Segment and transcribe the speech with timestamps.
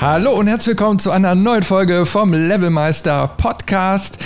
[0.00, 4.18] Hallo und herzlich willkommen zu einer neuen Folge vom Levelmeister Podcast.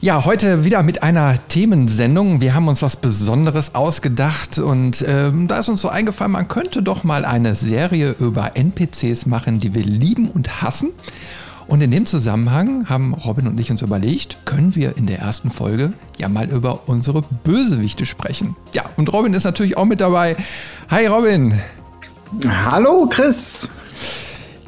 [0.00, 2.40] Ja, heute wieder mit einer Themensendung.
[2.40, 6.82] Wir haben uns was Besonderes ausgedacht und ähm, da ist uns so eingefallen, man könnte
[6.82, 10.90] doch mal eine Serie über NPCs machen, die wir lieben und hassen.
[11.68, 15.50] Und in dem Zusammenhang haben Robin und ich uns überlegt, können wir in der ersten
[15.50, 18.56] Folge ja mal über unsere Bösewichte sprechen.
[18.72, 20.34] Ja, und Robin ist natürlich auch mit dabei.
[20.90, 21.54] Hi Robin.
[22.46, 23.68] Hallo Chris.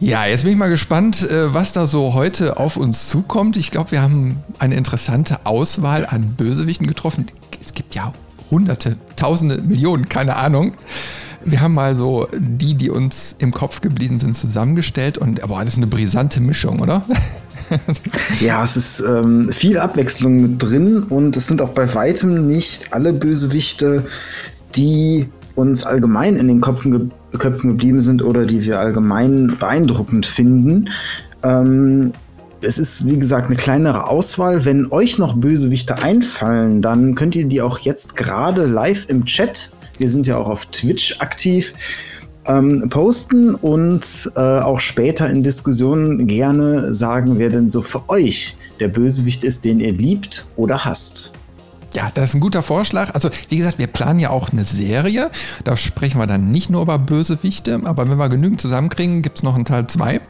[0.00, 3.58] Ja, jetzt bin ich mal gespannt, äh, was da so heute auf uns zukommt.
[3.58, 7.26] Ich glaube, wir haben eine interessante Auswahl an Bösewichten getroffen.
[7.60, 8.14] Es gibt ja
[8.50, 10.72] hunderte, tausende, Millionen, keine Ahnung.
[11.44, 15.76] Wir haben mal so die, die uns im Kopf geblieben sind, zusammengestellt und das ist
[15.76, 17.02] eine brisante Mischung, oder?
[18.40, 22.94] ja, es ist ähm, viel Abwechslung mit drin und es sind auch bei weitem nicht
[22.94, 24.06] alle Bösewichte,
[24.76, 25.28] die
[25.60, 30.88] uns allgemein in den Köpfen, ge Köpfen geblieben sind oder die wir allgemein beeindruckend finden.
[31.44, 32.12] Ähm,
[32.60, 34.64] es ist, wie gesagt, eine kleinere Auswahl.
[34.64, 39.70] Wenn euch noch Bösewichte einfallen, dann könnt ihr die auch jetzt gerade live im Chat
[40.00, 41.74] wir sind ja auch auf Twitch aktiv.
[42.46, 48.56] Ähm, posten und äh, auch später in Diskussionen gerne sagen, wer denn so für euch
[48.80, 51.32] der Bösewicht ist, den ihr liebt oder hasst.
[51.94, 53.14] Ja, das ist ein guter Vorschlag.
[53.14, 55.30] Also, wie gesagt, wir planen ja auch eine Serie.
[55.64, 59.42] Da sprechen wir dann nicht nur über Bösewichte, aber wenn wir genügend zusammenkriegen, gibt es
[59.42, 60.20] noch einen Teil 2.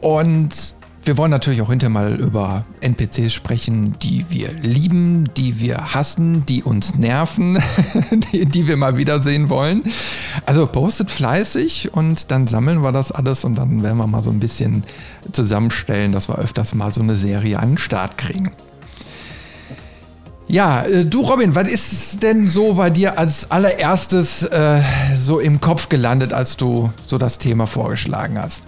[0.00, 5.94] Und wir wollen natürlich auch hinterher mal über NPCs sprechen, die wir lieben, die wir
[5.94, 7.58] hassen, die uns nerven,
[8.32, 9.84] die, die, wir mal wiedersehen wollen.
[10.44, 14.30] Also postet fleißig und dann sammeln wir das alles und dann werden wir mal so
[14.30, 14.84] ein bisschen
[15.32, 18.50] zusammenstellen, dass wir öfters mal so eine Serie an den Start kriegen.
[20.48, 24.80] Ja, äh, du Robin, was ist denn so bei dir als allererstes äh,
[25.14, 28.64] so im Kopf gelandet, als du so das Thema vorgeschlagen hast?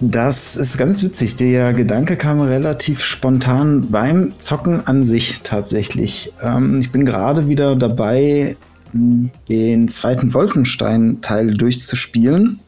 [0.00, 1.36] Das ist ganz witzig.
[1.36, 6.32] Der Gedanke kam relativ spontan beim Zocken an sich tatsächlich.
[6.42, 8.56] Ähm, ich bin gerade wieder dabei,
[8.92, 12.60] den zweiten Wolfenstein-Teil durchzuspielen.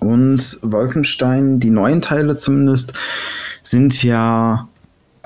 [0.00, 2.92] Und Wolfenstein, die neuen Teile zumindest,
[3.62, 4.68] sind ja,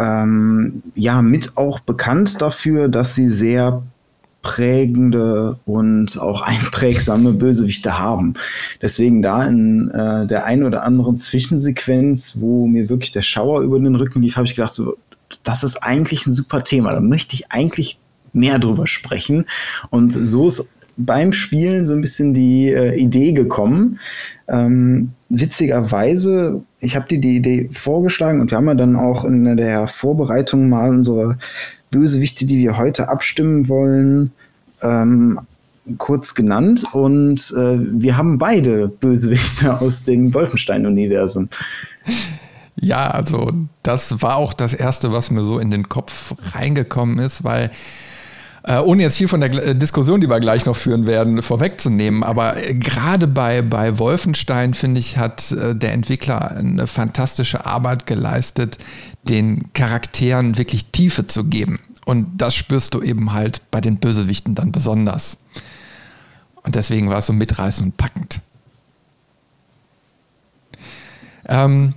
[0.00, 3.83] ähm, ja mit auch bekannt dafür, dass sie sehr
[4.43, 8.34] prägende und auch einprägsame Bösewichte haben.
[8.81, 13.78] Deswegen da in äh, der ein oder anderen Zwischensequenz, wo mir wirklich der Schauer über
[13.78, 14.97] den Rücken lief, habe ich gedacht, so,
[15.44, 16.91] das ist eigentlich ein super Thema.
[16.91, 17.99] Da möchte ich eigentlich
[18.33, 19.44] mehr drüber sprechen.
[19.91, 23.99] Und so ist beim Spielen so ein bisschen die äh, Idee gekommen.
[24.50, 29.56] Ähm, witzigerweise, ich habe dir die Idee vorgeschlagen und wir haben ja dann auch in
[29.56, 31.38] der Vorbereitung mal unsere
[31.93, 34.33] Bösewichte, die wir heute abstimmen wollen,
[34.83, 35.39] ähm,
[35.99, 36.84] kurz genannt.
[36.93, 41.49] Und äh, wir haben beide Bösewichte aus dem Wolfenstein-Universum.
[42.81, 43.53] Ja, also
[43.83, 47.71] das war auch das Erste, was mir so in den Kopf reingekommen ist, weil
[48.62, 52.22] äh, ohne jetzt viel von der äh, Diskussion, die wir gleich noch führen werden, vorwegzunehmen,
[52.22, 58.78] aber äh, gerade bei, bei Wolfenstein, finde ich, hat der Entwickler eine fantastische Arbeit geleistet,
[59.22, 61.78] den Charakteren wirklich Tiefe zu geben.
[62.04, 65.38] Und das spürst du eben halt bei den Bösewichten dann besonders.
[66.62, 68.41] Und deswegen war es so mitreißend und packend.
[71.48, 71.94] Ähm,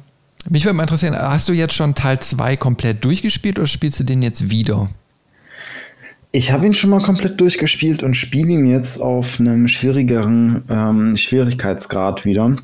[0.50, 4.04] mich würde mal interessieren, hast du jetzt schon Teil 2 komplett durchgespielt oder spielst du
[4.04, 4.90] den jetzt wieder?
[6.36, 11.16] Ich habe ihn schon mal komplett durchgespielt und spiele ihn jetzt auf einem schwierigeren ähm,
[11.16, 12.56] Schwierigkeitsgrad wieder.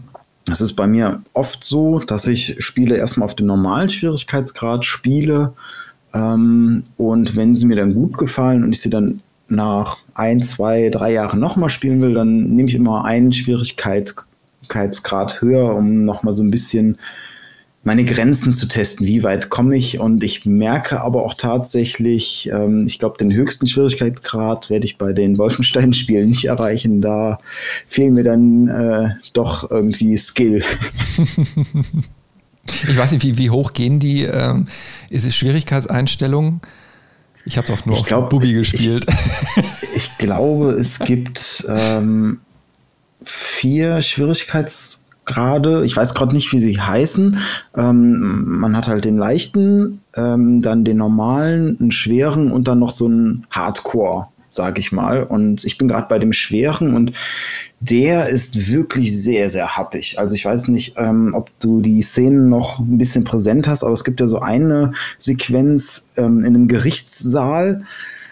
[0.46, 5.53] Das ist bei mir oft so, dass ich Spiele erstmal auf dem normalen Schwierigkeitsgrad spiele
[6.16, 10.90] ähm, und wenn sie mir dann gut gefallen und ich sie dann nach ein, zwei,
[10.90, 16.41] drei Jahren nochmal spielen will, dann nehme ich immer einen Schwierigkeitsgrad höher, um nochmal so
[16.41, 16.97] ein bisschen
[17.84, 20.00] meine Grenzen zu testen, wie weit komme ich.
[20.00, 25.14] Und ich merke aber auch tatsächlich, ähm, ich glaube, den höchsten Schwierigkeitsgrad werde ich bei
[25.14, 27.02] den Wolfenstein-Spielen nicht erreichen.
[27.02, 27.40] Da
[27.85, 30.64] fehlen mir dann äh, doch irgendwie Skill.
[32.66, 34.23] ich weiß nicht, wie, wie hoch gehen die?
[34.23, 34.67] Ähm,
[35.09, 36.59] ist es Schwierigkeitseinstellungen?
[37.46, 39.05] Ich habe es auch nur ich auf glaub, Bubi gespielt.
[39.81, 42.41] Ich, ich, glaube, es gibt ähm,
[43.26, 44.98] vier Schwierigkeitsgrade
[45.29, 47.37] gerade, ich weiß gerade nicht, wie sie heißen.
[47.78, 52.91] Ähm, man hat halt den leichten, ähm, dann den normalen, einen schweren und dann noch
[52.91, 55.23] so einen Hardcore, sag ich mal.
[55.23, 57.14] Und ich bin gerade bei dem schweren und
[57.79, 60.20] der ist wirklich sehr, sehr happig.
[60.20, 63.93] Also ich weiß nicht, ähm, ob du die Szenen noch ein bisschen präsent hast, aber
[63.93, 67.84] es gibt ja so eine Sequenz ähm, in einem Gerichtssaal.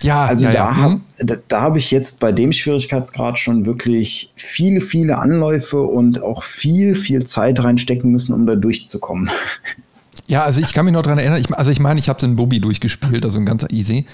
[0.01, 0.75] Ja, also ja, da ja.
[0.75, 1.01] habe mhm.
[1.17, 6.43] da, da hab ich jetzt bei dem Schwierigkeitsgrad schon wirklich viele, viele Anläufe und auch
[6.43, 9.29] viel, viel Zeit reinstecken müssen, um da durchzukommen.
[10.29, 12.23] Ja, also ich kann mich noch daran erinnern, ich, also ich meine, ich habe es
[12.23, 14.05] in Bobby durchgespielt, also ein ganz easy.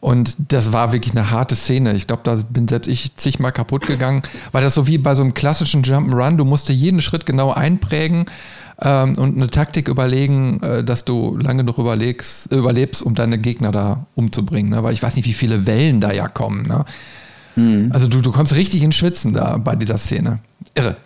[0.00, 1.94] Und das war wirklich eine harte Szene.
[1.94, 4.20] Ich glaube, da bin selbst ich zigmal kaputt gegangen,
[4.52, 8.26] weil das so wie bei so einem klassischen Jump'n'Run, du musst jeden Schritt genau einprägen
[8.80, 13.70] ähm, und eine Taktik überlegen, äh, dass du lange noch überlegst, überlebst, um deine Gegner
[13.70, 14.70] da umzubringen.
[14.70, 14.82] Ne?
[14.82, 16.62] Weil ich weiß nicht, wie viele Wellen da ja kommen.
[16.62, 16.84] Ne?
[17.56, 17.90] Mhm.
[17.92, 20.40] Also du, du kommst richtig ins Schwitzen da bei dieser Szene.
[20.74, 20.96] Irre.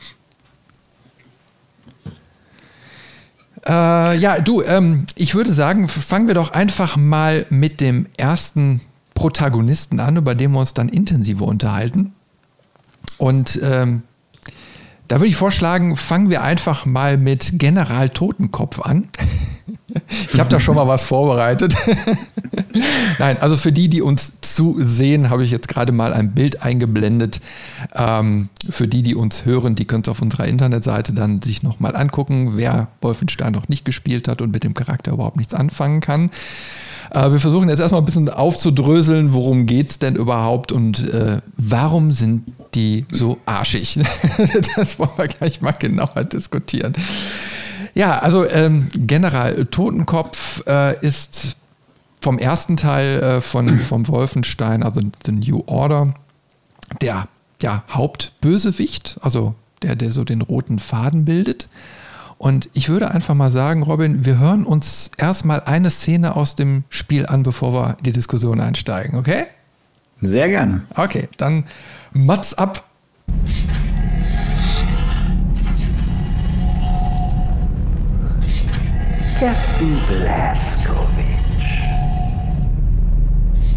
[3.66, 8.80] Äh, ja, du, ähm, ich würde sagen, fangen wir doch einfach mal mit dem ersten
[9.14, 12.12] Protagonisten an, über den wir uns dann intensiver unterhalten.
[13.18, 14.02] Und ähm,
[15.08, 19.08] da würde ich vorschlagen, fangen wir einfach mal mit General Totenkopf an.
[20.32, 21.74] Ich habe da schon mal was vorbereitet.
[23.18, 27.40] Nein, also für die, die uns zusehen, habe ich jetzt gerade mal ein Bild eingeblendet.
[27.94, 31.96] Ähm, für die, die uns hören, die können es auf unserer Internetseite dann sich nochmal
[31.96, 36.30] angucken, wer Wolfenstein noch nicht gespielt hat und mit dem Charakter überhaupt nichts anfangen kann.
[37.10, 41.38] Äh, wir versuchen jetzt erstmal ein bisschen aufzudröseln, worum geht es denn überhaupt und äh,
[41.56, 42.44] warum sind
[42.74, 43.98] die so arschig?
[44.76, 46.92] das wollen wir gleich mal genauer diskutieren.
[47.94, 51.56] Ja, also ähm, General Totenkopf äh, ist
[52.20, 56.12] vom ersten Teil äh, von, vom Wolfenstein, also The New Order,
[57.00, 57.28] der
[57.62, 61.68] ja, Hauptbösewicht, also der, der so den roten Faden bildet.
[62.38, 66.84] Und ich würde einfach mal sagen, Robin, wir hören uns erstmal eine Szene aus dem
[66.88, 69.46] Spiel an, bevor wir in die Diskussion einsteigen, okay?
[70.20, 70.82] Sehr gerne.
[70.94, 71.64] Okay, dann
[72.12, 72.84] Mats ab.
[79.38, 80.98] Captain Blaskovic.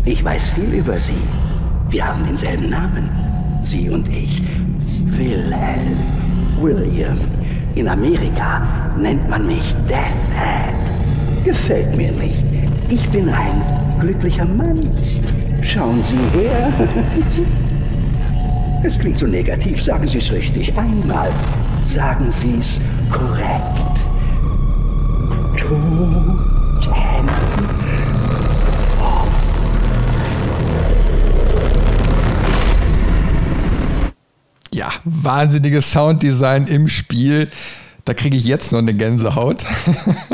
[0.05, 1.13] Ich weiß viel über Sie.
[1.89, 3.09] Wir haben denselben Namen.
[3.61, 4.41] Sie und ich.
[5.17, 5.99] Wilhelm.
[6.59, 7.17] William.
[7.75, 8.61] In Amerika
[8.97, 10.75] nennt man mich Deathhead.
[11.43, 12.43] Gefällt mir nicht.
[12.89, 13.61] Ich bin ein
[13.99, 14.79] glücklicher Mann.
[15.63, 16.71] Schauen Sie her.
[18.83, 19.81] Es klingt so negativ.
[19.83, 20.75] Sagen Sie es richtig.
[20.75, 21.29] Einmal.
[21.83, 22.79] Sagen Sie es
[23.11, 24.07] korrekt.
[25.55, 26.39] Toten.
[34.81, 37.49] Ja, wahnsinniges Sounddesign im Spiel.
[38.03, 39.63] Da kriege ich jetzt noch eine Gänsehaut.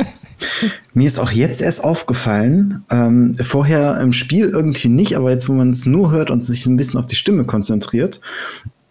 [0.94, 5.54] Mir ist auch jetzt erst aufgefallen, ähm, vorher im Spiel irgendwie nicht, aber jetzt, wo
[5.54, 8.22] man es nur hört und sich ein bisschen auf die Stimme konzentriert,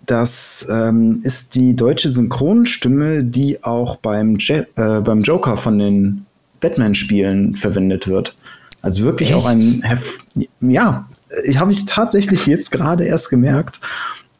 [0.04, 6.26] das ähm, ist die deutsche Synchronstimme, die auch beim, Je äh, beim Joker von den
[6.60, 8.36] Batman-Spielen verwendet wird.
[8.82, 9.38] Also wirklich Echt?
[9.38, 10.18] auch ein, Hef
[10.60, 11.08] ja,
[11.46, 13.80] ich habe ich tatsächlich jetzt gerade erst gemerkt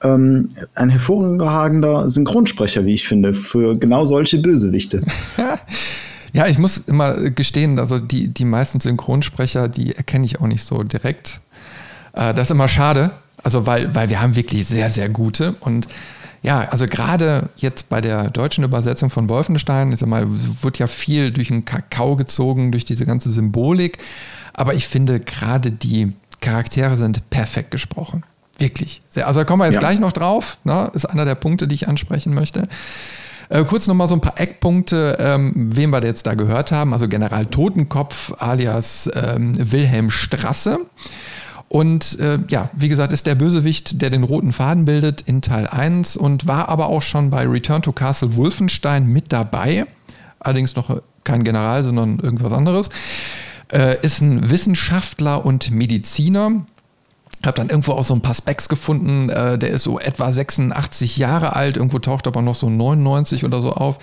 [0.02, 5.02] ähm, ein hervorragender Synchronsprecher, wie ich finde, für genau solche Bösewichte.
[6.32, 10.64] ja, ich muss immer gestehen, also die, die meisten Synchronsprecher, die erkenne ich auch nicht
[10.64, 11.40] so direkt.
[12.12, 13.10] Äh, das ist immer schade,
[13.42, 15.88] also weil, weil wir haben wirklich sehr, sehr gute und
[16.42, 20.26] ja, also gerade jetzt bei der deutschen Übersetzung von Wolfenstein, ich sag mal,
[20.62, 23.98] wird ja viel durch den Kakao gezogen, durch diese ganze Symbolik.
[24.52, 28.22] Aber ich finde, gerade die Charaktere sind perfekt gesprochen.
[28.58, 29.02] Wirklich.
[29.14, 29.80] Also da kommen wir jetzt ja.
[29.80, 30.58] gleich noch drauf.
[30.64, 30.90] Ne?
[30.94, 32.68] Ist einer der Punkte, die ich ansprechen möchte.
[33.48, 36.92] Äh, kurz nochmal so ein paar Eckpunkte, ähm, wem wir jetzt da gehört haben.
[36.92, 40.80] Also General Totenkopf alias ähm, Wilhelm Strasse.
[41.68, 45.66] Und äh, ja, wie gesagt, ist der Bösewicht, der den roten Faden bildet in Teil
[45.66, 49.86] 1 und war aber auch schon bei Return to Castle Wolfenstein mit dabei.
[50.38, 52.88] Allerdings noch kein General, sondern irgendwas anderes.
[53.72, 56.64] Äh, ist ein Wissenschaftler und Mediziner,
[57.44, 59.28] habe dann irgendwo auch so ein paar Specs gefunden.
[59.28, 61.76] Äh, der ist so etwa 86 Jahre alt.
[61.76, 63.98] Irgendwo taucht aber noch so 99 oder so auf.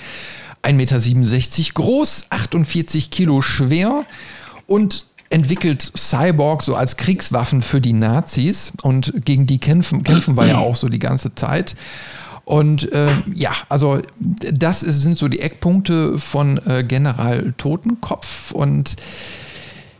[0.63, 4.06] 1,67 Meter groß, 48 Kilo schwer
[4.66, 8.72] und entwickelt Cyborg so als Kriegswaffen für die Nazis.
[8.82, 11.75] Und gegen die kämpfen, kämpfen wir ja auch so die ganze Zeit.
[12.46, 18.52] Und äh, ja, also das ist, sind so die Eckpunkte von äh, General Totenkopf.
[18.52, 18.96] Und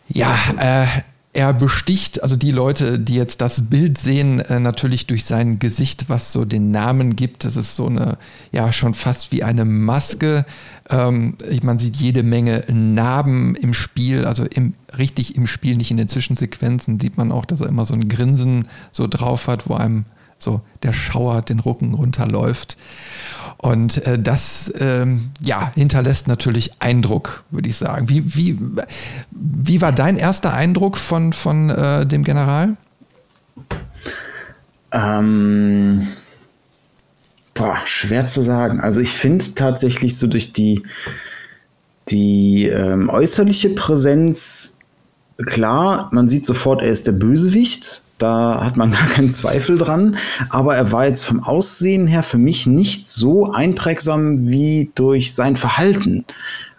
[0.10, 0.86] ja, äh,
[1.34, 6.06] er besticht, also die Leute, die jetzt das Bild sehen, äh, natürlich durch sein Gesicht,
[6.08, 7.44] was so den Namen gibt.
[7.44, 8.20] Das ist so eine,
[8.52, 10.46] ja, schon fast wie eine Maske.
[10.92, 15.98] Ähm, man sieht jede Menge Narben im Spiel, also im, richtig im Spiel, nicht in
[15.98, 19.74] den Zwischensequenzen, sieht man auch, dass er immer so ein Grinsen so drauf hat, wo
[19.74, 20.06] einem
[20.38, 22.78] so der Schauer den Rücken runterläuft.
[23.58, 28.10] Und äh, das ähm, ja, hinterlässt natürlich Eindruck, würde ich sagen.
[28.10, 28.60] Wie, wie,
[29.32, 32.76] wie war dein erster Eindruck von, von äh, dem General?
[34.92, 36.08] Ähm,
[37.54, 38.80] Boah, schwer zu sagen.
[38.82, 40.84] Also ich finde tatsächlich so durch die,
[42.10, 44.80] die ähm, äußerliche Präsenz,
[45.46, 48.02] klar, man sieht sofort, er ist der Bösewicht.
[48.24, 50.16] Da hat man gar keinen Zweifel dran.
[50.50, 55.58] Aber er war jetzt vom Aussehen her für mich nicht so einprägsam wie durch sein
[55.58, 56.24] Verhalten.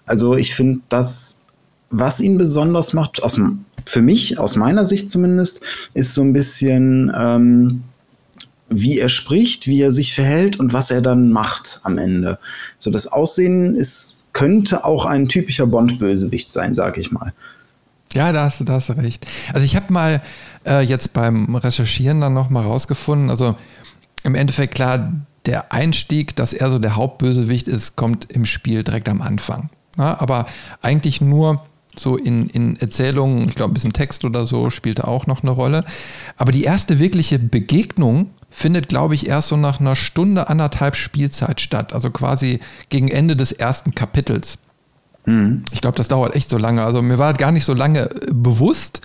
[0.06, 1.42] Also ich finde, das,
[1.90, 3.38] was ihn besonders macht, aus,
[3.84, 5.60] für mich, aus meiner Sicht zumindest,
[5.92, 7.82] ist so ein bisschen, ähm,
[8.70, 12.38] wie er spricht, wie er sich verhält und was er dann macht am Ende.
[12.78, 17.34] So das Aussehen ist, könnte auch ein typischer Bond-Bösewicht sein, sag ich mal.
[18.14, 19.26] Ja, da hast, da hast du recht.
[19.52, 20.22] Also ich habe mal
[20.66, 23.56] äh, jetzt beim Recherchieren dann nochmal rausgefunden, also
[24.22, 25.12] im Endeffekt klar,
[25.46, 29.68] der Einstieg, dass er so der Hauptbösewicht ist, kommt im Spiel direkt am Anfang.
[29.98, 30.46] Ja, aber
[30.80, 31.62] eigentlich nur
[31.96, 35.52] so in, in Erzählungen, ich glaube ein bisschen Text oder so spielte auch noch eine
[35.52, 35.84] Rolle.
[36.36, 41.60] Aber die erste wirkliche Begegnung findet, glaube ich, erst so nach einer Stunde, anderthalb Spielzeit
[41.60, 41.92] statt.
[41.92, 44.58] Also quasi gegen Ende des ersten Kapitels.
[45.26, 45.64] Mhm.
[45.72, 46.84] Ich glaube, das dauert echt so lange.
[46.84, 49.00] Also mir war gar nicht so lange äh, bewusst.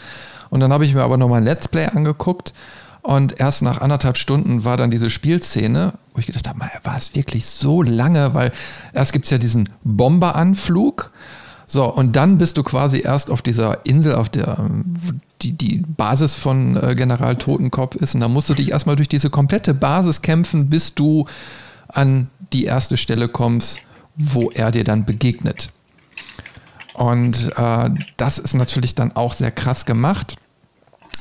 [0.50, 2.53] Und dann habe ich mir aber nochmal ein Let's Play angeguckt.
[3.01, 7.15] Und erst nach anderthalb Stunden war dann diese Spielszene, wo ich gedacht habe, war es
[7.15, 8.34] wirklich so lange?
[8.34, 8.51] Weil
[8.94, 11.12] erst gibt es ja diesen Bomberanflug.
[11.65, 14.58] So, und dann bist du quasi erst auf dieser Insel, auf der
[15.41, 18.15] die, die Basis von äh, General Totenkopf ist.
[18.15, 21.25] Und da musst du dich erstmal durch diese komplette Basis kämpfen, bis du
[21.88, 23.79] an die erste Stelle kommst,
[24.15, 25.70] wo er dir dann begegnet.
[27.00, 30.36] Und äh, das ist natürlich dann auch sehr krass gemacht,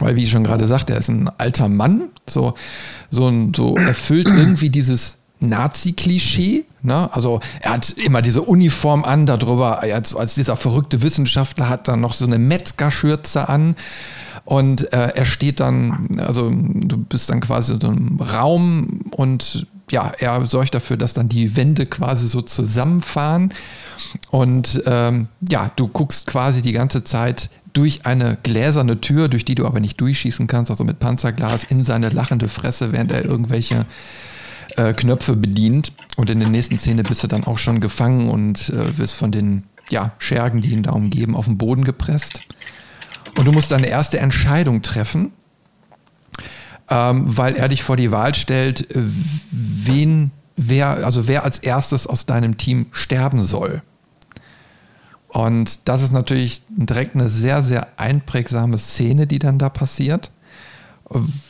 [0.00, 2.54] weil, wie ich schon gerade sagte, er ist ein alter Mann, so,
[3.10, 6.64] so, so erfüllt irgendwie dieses Nazi-Klischee.
[6.82, 7.08] Ne?
[7.12, 12.00] Also er hat immer diese Uniform an, darüber, als, als dieser verrückte Wissenschaftler hat dann
[12.00, 13.76] noch so eine Metzgerschürze an.
[14.44, 20.10] Und äh, er steht dann, also du bist dann quasi in einem Raum und ja,
[20.18, 23.54] er sorgt dafür, dass dann die Wände quasi so zusammenfahren.
[24.30, 29.54] Und ähm, ja, du guckst quasi die ganze Zeit durch eine gläserne Tür, durch die
[29.54, 33.86] du aber nicht durchschießen kannst, also mit Panzerglas in seine lachende Fresse, während er irgendwelche
[34.76, 35.92] äh, Knöpfe bedient.
[36.16, 39.30] Und in der nächsten Szene bist du dann auch schon gefangen und äh, wirst von
[39.30, 42.42] den ja, Schergen, die ihn da umgeben, auf den Boden gepresst.
[43.36, 45.32] Und du musst deine erste Entscheidung treffen,
[46.90, 49.02] ähm, weil er dich vor die Wahl stellt, äh,
[49.50, 53.82] wen, wer, also wer als erstes aus deinem Team sterben soll.
[55.28, 60.30] Und das ist natürlich direkt eine sehr, sehr einprägsame Szene, die dann da passiert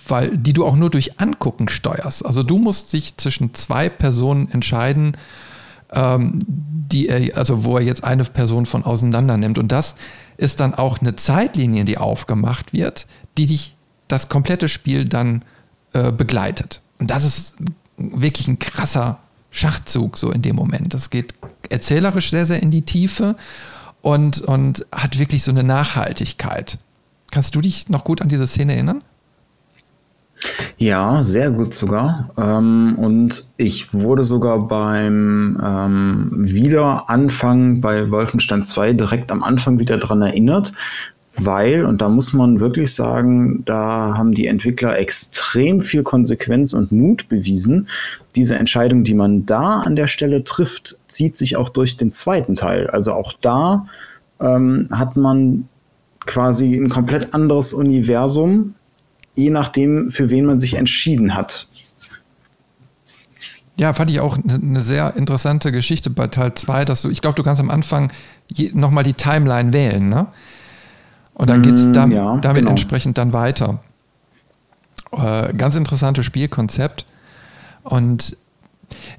[0.06, 2.25] weil die du auch nur durch Angucken steuerst.
[2.25, 5.16] Also du musst dich zwischen zwei Personen entscheiden,
[5.92, 9.58] ähm, die er, also wo er jetzt eine Person von auseinander nimmt.
[9.58, 9.97] Und das
[10.37, 13.06] ist dann auch eine Zeitlinie, die aufgemacht wird,
[13.37, 15.44] die dich das komplette Spiel dann
[15.92, 16.80] äh, begleitet.
[16.99, 17.56] Und das ist
[17.97, 19.18] wirklich ein krasser
[19.50, 20.95] Schachzug so in dem Moment.
[20.95, 21.35] Das geht
[21.69, 23.37] erzählerisch sehr, sehr in die Tiefe
[24.02, 26.78] und, und hat wirklich so eine Nachhaltigkeit.
[27.31, 29.02] Kannst du dich noch gut an diese Szene erinnern?
[30.76, 32.31] Ja, sehr gut sogar.
[32.37, 39.99] Ähm, und ich wurde sogar beim ähm, Wiederanfang bei Wolfenstein 2 direkt am Anfang wieder
[39.99, 40.73] dran erinnert,
[41.40, 46.92] weil, und da muss man wirklich sagen, da haben die Entwickler extrem viel Konsequenz und
[46.92, 47.88] Mut bewiesen.
[48.35, 52.54] Diese Entscheidung, die man da an der Stelle trifft, zieht sich auch durch den zweiten
[52.54, 52.88] Teil.
[52.90, 53.87] Also auch da
[54.40, 55.68] ähm, hat man
[56.26, 58.75] quasi ein komplett anderes Universum,
[59.35, 61.68] je nachdem, für wen man sich entschieden hat.
[63.78, 67.23] Ja, fand ich auch eine ne sehr interessante Geschichte bei Teil 2, dass du, ich
[67.23, 68.11] glaube, du kannst am Anfang
[68.73, 70.26] nochmal die Timeline wählen, ne?
[71.38, 72.73] Und dann geht es mm, dann, ja, damit genau.
[72.73, 73.80] entsprechend dann weiter.
[75.12, 77.07] Äh, ganz interessantes Spielkonzept.
[77.85, 78.37] Und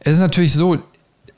[0.01, 0.75] es ist natürlich so,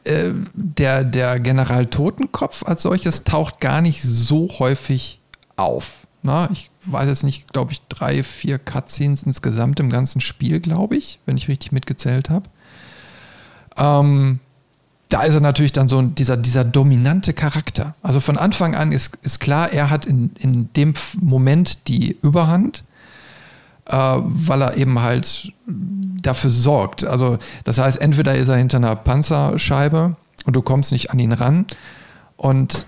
[0.03, 5.21] äh, der, der General Totenkopf als solches taucht gar nicht so häufig
[5.55, 5.91] auf.
[6.23, 10.95] Na, ich weiß jetzt nicht, glaube ich, drei, vier Cutscenes insgesamt im ganzen Spiel, glaube
[10.95, 12.49] ich, wenn ich richtig mitgezählt habe.
[13.77, 14.39] Ähm,
[15.11, 17.95] da ist er natürlich dann so dieser, dieser dominante Charakter.
[18.01, 22.83] Also von Anfang an ist, ist klar, er hat in, in dem Moment die Überhand,
[23.87, 27.03] äh, weil er eben halt dafür sorgt.
[27.03, 30.15] Also das heißt, entweder ist er hinter einer Panzerscheibe
[30.45, 31.65] und du kommst nicht an ihn ran
[32.37, 32.85] und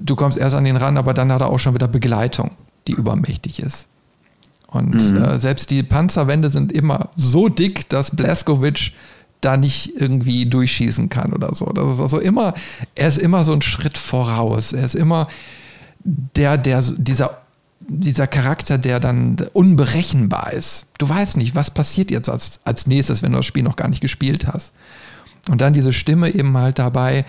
[0.00, 2.52] du kommst erst an ihn ran, aber dann hat er auch schon wieder Begleitung
[2.86, 3.88] die übermächtig ist.
[4.66, 5.22] Und mhm.
[5.22, 8.92] äh, selbst die Panzerwände sind immer so dick, dass Blaskowitsch
[9.40, 11.66] da nicht irgendwie durchschießen kann oder so.
[11.66, 12.54] Das ist also immer,
[12.94, 14.72] er ist immer so ein Schritt voraus.
[14.72, 15.28] Er ist immer
[16.00, 17.38] der, der dieser
[17.88, 20.86] dieser Charakter, der dann unberechenbar ist.
[20.98, 23.88] Du weißt nicht, was passiert jetzt als, als nächstes, wenn du das Spiel noch gar
[23.88, 24.72] nicht gespielt hast.
[25.48, 27.24] Und dann diese Stimme eben halt dabei,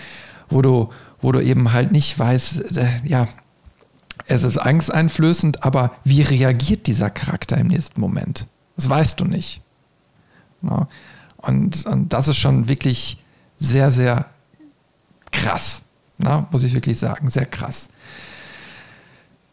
[0.50, 0.90] wo du,
[1.22, 3.28] wo du eben halt nicht weißt, äh, ja,
[4.26, 8.48] es ist angsteinflößend, aber wie reagiert dieser Charakter im nächsten Moment?
[8.76, 9.62] Das weißt du nicht.
[10.64, 10.88] Ja.
[11.48, 13.18] Und, und das ist schon wirklich
[13.58, 14.25] sehr, sehr
[15.32, 15.84] krass.
[16.18, 17.89] Na, muss ich wirklich sagen, sehr krass.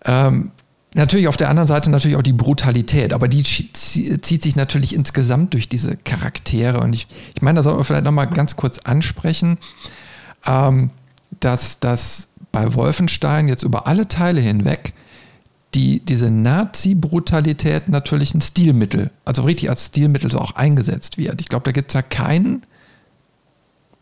[0.04, 0.50] Ähm,
[0.94, 5.54] natürlich auf der anderen Seite natürlich auch die Brutalität, aber die zieht sich natürlich insgesamt
[5.54, 6.80] durch diese Charaktere.
[6.80, 9.58] Und ich, ich meine, da sollten wir vielleicht nochmal ganz kurz ansprechen,
[10.46, 10.90] ähm,
[11.40, 14.94] dass das bei Wolfenstein jetzt über alle Teile hinweg
[15.74, 21.40] die, diese Nazi-Brutalität natürlich ein Stilmittel, also richtig als Stilmittel so auch eingesetzt wird.
[21.40, 22.62] Ich glaube, da gibt es ja keinen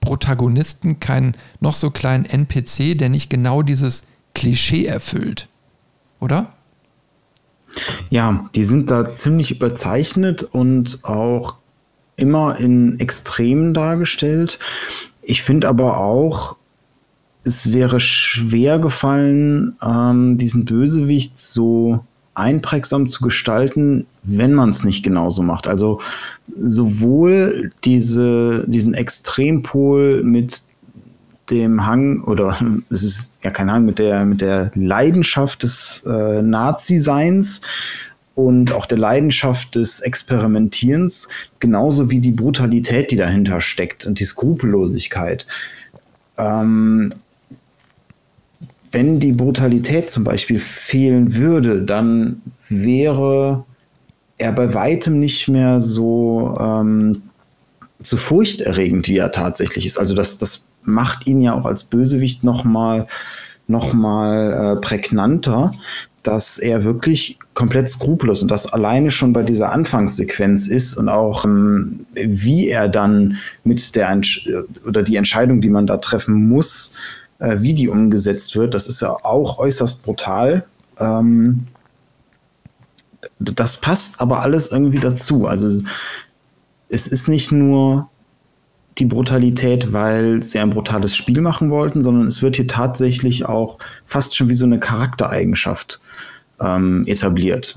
[0.01, 5.49] Protagonisten, keinen noch so kleinen NPC, der nicht genau dieses Klischee erfüllt.
[6.21, 6.53] Oder?
[8.11, 11.57] Ja, die sind da ziemlich überzeichnet und auch
[12.17, 14.59] immer in Extremen dargestellt.
[15.23, 16.57] Ich finde aber auch,
[17.45, 25.03] es wäre schwer gefallen, ähm, diesen Bösewicht so einprägsam zu gestalten, wenn man es nicht
[25.03, 25.67] genauso macht.
[25.67, 26.01] Also
[26.57, 30.63] sowohl diese, diesen Extrempol mit
[31.51, 32.57] dem Hang, oder
[32.91, 37.61] es ist ja kein Hang, mit der, mit der Leidenschaft des äh, Nazi-Seins
[38.35, 41.29] und auch der Leidenschaft des Experimentierens,
[41.61, 45.47] genauso wie die Brutalität, die dahinter steckt und die Skrupellosigkeit.
[46.39, 47.13] Ähm,
[48.93, 53.65] wenn die Brutalität zum Beispiel fehlen würde, dann wäre
[54.39, 57.23] er bei weitem nicht mehr so, ähm,
[58.03, 59.99] so furchterregend, wie er tatsächlich ist.
[59.99, 63.07] Also das, das macht ihn ja auch als Bösewicht nochmal
[63.69, 65.73] noch mal, äh, prägnanter,
[66.23, 71.45] dass er wirklich komplett skrupellos und das alleine schon bei dieser Anfangssequenz ist und auch
[71.45, 74.49] ähm, wie er dann mit der Entsch
[74.87, 76.95] oder die Entscheidung, die man da treffen muss,
[77.43, 80.65] äh, wie die umgesetzt wird, das ist ja auch äußerst brutal.
[80.99, 81.67] Ähm,
[83.41, 85.49] das passt aber alles irgendwie dazu.
[85.49, 85.85] Also
[86.89, 88.09] es ist nicht nur
[88.99, 93.79] die Brutalität, weil sie ein brutales Spiel machen wollten, sondern es wird hier tatsächlich auch
[94.05, 96.01] fast schon wie so eine Charaktereigenschaft
[96.61, 97.77] ähm, etabliert.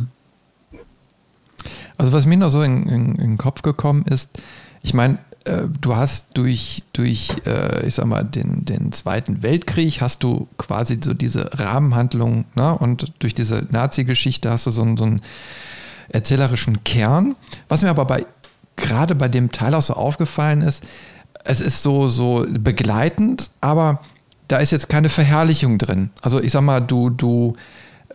[1.97, 4.29] Also was mir noch so in, in, in den Kopf gekommen ist,
[4.83, 5.17] ich meine,
[5.79, 10.99] du hast durch, durch äh, ich sag mal, den, den Zweiten Weltkrieg hast du quasi
[11.03, 12.77] so diese Rahmenhandlung ne?
[12.77, 15.21] und durch diese Nazi-Geschichte hast du so, einen, so einen
[16.09, 17.35] erzählerischen Kern.
[17.67, 18.25] Was mir aber bei
[18.75, 20.83] gerade bei dem Teil auch so aufgefallen ist,
[21.43, 24.01] es ist so, so begleitend, aber
[24.47, 26.09] da ist jetzt keine Verherrlichung drin.
[26.21, 27.55] Also ich sag mal, du, du,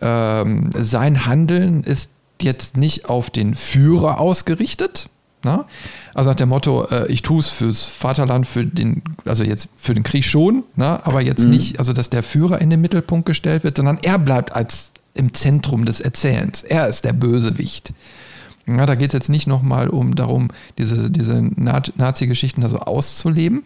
[0.01, 5.09] ähm, sein Handeln ist jetzt nicht auf den Führer ausgerichtet,
[5.43, 5.65] na?
[6.13, 9.93] Also nach dem Motto, äh, ich tue es fürs Vaterland, für den, also jetzt für
[9.93, 11.01] den Krieg schon, na?
[11.03, 11.51] aber jetzt mhm.
[11.51, 15.33] nicht, also dass der Führer in den Mittelpunkt gestellt wird, sondern er bleibt als im
[15.33, 16.63] Zentrum des Erzählens.
[16.63, 17.93] Er ist der Bösewicht.
[18.67, 23.63] Ja, da geht es jetzt nicht nochmal um darum, diese, diese Nazi-Geschichten da so auszuleben.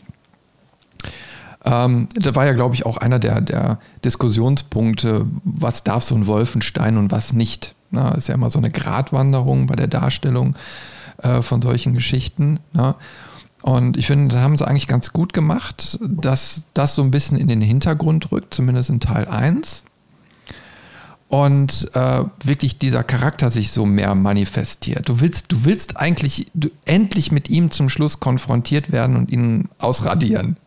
[1.66, 6.28] Ähm, da war ja, glaube ich, auch einer der, der Diskussionspunkte, was darf so ein
[6.28, 7.76] Wolfenstein und was nicht.
[7.92, 10.56] Na, ist ja immer so eine Gratwanderung bei der Darstellung
[11.22, 12.60] äh, von solchen Geschichten.
[12.74, 12.96] Ne?
[13.62, 17.38] Und ich finde, da haben sie eigentlich ganz gut gemacht, dass das so ein bisschen
[17.38, 19.86] in den Hintergrund rückt, zumindest in Teil 1.
[21.28, 25.10] Und äh, wirklich dieser Charakter sich so mehr manifestiert.
[25.10, 29.70] Du willst, du willst eigentlich du, endlich mit ihm zum Schluss konfrontiert werden und ihn
[29.80, 30.58] ausradieren.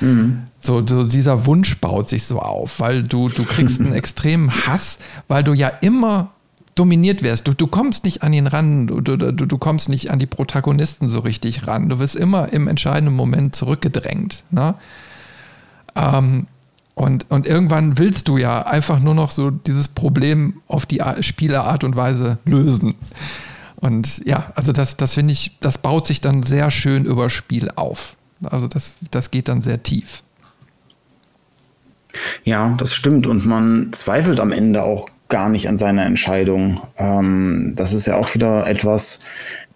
[0.00, 0.44] Mhm.
[0.58, 4.98] So, so, dieser Wunsch baut sich so auf, weil du, du kriegst einen extremen Hass,
[5.28, 6.30] weil du ja immer
[6.74, 7.46] dominiert wirst.
[7.46, 11.08] Du, du kommst nicht an ihn ran, du, du, du, kommst nicht an die Protagonisten
[11.08, 11.88] so richtig ran.
[11.88, 14.44] Du wirst immer im entscheidenden Moment zurückgedrängt.
[14.50, 14.74] Ne?
[15.94, 16.46] Ähm,
[16.94, 21.84] und, und irgendwann willst du ja einfach nur noch so dieses Problem auf die Spielerart
[21.84, 22.94] und Weise lösen.
[23.76, 27.70] Und ja, also das, das finde ich, das baut sich dann sehr schön über Spiel
[27.74, 28.16] auf.
[28.42, 30.22] Also das, das geht dann sehr tief.
[32.44, 33.26] Ja, das stimmt.
[33.26, 36.80] Und man zweifelt am Ende auch gar nicht an seiner Entscheidung.
[36.98, 39.20] Ähm, das ist ja auch wieder etwas,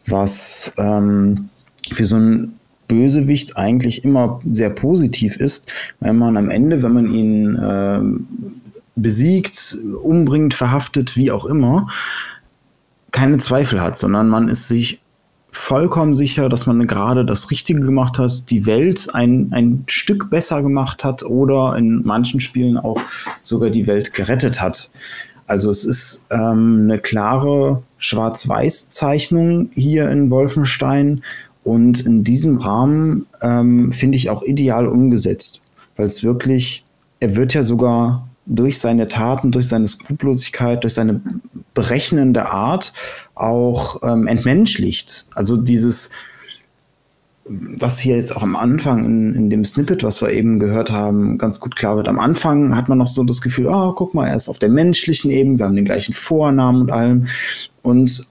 [0.06, 1.48] was ähm,
[1.90, 2.52] für so ein
[2.88, 8.00] Bösewicht eigentlich immer sehr positiv ist, weil man am Ende, wenn man ihn äh,
[8.96, 11.88] besiegt, umbringt, verhaftet, wie auch immer,
[13.10, 15.00] keine Zweifel hat, sondern man ist sich
[15.50, 20.62] vollkommen sicher, dass man gerade das Richtige gemacht hat, die Welt ein, ein Stück besser
[20.62, 23.00] gemacht hat oder in manchen Spielen auch
[23.40, 24.90] sogar die Welt gerettet hat.
[25.46, 31.22] Also es ist ähm, eine klare Schwarz-Weiß-Zeichnung hier in Wolfenstein
[31.64, 35.62] und in diesem Rahmen ähm, finde ich auch ideal umgesetzt,
[35.96, 36.84] weil es wirklich,
[37.20, 41.20] er wird ja sogar durch seine Taten, durch seine Skrupellosigkeit, durch seine
[41.74, 42.92] berechnende Art
[43.34, 45.26] auch ähm, entmenschlicht.
[45.34, 46.10] Also dieses,
[47.48, 51.38] was hier jetzt auch am Anfang in, in dem Snippet, was wir eben gehört haben,
[51.38, 52.08] ganz gut klar wird.
[52.08, 54.68] Am Anfang hat man noch so das Gefühl, oh, guck mal, er ist auf der
[54.68, 57.26] menschlichen Ebene, wir haben den gleichen Vornamen und allem.
[57.82, 58.28] Und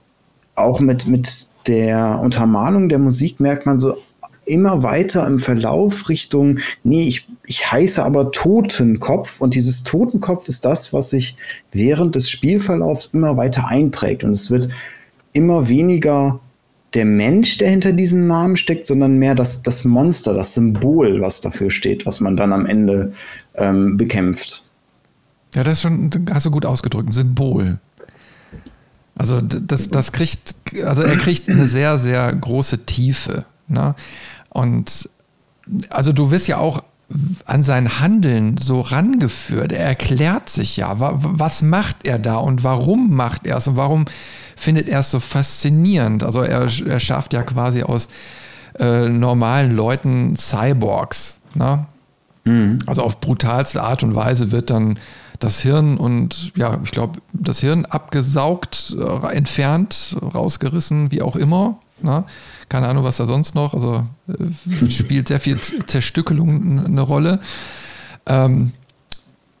[0.54, 3.96] auch mit, mit der Untermalung der Musik merkt man so
[4.44, 10.64] immer weiter im Verlauf Richtung, nee, ich, ich heiße aber Totenkopf und dieses Totenkopf ist
[10.64, 11.36] das, was sich
[11.72, 14.68] während des Spielverlaufs immer weiter einprägt und es wird
[15.32, 16.38] immer weniger
[16.96, 21.42] der Mensch, der hinter diesem Namen steckt, sondern mehr das, das Monster, das Symbol, was
[21.42, 23.12] dafür steht, was man dann am Ende
[23.54, 24.64] ähm, bekämpft.
[25.54, 27.78] Ja, das ist schon, hast du gut ausgedrückt, ein Symbol.
[29.14, 33.44] Also das, das kriegt, also er kriegt eine sehr, sehr große Tiefe.
[33.68, 33.94] Ne?
[34.50, 35.08] Und
[35.90, 36.82] also du wirst ja auch
[37.44, 39.72] an sein Handeln so rangeführt.
[39.72, 44.06] Er erklärt sich ja, was macht er da und warum macht er es und warum
[44.56, 46.24] findet er es so faszinierend.
[46.24, 48.08] Also er, er schafft ja quasi aus
[48.78, 51.38] äh, normalen Leuten Cyborgs.
[51.54, 51.86] Ne?
[52.44, 52.78] Mhm.
[52.86, 54.98] Also auf brutalste Art und Weise wird dann
[55.38, 61.78] das Hirn und ja, ich glaube, das Hirn abgesaugt, äh, entfernt, rausgerissen, wie auch immer.
[62.00, 62.24] Ne?
[62.68, 63.74] Keine Ahnung, was da sonst noch.
[63.74, 67.40] Also äh, spielt sehr viel Zerstückelung eine Rolle.
[68.26, 68.72] Ähm,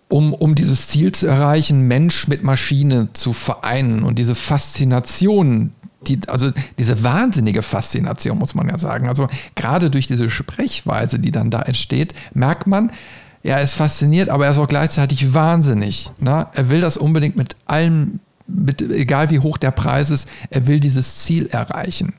[0.08, 5.72] um, um dieses Ziel zu erreichen, Mensch mit Maschine zu vereinen und diese Faszination,
[6.06, 9.08] die, also diese wahnsinnige Faszination, muss man ja sagen.
[9.08, 12.92] Also gerade durch diese Sprechweise, die dann da entsteht, merkt man,
[13.42, 16.10] er ist fasziniert, aber er ist auch gleichzeitig wahnsinnig.
[16.18, 16.46] Ne?
[16.54, 20.80] Er will das unbedingt mit allem, mit, egal wie hoch der Preis ist, er will
[20.80, 22.14] dieses Ziel erreichen.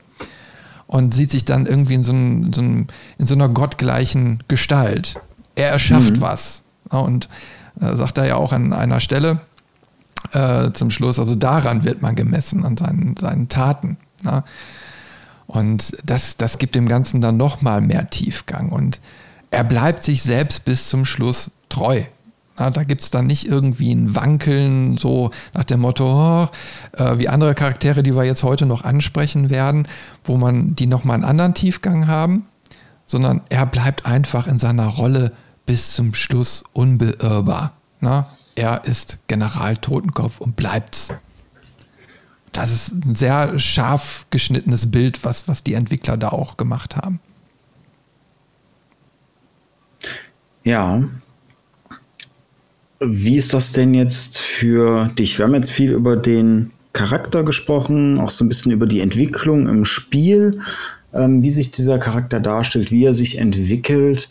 [0.86, 2.86] Und sieht sich dann irgendwie in so, ein, so, ein,
[3.18, 5.20] in so einer gottgleichen Gestalt.
[5.54, 6.20] Er erschafft mhm.
[6.22, 6.62] was.
[6.88, 7.28] Und
[7.78, 9.40] sagt er ja auch an einer Stelle
[10.32, 13.96] äh, zum Schluss, also daran wird man gemessen, an seinen, seinen Taten.
[14.22, 14.44] Na?
[15.46, 18.68] Und das, das gibt dem Ganzen dann nochmal mehr Tiefgang.
[18.68, 19.00] Und
[19.50, 22.02] er bleibt sich selbst bis zum Schluss treu.
[22.58, 26.04] Na, da gibt es dann nicht irgendwie ein Wankeln, so nach dem Motto,
[26.44, 26.48] oh,
[27.00, 29.86] äh, wie andere Charaktere, die wir jetzt heute noch ansprechen werden,
[30.24, 32.46] wo man die nochmal einen anderen Tiefgang haben,
[33.06, 35.32] sondern er bleibt einfach in seiner Rolle
[35.68, 37.76] bis zum Schluss unbeirrbar.
[38.00, 38.26] Na,
[38.56, 41.12] er ist General Totenkopf und bleibt's.
[42.52, 47.20] Das ist ein sehr scharf geschnittenes Bild, was, was die Entwickler da auch gemacht haben.
[50.64, 51.04] Ja.
[52.98, 55.36] Wie ist das denn jetzt für dich?
[55.36, 59.68] Wir haben jetzt viel über den Charakter gesprochen, auch so ein bisschen über die Entwicklung
[59.68, 60.62] im Spiel,
[61.12, 64.30] ähm, wie sich dieser Charakter darstellt, wie er sich entwickelt.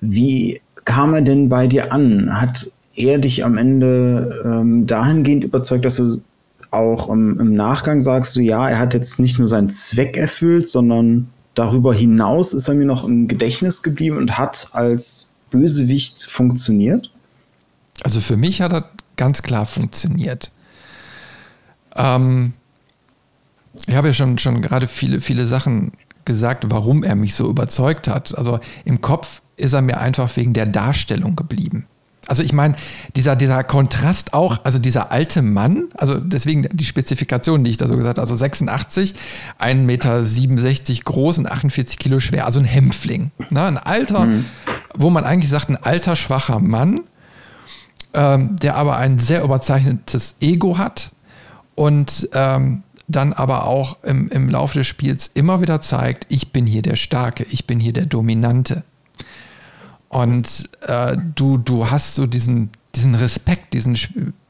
[0.00, 2.40] Wie kam er denn bei dir an?
[2.40, 6.22] Hat er dich am Ende ähm, dahingehend überzeugt, dass du
[6.70, 10.68] auch im, im, Nachgang sagst, du ja, er hat jetzt nicht nur seinen Zweck erfüllt,
[10.68, 17.10] sondern darüber hinaus ist er mir noch im Gedächtnis geblieben und hat als Bösewicht funktioniert?
[18.02, 20.52] Also für mich hat er ganz klar funktioniert.
[21.96, 22.52] Ähm,
[23.86, 25.92] ich habe ja schon, schon gerade viele, viele Sachen
[26.24, 28.36] gesagt, warum er mich so überzeugt hat.
[28.36, 31.86] Also im Kopf ist er mir einfach wegen der Darstellung geblieben.
[32.26, 32.76] Also ich meine,
[33.16, 37.88] dieser, dieser Kontrast auch, also dieser alte Mann, also deswegen die Spezifikation, die ich da
[37.88, 39.14] so gesagt habe, also 86,
[39.58, 43.30] 1,67 Meter groß und 48 Kilo schwer, also ein Hämpfling.
[43.50, 43.64] Ne?
[43.64, 44.44] Ein alter, mhm.
[44.94, 47.00] wo man eigentlich sagt, ein alter, schwacher Mann,
[48.14, 51.12] ähm, der aber ein sehr überzeichnetes Ego hat
[51.74, 56.66] und ähm, dann aber auch im, im Laufe des Spiels immer wieder zeigt, ich bin
[56.66, 58.84] hier der Starke, ich bin hier der Dominante.
[60.10, 63.96] Und äh, du, du hast so diesen, diesen Respekt, diesen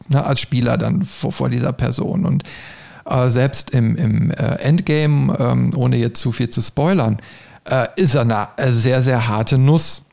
[0.09, 2.25] ne, als Spieler dann vor, vor dieser Person.
[2.25, 2.44] Und
[3.05, 7.18] äh, selbst im, im äh, Endgame, ähm, ohne jetzt zu viel zu spoilern,
[7.68, 10.05] äh, ist er eine äh, sehr, sehr harte Nuss.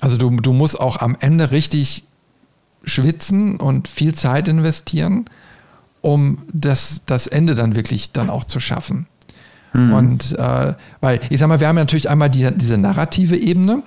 [0.00, 2.04] Also du, du musst auch am Ende richtig
[2.84, 5.24] schwitzen und viel Zeit investieren,
[6.00, 9.08] um das, das Ende dann wirklich dann auch zu schaffen.
[9.72, 9.92] Mhm.
[9.92, 13.82] Und äh, weil, ich sag mal, wir haben ja natürlich einmal die, diese narrative Ebene,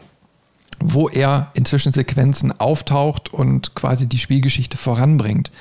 [0.79, 5.51] wo er in Zwischensequenzen auftaucht und quasi die Spielgeschichte voranbringt.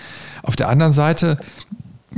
[0.42, 1.38] Auf der anderen Seite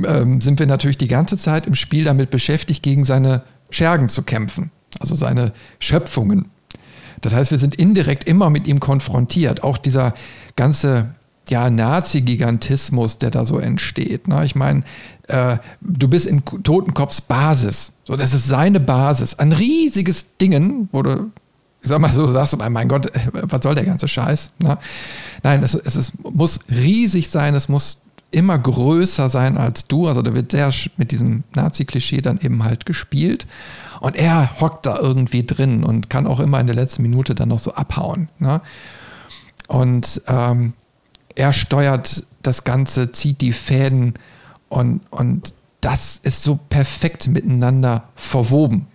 [0.04, 4.22] ähm, sind wir natürlich die ganze Zeit im Spiel damit beschäftigt, gegen seine Schergen zu
[4.22, 6.46] kämpfen, also seine Schöpfungen.
[7.20, 9.62] Das heißt, wir sind indirekt immer mit ihm konfrontiert.
[9.62, 10.14] Auch dieser
[10.56, 11.10] ganze,
[11.48, 14.28] ja, Nazi-Gigantismus, der da so entsteht.
[14.28, 14.44] Ne?
[14.44, 14.84] Ich meine,
[15.28, 17.92] äh, du bist in Totenkopfs Basis.
[18.04, 19.38] So, das ist seine Basis.
[19.38, 21.30] Ein riesiges Ding, wo du,
[21.82, 24.50] ich sag mal so, sagst du, mein Gott, was soll der ganze Scheiß?
[24.58, 24.78] Ne?
[25.42, 30.06] Nein, es, es ist, muss riesig sein, es muss immer größer sein als du.
[30.06, 33.46] Also da wird sehr mit diesem Nazi-Klischee dann eben halt gespielt.
[34.00, 37.48] Und er hockt da irgendwie drin und kann auch immer in der letzten Minute dann
[37.48, 38.28] noch so abhauen.
[38.38, 38.60] Ne?
[39.68, 40.74] Und ähm,
[41.34, 44.14] er steuert das Ganze, zieht die Fäden
[44.68, 48.86] und, und das ist so perfekt miteinander verwoben.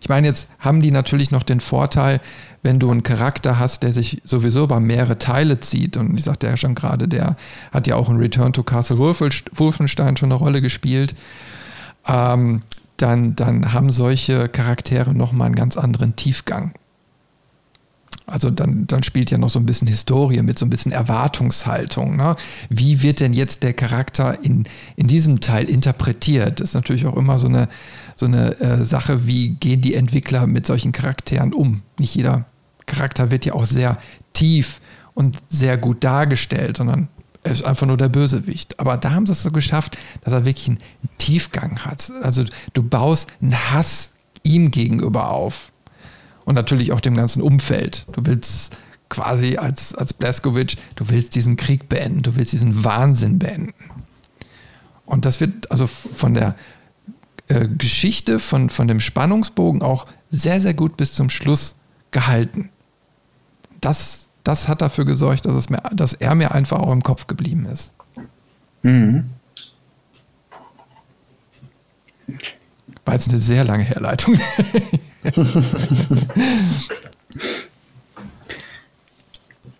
[0.00, 2.20] Ich meine, jetzt haben die natürlich noch den Vorteil,
[2.62, 6.46] wenn du einen Charakter hast, der sich sowieso über mehrere Teile zieht, und ich sagte
[6.46, 7.36] ja schon gerade, der
[7.72, 11.14] hat ja auch in Return to Castle Wolfenstein schon eine Rolle gespielt,
[12.08, 12.62] ähm,
[12.96, 16.72] dann, dann haben solche Charaktere nochmal einen ganz anderen Tiefgang.
[18.26, 22.16] Also dann, dann spielt ja noch so ein bisschen Historie mit, so ein bisschen Erwartungshaltung.
[22.16, 22.36] Ne?
[22.70, 24.64] Wie wird denn jetzt der Charakter in,
[24.96, 26.60] in diesem Teil interpretiert?
[26.60, 27.68] Das ist natürlich auch immer so eine,
[28.16, 31.82] so eine äh, Sache, wie gehen die Entwickler mit solchen Charakteren um?
[31.98, 32.46] Nicht jeder
[32.86, 33.98] Charakter wird ja auch sehr
[34.32, 34.80] tief
[35.14, 37.08] und sehr gut dargestellt, sondern
[37.42, 38.80] er ist einfach nur der Bösewicht.
[38.80, 40.80] Aber da haben sie es so geschafft, dass er wirklich einen
[41.18, 42.10] Tiefgang hat.
[42.22, 45.72] Also du baust einen Hass ihm gegenüber auf
[46.44, 48.06] und natürlich auch dem ganzen Umfeld.
[48.12, 48.76] Du willst
[49.08, 53.74] quasi als, als Blaskovic, du willst diesen Krieg beenden, du willst diesen Wahnsinn beenden.
[55.06, 56.56] Und das wird also von der
[57.48, 61.76] äh, Geschichte, von, von dem Spannungsbogen auch sehr, sehr gut bis zum Schluss
[62.10, 62.70] gehalten.
[63.80, 67.26] Das, das hat dafür gesorgt, dass, es mir, dass er mir einfach auch im Kopf
[67.26, 67.92] geblieben ist.
[68.82, 69.30] Mhm.
[73.04, 74.38] War jetzt eine sehr lange Herleitung.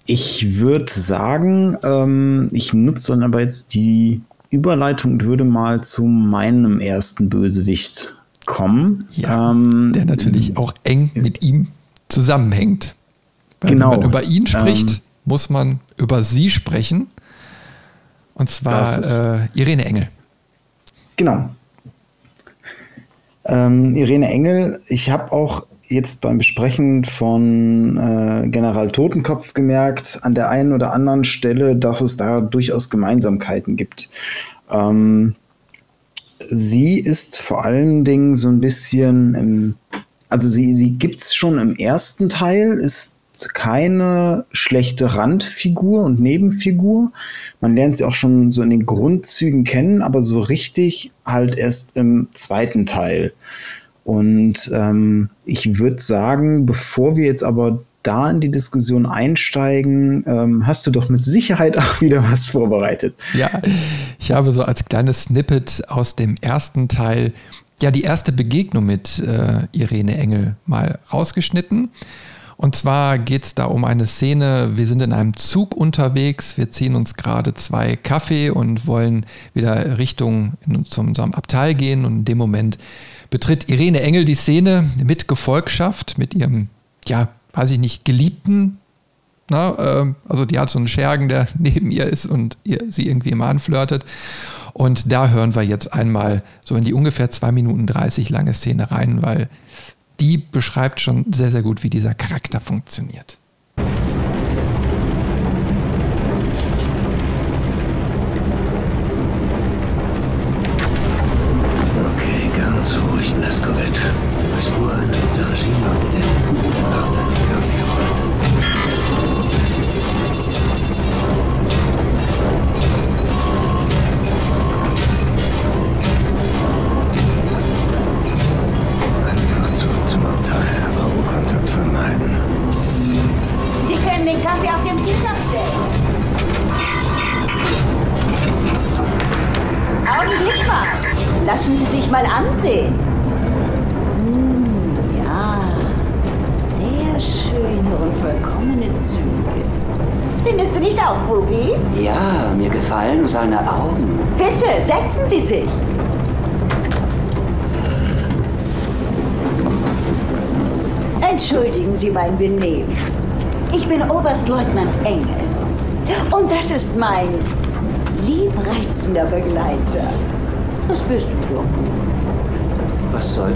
[0.07, 4.21] ich würde sagen, ähm, ich nutze dann aber jetzt die
[4.55, 9.09] Überleitung und würde mal zu meinem ersten Bösewicht kommen.
[9.13, 11.69] Ja, ähm, der natürlich auch eng mit ihm
[12.09, 12.95] zusammenhängt.
[13.61, 13.93] Weil genau.
[13.93, 17.09] Wenn man über ihn spricht, ähm, muss man über sie sprechen.
[18.35, 20.09] Und zwar äh, Irene Engel.
[21.17, 21.51] Genau.
[23.47, 30.35] Ähm, Irene Engel, ich habe auch jetzt beim Besprechen von äh, General Totenkopf gemerkt, an
[30.35, 34.09] der einen oder anderen Stelle, dass es da durchaus Gemeinsamkeiten gibt.
[34.71, 35.35] Ähm,
[36.49, 39.75] sie ist vor allen Dingen so ein bisschen im,
[40.29, 43.21] also sie, sie gibt es schon im ersten Teil, ist
[43.53, 47.13] keine schlechte Randfigur und Nebenfigur.
[47.61, 51.97] Man lernt sie auch schon so in den Grundzügen kennen, aber so richtig halt erst
[51.97, 53.33] im zweiten Teil.
[54.05, 60.67] Und ähm, ich würde sagen, bevor wir jetzt aber da in die Diskussion einsteigen, ähm,
[60.67, 63.15] hast du doch mit Sicherheit auch wieder was vorbereitet.
[63.33, 63.63] Ja,
[64.19, 67.33] ich habe so als kleines Snippet aus dem ersten Teil
[67.83, 71.91] ja die erste Begegnung mit äh, Irene Engel mal rausgeschnitten.
[72.57, 76.71] Und zwar geht es da um eine Szene, wir sind in einem Zug unterwegs, wir
[76.71, 82.19] ziehen uns gerade zwei Kaffee und wollen wieder Richtung in, zu unserem Abteil gehen und
[82.19, 82.79] in dem Moment
[83.35, 86.69] betritt Irene Engel die Szene mit Gefolgschaft, mit ihrem,
[87.09, 88.79] ja, weiß ich nicht, Geliebten.
[89.51, 93.09] Na, äh, also die hat so einen Schergen, der neben ihr ist und ihr, sie
[93.09, 94.05] irgendwie immer anflirtet.
[94.73, 98.93] Und da hören wir jetzt einmal so in die ungefähr 2 Minuten 30 lange Szene
[98.93, 99.49] rein, weil
[100.21, 103.39] die beschreibt schon sehr, sehr gut, wie dieser Charakter funktioniert.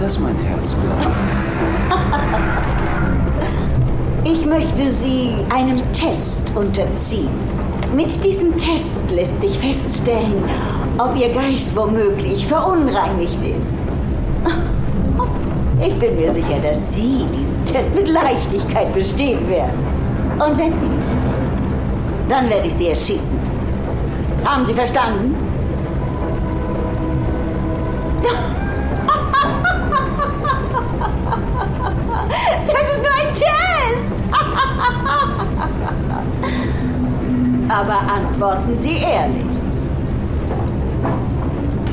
[0.09, 1.15] Was soll das, mein Herzblatt?
[4.25, 7.29] ich möchte Sie einem Test unterziehen.
[7.95, 10.45] Mit diesem Test lässt sich feststellen,
[10.97, 13.75] ob Ihr Geist womöglich verunreinigt ist.
[15.87, 19.79] Ich bin mir sicher, dass Sie diesen Test mit Leichtigkeit bestehen werden.
[20.39, 21.03] Und wenn nicht,
[22.31, 23.39] dann werde ich Sie erschießen.
[24.43, 25.37] Haben Sie verstanden?
[37.79, 39.47] Aber antworten Sie ehrlich.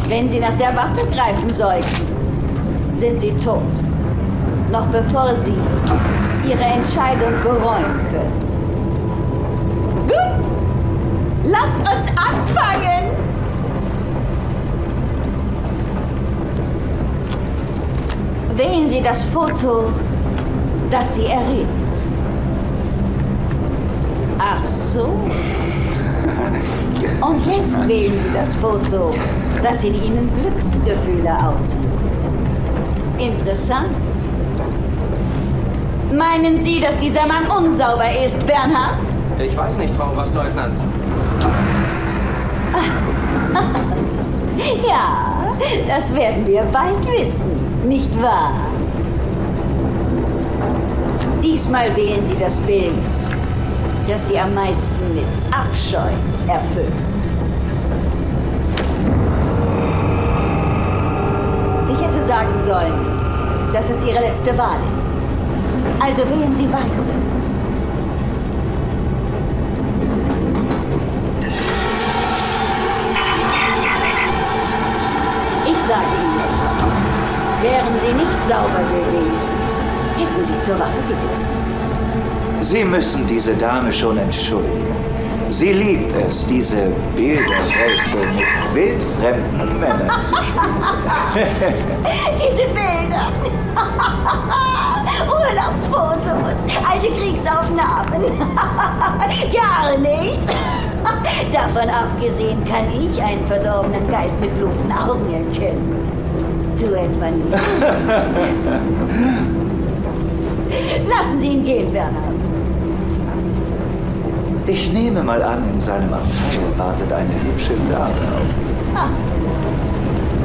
[0.09, 2.07] Wenn Sie nach der Waffe greifen sollten,
[2.97, 3.61] sind Sie tot.
[4.71, 5.53] Noch bevor Sie
[6.49, 8.33] Ihre Entscheidung bereuen können.
[10.07, 10.45] Gut,
[11.43, 13.11] lasst uns anfangen!
[18.55, 19.91] Wählen Sie das Foto,
[20.89, 21.69] das Sie erregt.
[24.39, 25.13] Ach so.
[27.21, 29.11] Und jetzt wählen Sie das Foto,
[29.61, 31.79] das in Ihnen Glücksgefühle auslöst.
[33.17, 33.89] Interessant.
[36.11, 38.99] Meinen Sie, dass dieser Mann unsauber ist, Bernhard?
[39.39, 40.79] Ich weiß nicht, Frau Oberstleutnant.
[44.87, 45.53] Ja,
[45.87, 47.51] das werden wir bald wissen,
[47.87, 48.51] nicht wahr?
[51.43, 52.93] Diesmal wählen Sie das Bild,
[54.07, 56.11] das Sie am meisten mit Abscheu
[56.47, 56.91] erfüllt.
[61.89, 65.13] Ich hätte sagen sollen, dass es Ihre letzte Wahl ist.
[65.99, 67.09] Also wählen Sie weise.
[75.65, 76.83] Ich sage Ihnen etwas.
[77.63, 79.55] Wären Sie nicht sauber gewesen,
[80.17, 81.54] hätten Sie zur Waffe gegriffen.
[82.65, 84.95] Sie müssen diese Dame schon entschuldigen.
[85.51, 90.73] Sie liebt es, diese Bilderwälze mit wildfremden Männern zu spielen.
[92.39, 93.31] Diese Bilder.
[95.29, 96.55] Urlaubsfotos,
[96.89, 98.23] alte Kriegsaufnahmen.
[99.53, 100.51] Gar nichts.
[101.53, 106.09] Davon abgesehen kann ich einen verdorbenen Geist mit bloßen Augen erkennen.
[106.79, 107.51] Du etwa nicht.
[111.07, 112.34] Lassen Sie ihn gehen, Bernhard.
[114.67, 118.75] Ich nehme mal an, in seinem Abteil wartet eine hübsche Dame auf ihn.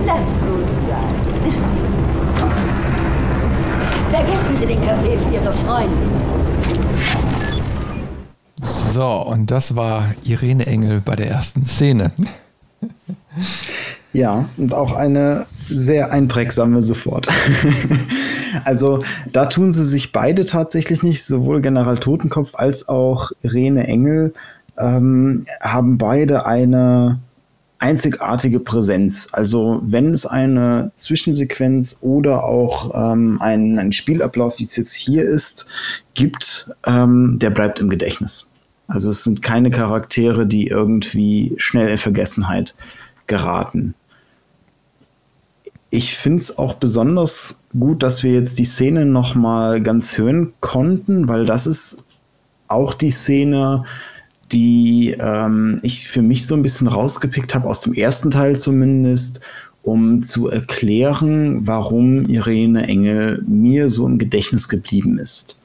[0.07, 1.15] Lass gut sein.
[4.11, 6.11] Vergessen Sie den Kaffee für Ihre Freundin.
[8.63, 12.13] So, und das war Irene Engel bei der ersten Szene.
[14.13, 17.29] Ja, und auch eine sehr einprägsame sofort.
[18.65, 24.33] also da tun sie sich beide tatsächlich nicht, sowohl General Totenkopf als auch Irene Engel
[24.79, 27.21] ähm, haben beide eine
[27.79, 29.29] einzigartige Präsenz.
[29.33, 35.25] Also wenn es eine Zwischensequenz oder auch ähm, einen, einen Spielablauf, wie es jetzt hier
[35.25, 35.67] ist,
[36.15, 38.53] gibt, ähm, der bleibt im Gedächtnis.
[38.87, 42.75] Also es sind keine Charaktere, die irgendwie schnell in Vergessenheit
[43.27, 43.95] geraten.
[45.91, 50.53] Ich finde es auch besonders gut, dass wir jetzt die Szene noch mal ganz hören
[50.61, 52.05] konnten, weil das ist
[52.69, 53.85] auch die Szene,
[54.53, 59.41] die ähm, ich für mich so ein bisschen rausgepickt habe, aus dem ersten Teil zumindest,
[59.83, 65.59] um zu erklären, warum Irene Engel mir so im Gedächtnis geblieben ist.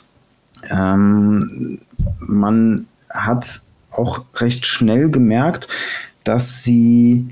[0.70, 1.80] Ähm,
[2.20, 3.62] man hat
[3.92, 5.68] auch recht schnell gemerkt,
[6.24, 7.28] dass sie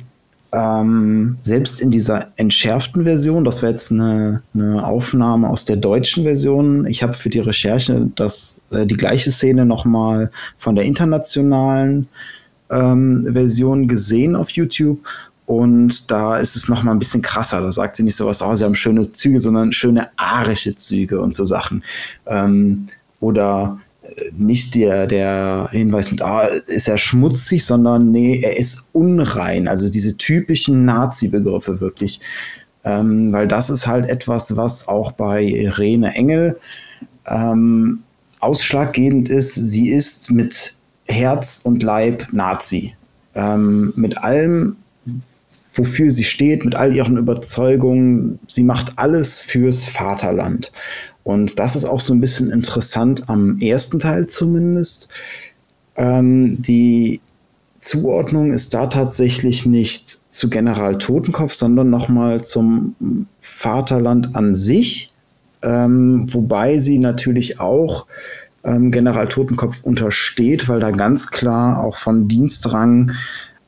[0.53, 6.23] ähm, selbst in dieser entschärften Version, das war jetzt eine, eine, Aufnahme aus der deutschen
[6.23, 6.85] Version.
[6.85, 12.07] Ich habe für die Recherche das, äh, die gleiche Szene nochmal von der internationalen
[12.69, 14.99] ähm, Version gesehen auf YouTube.
[15.47, 17.59] Und da ist es nochmal ein bisschen krasser.
[17.61, 21.19] Da sagt sie nicht so was, oh, sie haben schöne Züge, sondern schöne arische Züge
[21.19, 21.83] und so Sachen.
[22.27, 22.87] Ähm,
[23.19, 23.79] oder
[24.37, 29.67] nicht der, der Hinweis mit, ah, ist er schmutzig, sondern nee, er ist unrein.
[29.67, 32.19] Also diese typischen Nazi-Begriffe wirklich.
[32.83, 36.59] Ähm, weil das ist halt etwas, was auch bei Irene Engel
[37.25, 38.03] ähm,
[38.39, 39.55] ausschlaggebend ist.
[39.55, 40.75] Sie ist mit
[41.07, 42.93] Herz und Leib Nazi.
[43.35, 44.75] Ähm, mit allem,
[45.75, 48.39] wofür sie steht, mit all ihren Überzeugungen.
[48.47, 50.71] Sie macht alles fürs Vaterland.
[51.23, 55.09] Und das ist auch so ein bisschen interessant am ersten Teil zumindest.
[55.95, 57.21] Ähm, die
[57.79, 62.95] Zuordnung ist da tatsächlich nicht zu General Totenkopf, sondern nochmal zum
[63.41, 65.11] Vaterland an sich,
[65.61, 68.07] ähm, wobei sie natürlich auch
[68.63, 73.11] ähm, General Totenkopf untersteht, weil da ganz klar auch von Dienstrang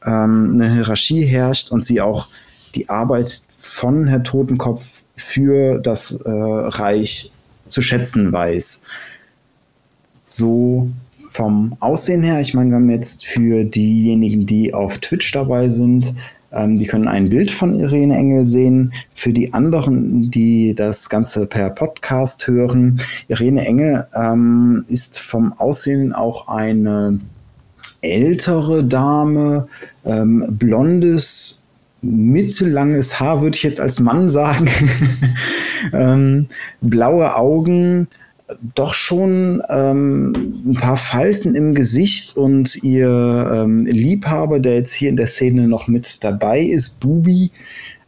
[0.06, 2.28] ähm, eine Hierarchie herrscht und sie auch
[2.76, 7.32] die Arbeit von Herr Totenkopf für das äh, Reich
[7.70, 8.86] zu schätzen weiß.
[10.24, 10.90] So
[11.30, 16.14] vom Aussehen her, ich meine, wir haben jetzt für diejenigen, die auf Twitch dabei sind,
[16.56, 18.94] ähm, die können ein Bild von Irene Engel sehen.
[19.14, 26.14] Für die anderen, die das Ganze per Podcast hören, Irene Engel ähm, ist vom Aussehen
[26.14, 27.20] auch eine
[28.02, 29.68] ältere Dame,
[30.06, 31.65] ähm, blondes,
[32.06, 34.70] mittellanges Haar, würde ich jetzt als Mann sagen,
[35.94, 36.46] ähm,
[36.82, 38.08] blaue Augen,
[38.76, 40.34] doch schon ähm,
[40.66, 45.68] ein paar Falten im Gesicht und ihr ähm, Liebhaber, der jetzt hier in der Szene
[45.68, 47.52] noch mit dabei ist, Bubi,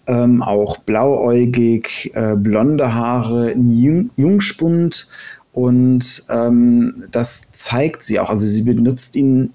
[0.05, 5.07] ähm, auch blauäugig, äh, blonde Haare, Jung Jungspund
[5.53, 8.29] und ähm, das zeigt sie auch.
[8.29, 9.51] Also sie benutzt ihn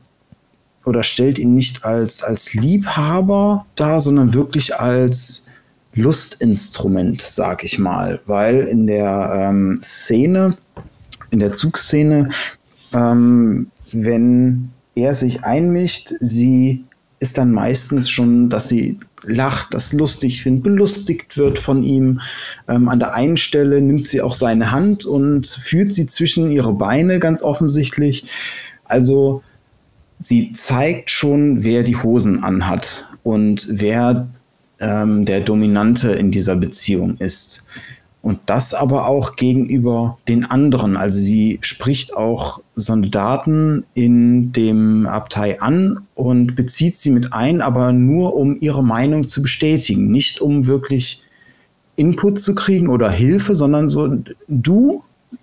[0.85, 5.47] oder stellt ihn nicht als, als Liebhaber dar, sondern wirklich als
[5.95, 10.57] Lustinstrument, sag ich mal, weil in der ähm, Szene,
[11.31, 12.31] in der Zugszene,
[12.95, 16.85] ähm, wenn er sich einmischt, sie
[17.21, 22.21] ist dann meistens schon, dass sie lacht, das lustig findet, belustigt wird von ihm.
[22.69, 26.73] Ähm, an der einen Stelle nimmt sie auch seine Hand und führt sie zwischen ihre
[26.73, 28.25] Beine ganz offensichtlich.
[28.85, 29.43] Also
[30.23, 34.29] sie zeigt schon, wer die Hosen anhat und wer
[34.79, 37.65] ähm, der Dominante in dieser Beziehung ist.
[38.23, 40.97] Und das aber auch gegenüber den anderen.
[40.97, 47.93] Also sie spricht auch Soldaten in dem Abtei an und bezieht sie mit ein, aber
[47.93, 51.23] nur um ihre Meinung zu bestätigen, nicht um wirklich
[51.97, 54.09] Input zu kriegen oder Hilfe, sondern so,
[54.47, 55.03] du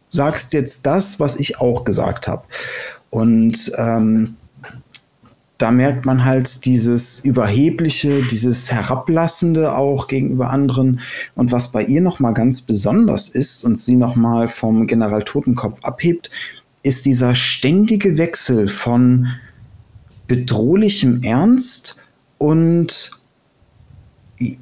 [0.09, 2.43] sagst jetzt das, was ich auch gesagt habe.
[3.09, 4.35] Und ähm,
[5.59, 11.01] da merkt man halt dieses Überhebliche, dieses Herablassende auch gegenüber anderen.
[11.35, 16.31] Und was bei ihr nochmal ganz besonders ist und sie nochmal vom General Totenkopf abhebt,
[16.81, 19.27] ist dieser ständige Wechsel von
[20.27, 21.97] bedrohlichem Ernst
[22.37, 23.11] und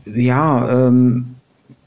[0.05, 1.35] ja, ähm,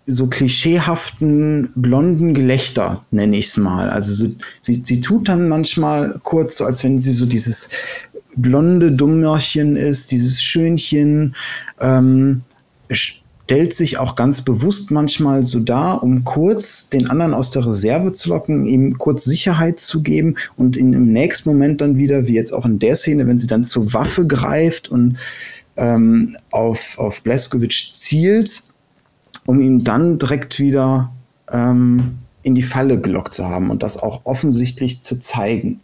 [0.06, 3.90] so klischeehaften blonden Gelächter, nenne ich es mal.
[3.90, 7.70] Also so, sie, sie tut dann manchmal kurz so, als wenn sie so dieses
[8.36, 11.34] blonde Dummörchen ist, dieses Schönchen,
[11.80, 12.42] ähm,
[13.50, 18.12] stellt sich auch ganz bewusst manchmal so dar, um kurz den anderen aus der Reserve
[18.12, 22.34] zu locken, ihm kurz Sicherheit zu geben und ihn im nächsten Moment dann wieder, wie
[22.34, 25.16] jetzt auch in der Szene, wenn sie dann zur Waffe greift und
[25.76, 28.62] ähm, auf, auf Blaskowitsch zielt,
[29.46, 31.10] um ihn dann direkt wieder
[31.50, 35.80] ähm, in die Falle gelockt zu haben und das auch offensichtlich zu zeigen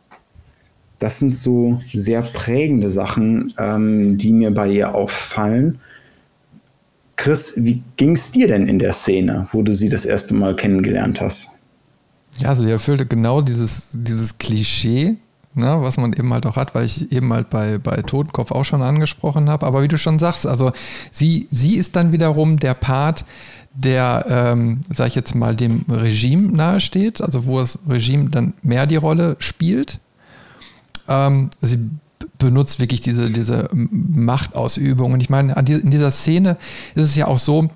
[0.99, 5.79] das sind so sehr prägende Sachen, ähm, die mir bei ihr auffallen.
[7.17, 10.55] Chris, wie ging es dir denn in der Szene, wo du sie das erste Mal
[10.57, 11.53] kennengelernt hast?
[12.39, 15.17] Ja, also die erfüllte genau dieses, dieses Klischee,
[15.55, 18.65] ne, was man eben halt auch hat, weil ich eben halt bei, bei Totenkopf auch
[18.65, 19.67] schon angesprochen habe.
[19.67, 20.73] Aber wie du schon sagst, also
[21.11, 23.25] sie, sie ist dann wiederum der Part,
[23.75, 28.87] der, ähm, sag ich jetzt mal, dem Regime nahesteht, also wo das Regime dann mehr
[28.87, 30.01] die Rolle spielt
[31.09, 31.91] ähm, sie
[32.39, 35.13] benutzt wirklich diese, diese Machtausübung.
[35.13, 36.57] Und ich meine, in dieser Szene
[36.95, 37.69] ist es ja auch so,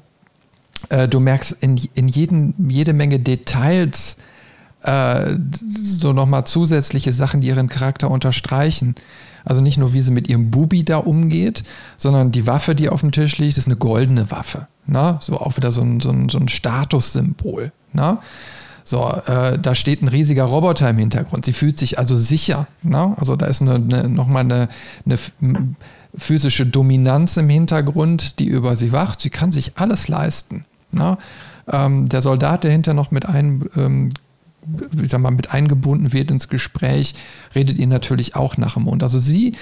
[0.89, 4.17] äh, du merkst in, in jeden, jede Menge Details
[4.83, 5.35] äh,
[5.83, 8.95] so nochmal zusätzliche Sachen, die ihren Charakter unterstreichen.
[9.45, 11.65] Also nicht nur, wie sie mit ihrem Bubi da umgeht,
[11.97, 14.67] sondern die Waffe, die auf dem Tisch liegt, ist eine goldene Waffe.
[14.87, 15.17] Ne?
[15.21, 17.73] So auch wieder so ein, so ein, so ein Statussymbol.
[17.93, 18.19] Ne?
[18.85, 21.45] So, äh, da steht ein riesiger Roboter im Hintergrund.
[21.45, 22.67] Sie fühlt sich also sicher.
[22.83, 23.15] Ne?
[23.19, 24.69] Also da ist eine, eine, nochmal eine,
[25.05, 25.19] eine
[26.17, 29.21] physische Dominanz im Hintergrund, die über sie wacht.
[29.21, 30.65] Sie kann sich alles leisten.
[30.93, 31.19] Ne?
[31.71, 34.11] Ähm, der Soldat, der hinter noch mit ein, ähm,
[35.03, 37.15] ich sag mal, mit eingebunden wird ins Gespräch,
[37.55, 39.03] redet ihr natürlich auch nach dem Mund.
[39.03, 39.55] Also sie,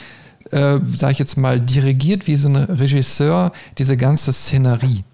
[0.50, 5.04] äh, sage ich jetzt mal, dirigiert wie so ein Regisseur diese ganze Szenerie.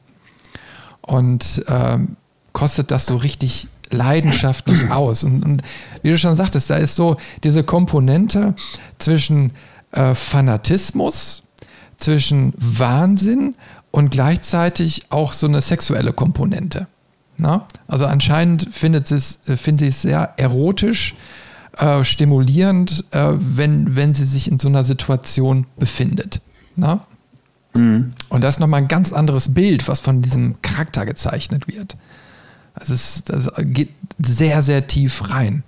[1.03, 2.17] Und ähm,
[2.53, 5.25] kostet das so richtig leidenschaftlich aus.
[5.25, 5.63] Und, und,
[6.03, 8.55] wie du schon sagtest, da ist so diese Komponente
[8.99, 9.53] zwischen
[9.93, 11.43] äh, Fanatismus,
[11.97, 13.55] zwischen Wahnsinn
[13.91, 16.89] und gleichzeitig auch so eine sexuelle Komponente.
[17.37, 17.67] Na?
[17.87, 21.15] Also anscheinend findet es, äh, finde ich es sehr erotisch,
[21.79, 26.41] äh, stimulierend, äh, wenn, wenn sie sich in so einer Situation befindet.
[26.77, 27.07] Na?
[27.75, 28.13] Mhm.
[28.29, 31.97] Und das ist nochmal ein ganz anderes Bild, was von diesem Charakter gezeichnet wird.
[32.79, 35.63] Das, ist, das geht sehr, sehr tief rein.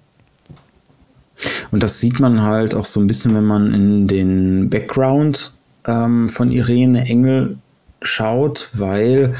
[1.70, 5.52] Und das sieht man halt auch so ein bisschen, wenn man in den Background
[5.86, 7.58] ähm, von Irene Engel
[8.02, 9.34] schaut, weil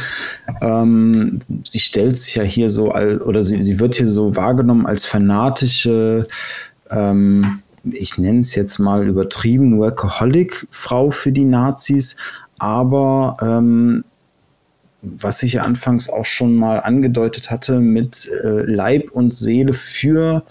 [0.60, 4.86] ähm, sie stellt sich ja hier so, als, oder sie, sie wird hier so wahrgenommen
[4.86, 6.26] als fanatische,
[6.90, 12.16] ähm, ich nenne es jetzt mal übertrieben, Workaholic-Frau für die Nazis,
[12.58, 14.04] aber ähm,
[15.18, 20.44] was ich ja anfangs auch schon mal angedeutet hatte, mit äh, Leib und Seele für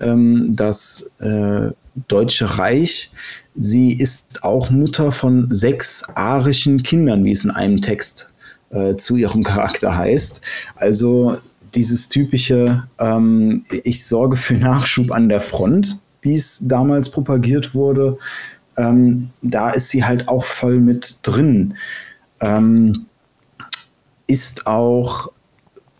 [0.00, 1.70] ähm, das äh,
[2.08, 3.12] Deutsche Reich.
[3.54, 8.32] Sie ist auch Mutter von sechs arischen Kindern, wie es in einem Text
[8.70, 10.40] äh, zu ihrem Charakter heißt.
[10.76, 11.38] Also
[11.74, 18.18] dieses typische, ähm, ich sorge für Nachschub an der Front, wie es damals propagiert wurde,
[18.76, 21.74] ähm, da ist sie halt auch voll mit drin.
[22.40, 23.06] Ähm,
[24.32, 25.30] ist auch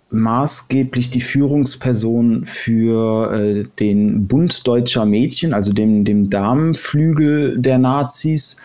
[0.08, 8.56] maßgeblich die Führungsperson für äh, den Bund deutscher Mädchen, also dem, dem Damenflügel der Nazis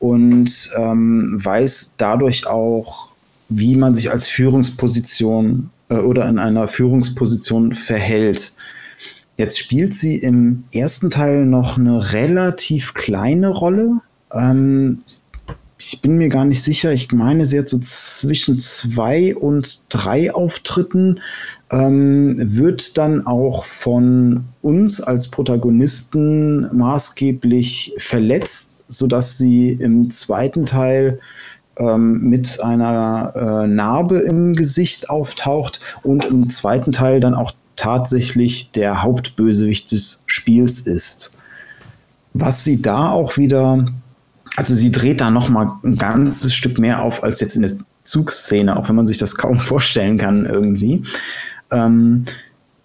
[0.00, 3.08] und ähm, weiß dadurch auch,
[3.48, 8.52] wie man sich als Führungsposition äh, oder in einer Führungsposition verhält.
[9.36, 14.00] Jetzt spielt sie im ersten Teil noch eine relativ kleine Rolle.
[14.32, 15.02] Ähm,
[15.78, 16.92] ich bin mir gar nicht sicher.
[16.92, 21.20] Ich meine, sie hat so zwischen zwei und drei Auftritten,
[21.70, 31.20] ähm, wird dann auch von uns als Protagonisten maßgeblich verletzt, sodass sie im zweiten Teil
[31.76, 38.72] ähm, mit einer äh, Narbe im Gesicht auftaucht und im zweiten Teil dann auch tatsächlich
[38.72, 41.34] der Hauptbösewicht des Spiels ist.
[42.34, 43.86] Was sie da auch wieder
[44.58, 47.70] also sie dreht da noch mal ein ganzes Stück mehr auf als jetzt in der
[48.02, 51.04] Zugszene, auch wenn man sich das kaum vorstellen kann irgendwie.
[51.70, 52.24] Ähm,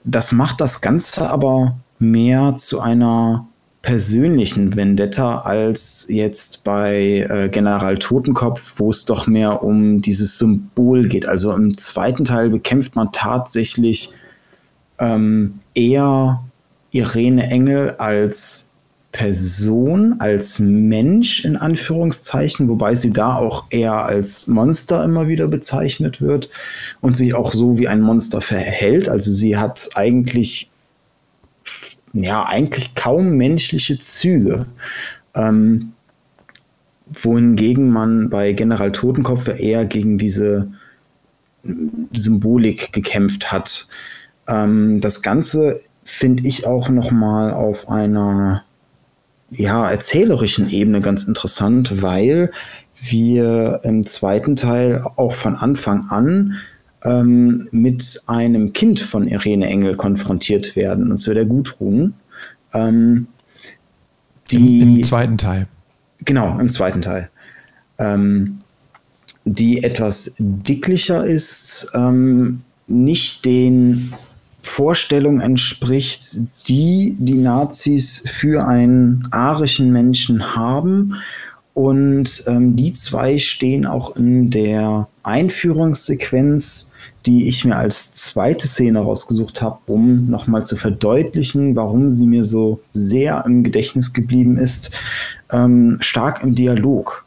[0.04, 3.48] das macht das Ganze aber mehr zu einer
[3.82, 11.08] persönlichen Vendetta als jetzt bei äh, General Totenkopf, wo es doch mehr um dieses Symbol
[11.08, 11.26] geht.
[11.26, 14.12] Also im zweiten Teil bekämpft man tatsächlich
[15.00, 16.44] ähm, eher
[16.92, 18.73] Irene Engel als
[19.14, 26.20] Person, als Mensch in Anführungszeichen, wobei sie da auch eher als Monster immer wieder bezeichnet
[26.20, 26.50] wird
[27.00, 29.10] und sich auch so wie ein Monster verhält.
[29.10, 30.72] Also sie hat eigentlich,
[32.12, 34.66] ja, eigentlich kaum menschliche Züge.
[35.36, 35.94] Ähm,
[37.06, 40.72] wohingegen man bei General Totenkopf eher gegen diese
[42.14, 43.88] Symbolik gekämpft hat.
[44.48, 48.64] Ähm, das Ganze finde ich auch noch mal auf einer
[49.56, 52.52] ja, erzählerischen Ebene ganz interessant, weil
[53.02, 56.56] wir im zweiten Teil auch von Anfang an
[57.04, 62.14] ähm, mit einem Kind von Irene Engel konfrontiert werden, und zwar der Gudrun.
[62.74, 63.28] Ähm,
[64.52, 65.68] die, Im, Im, zweiten Teil.
[66.24, 67.30] Genau, im zweiten Teil.
[67.98, 68.60] Ähm,
[69.46, 74.14] die etwas dicklicher ist, ähm, nicht den
[74.64, 76.38] Vorstellung entspricht,
[76.68, 81.16] die die Nazis für einen arischen Menschen haben.
[81.74, 86.92] Und ähm, die zwei stehen auch in der Einführungssequenz,
[87.26, 92.46] die ich mir als zweite Szene rausgesucht habe, um nochmal zu verdeutlichen, warum sie mir
[92.46, 94.92] so sehr im Gedächtnis geblieben ist,
[95.52, 97.26] ähm, stark im Dialog.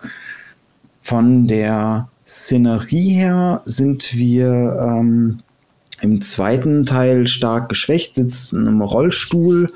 [1.01, 5.39] Von der Szenerie her sind wir ähm,
[6.01, 9.72] im zweiten Teil stark geschwächt, sitzt in einem Rollstuhl,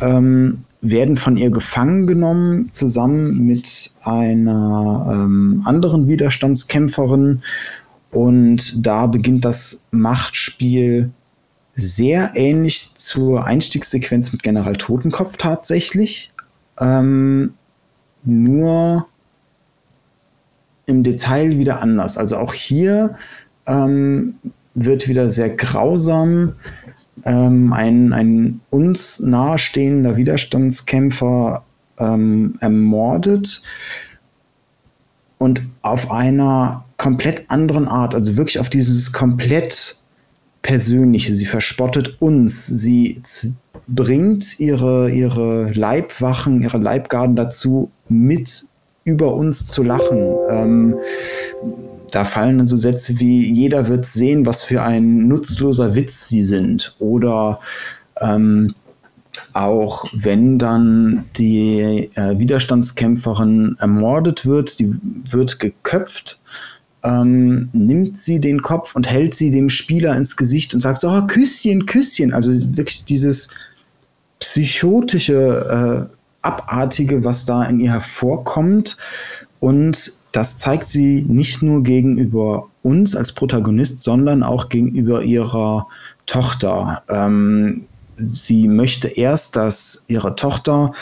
[0.00, 7.42] ähm, werden von ihr gefangen genommen, zusammen mit einer ähm, anderen Widerstandskämpferin.
[8.10, 11.10] Und da beginnt das Machtspiel
[11.74, 16.32] sehr ähnlich zur Einstiegssequenz mit General Totenkopf tatsächlich.
[16.78, 17.54] Ähm,
[18.24, 19.06] nur
[20.86, 22.18] im Detail wieder anders.
[22.18, 23.16] Also auch hier
[23.66, 24.34] ähm,
[24.74, 26.54] wird wieder sehr grausam.
[27.24, 31.62] Ähm, ein, ein uns nahestehender Widerstandskämpfer
[31.98, 33.62] ähm, ermordet
[35.38, 39.96] und auf einer komplett anderen Art, also wirklich auf dieses komplett
[40.62, 41.34] Persönliche.
[41.34, 43.20] Sie verspottet uns, sie
[43.88, 48.64] bringt ihre, ihre Leibwachen, ihre Leibgarden dazu, mit
[49.04, 50.36] über uns zu lachen.
[50.48, 50.94] Ähm,
[52.12, 56.42] da fallen dann so Sätze wie, jeder wird sehen, was für ein nutzloser Witz sie
[56.42, 56.94] sind.
[56.98, 57.58] Oder
[58.20, 58.74] ähm,
[59.54, 66.38] auch wenn dann die äh, Widerstandskämpferin ermordet wird, die wird geköpft,
[67.02, 71.10] ähm, nimmt sie den Kopf und hält sie dem Spieler ins Gesicht und sagt so,
[71.10, 72.32] oh, Küsschen, Küsschen.
[72.32, 73.48] Also wirklich dieses
[74.38, 78.96] psychotische, äh, abartige, was da in ihr hervorkommt.
[79.60, 85.86] Und das zeigt sie nicht nur gegenüber uns als Protagonist, sondern auch gegenüber ihrer
[86.26, 87.02] Tochter.
[87.08, 87.84] Ähm,
[88.18, 90.92] sie möchte erst, dass ihre Tochter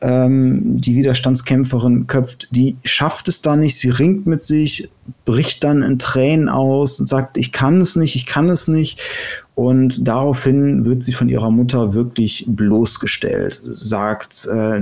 [0.00, 4.90] ähm, die Widerstandskämpferin köpft, die schafft es da nicht, sie ringt mit sich,
[5.24, 9.00] bricht dann in Tränen aus und sagt, ich kann es nicht, ich kann es nicht.
[9.54, 14.80] Und daraufhin wird sie von ihrer Mutter wirklich bloßgestellt, sagt, äh,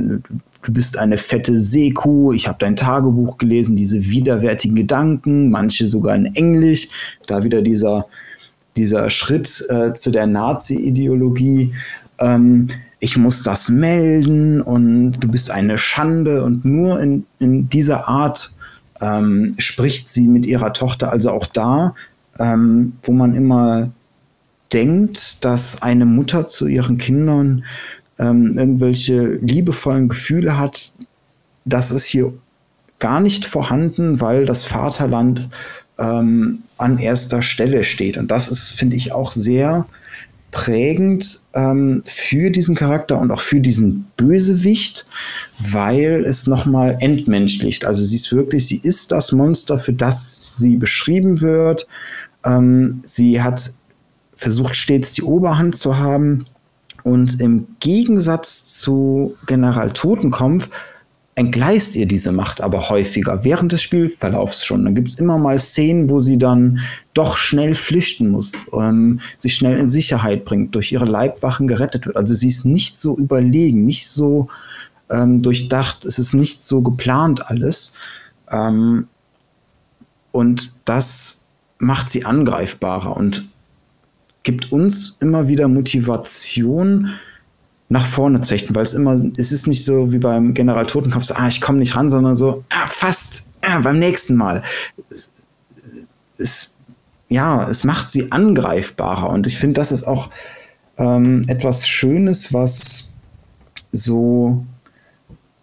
[0.62, 6.14] du bist eine fette Seekuh, ich habe dein Tagebuch gelesen, diese widerwärtigen Gedanken, manche sogar
[6.14, 6.88] in Englisch,
[7.26, 8.06] da wieder dieser,
[8.76, 11.72] dieser Schritt äh, zu der Nazi-Ideologie.
[12.18, 12.68] Ähm,
[13.00, 16.42] ich muss das melden und du bist eine Schande.
[16.42, 18.50] Und nur in, in dieser Art
[19.00, 21.12] ähm, spricht sie mit ihrer Tochter.
[21.12, 21.94] Also auch da,
[22.38, 23.90] ähm, wo man immer
[24.72, 27.64] denkt, dass eine Mutter zu ihren Kindern
[28.18, 30.92] ähm, irgendwelche liebevollen Gefühle hat,
[31.64, 32.32] das ist hier
[32.98, 35.48] gar nicht vorhanden, weil das Vaterland
[35.98, 38.16] ähm, an erster Stelle steht.
[38.16, 39.86] Und das ist, finde ich, auch sehr
[40.50, 45.04] prägend ähm, für diesen Charakter und auch für diesen Bösewicht,
[45.58, 47.84] weil es nochmal entmenschlicht.
[47.84, 51.86] Also sie ist wirklich, sie ist das Monster, für das sie beschrieben wird.
[52.44, 53.72] Ähm, sie hat
[54.34, 56.46] versucht stets die Oberhand zu haben
[57.09, 60.68] und im Gegensatz zu General Totenkopf
[61.36, 64.84] entgleist ihr diese Macht aber häufiger während des Spielverlaufs schon.
[64.84, 66.80] Dann gibt es immer mal Szenen, wo sie dann
[67.14, 72.16] doch schnell flüchten muss, ähm, sich schnell in Sicherheit bringt, durch ihre Leibwachen gerettet wird.
[72.16, 74.48] Also sie ist nicht so überlegen, nicht so
[75.11, 77.94] ähm, durchdacht, es ist nicht so geplant alles.
[78.50, 79.06] Ähm,
[80.32, 81.46] und das
[81.78, 83.48] macht sie angreifbarer und
[84.49, 87.11] gibt uns immer wieder Motivation,
[87.90, 91.24] nach vorne zu hechten, weil es immer, es ist nicht so wie beim General Totenkopf,
[91.24, 94.62] so, ah, ich komme nicht ran, sondern so, ah, fast, ah, beim nächsten Mal.
[95.11, 95.30] Es,
[96.38, 96.76] es,
[97.28, 100.30] ja, es macht sie angreifbarer und ich finde, das ist auch
[100.96, 103.14] ähm, etwas Schönes, was
[103.92, 104.64] so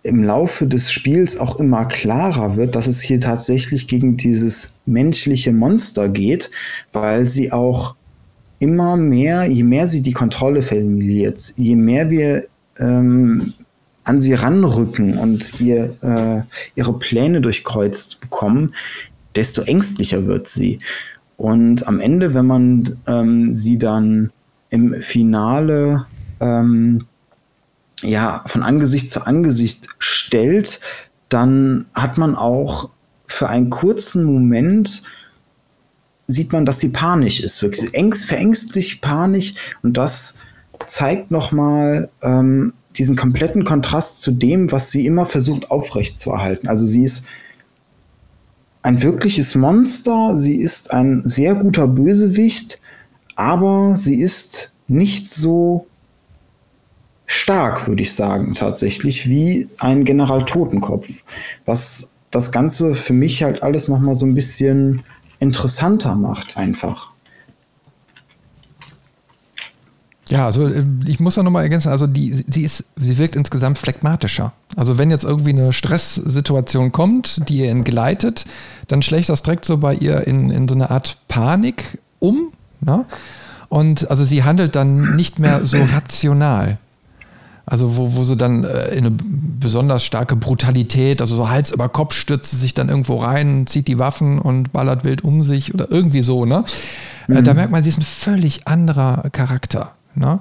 [0.03, 5.51] im Laufe des Spiels auch immer klarer wird, dass es hier tatsächlich gegen dieses menschliche
[5.51, 6.51] Monster geht,
[6.93, 7.95] weil sie auch
[8.59, 12.47] immer mehr, je mehr sie die Kontrolle verliert, je mehr wir
[12.77, 13.53] ähm,
[14.03, 16.41] an sie ranrücken und ihr, äh,
[16.75, 18.73] ihre Pläne durchkreuzt bekommen,
[19.35, 20.79] desto ängstlicher wird sie.
[21.37, 24.31] Und am Ende, wenn man ähm, sie dann
[24.69, 26.05] im Finale
[26.39, 27.05] ähm,
[28.01, 30.79] ja, von Angesicht zu Angesicht stellt,
[31.29, 32.89] dann hat man auch
[33.27, 35.01] für einen kurzen Moment
[36.27, 39.53] sieht man, dass sie panisch ist, wirklich ängst, verängstlich, panisch
[39.83, 40.39] und das
[40.87, 46.67] zeigt nochmal ähm, diesen kompletten Kontrast zu dem, was sie immer versucht aufrechtzuerhalten.
[46.67, 47.27] Also sie ist
[48.81, 52.79] ein wirkliches Monster, sie ist ein sehr guter Bösewicht,
[53.35, 55.87] aber sie ist nicht so
[57.25, 61.23] stark, würde ich sagen, tatsächlich, wie ein General Totenkopf.
[61.65, 65.03] Was das Ganze für mich halt alles nochmal so ein bisschen
[65.39, 67.11] interessanter macht einfach.
[70.27, 73.77] Ja, also äh, ich muss da nochmal ergänzen, also die, sie ist, sie wirkt insgesamt
[73.77, 74.53] phlegmatischer.
[74.75, 78.45] Also wenn jetzt irgendwie eine Stresssituation kommt, die ihr entgleitet,
[78.87, 82.51] dann schlägt das direkt so bei ihr in, in so eine Art Panik um.
[82.81, 83.05] Ne?
[83.69, 86.77] Und also sie handelt dann nicht mehr so rational.
[87.65, 89.15] Also wo, wo sie dann äh, in eine
[89.59, 93.87] besonders starke Brutalität, also so Hals über Kopf stürzt sie sich dann irgendwo rein, zieht
[93.87, 96.63] die Waffen und ballert wild um sich oder irgendwie so, ne?
[97.27, 97.37] Mhm.
[97.37, 97.57] Äh, da mhm.
[97.57, 100.39] merkt man, sie ist ein völlig anderer Charakter, ne?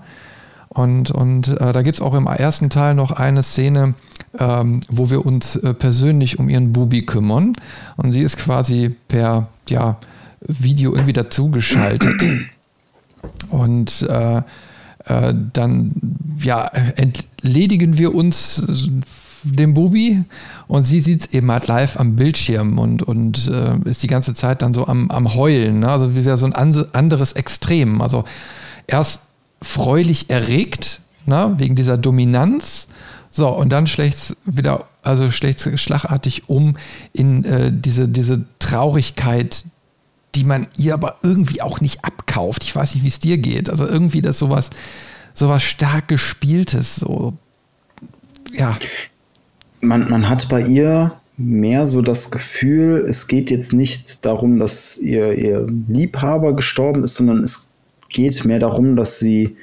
[0.69, 3.95] Und, und äh, da gibt es auch im ersten Teil noch eine Szene,
[4.39, 7.55] ähm, wo wir uns äh, persönlich um ihren Bubi kümmern.
[7.97, 9.97] Und sie ist quasi per ja,
[10.41, 12.29] Video irgendwie dazugeschaltet.
[13.51, 14.07] Und
[15.07, 15.93] äh, dann
[16.39, 18.91] ja, entledigen wir uns äh,
[19.45, 20.25] dem Bubi
[20.67, 24.35] und sie sieht es eben halt live am Bildschirm und, und äh, ist die ganze
[24.35, 25.81] Zeit dann so am, am Heulen.
[25.81, 25.89] Ne?
[25.89, 28.01] Also wieder so ein anderes Extrem.
[28.01, 28.25] Also
[28.87, 29.23] erst
[29.61, 31.55] freulich erregt, ne?
[31.59, 32.89] wegen dieser Dominanz.
[33.31, 36.77] So, und dann schlägt es wieder, also schlägt schlagartig um
[37.13, 39.65] in äh, diese, diese Traurigkeit,
[40.35, 42.65] die man ihr aber irgendwie auch nicht abkauft.
[42.65, 43.71] Ich weiß nicht, wie es dir geht.
[43.71, 44.71] Also irgendwie das sowas,
[45.33, 47.35] sowas stark gespieltes, so
[48.53, 48.77] ja.
[49.81, 54.97] Man, man hat bei ihr mehr so das Gefühl, es geht jetzt nicht darum, dass
[54.99, 57.73] ihr, ihr Liebhaber gestorben ist, sondern es
[58.09, 59.57] geht mehr darum, dass sie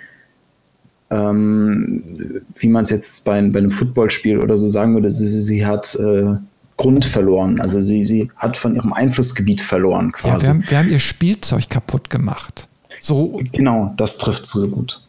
[1.12, 2.04] ähm,
[2.56, 5.96] wie man es jetzt bei, bei einem Footballspiel oder so sagen würde, sie, sie hat
[5.96, 6.36] äh,
[6.82, 7.62] Grund verloren.
[7.62, 10.34] Also sie, sie hat von ihrem Einflussgebiet verloren quasi.
[10.34, 12.68] Ja, wir, haben, wir haben ihr Spielzeug kaputt gemacht.
[13.02, 13.40] So.
[13.52, 15.04] Genau, das trifft so gut.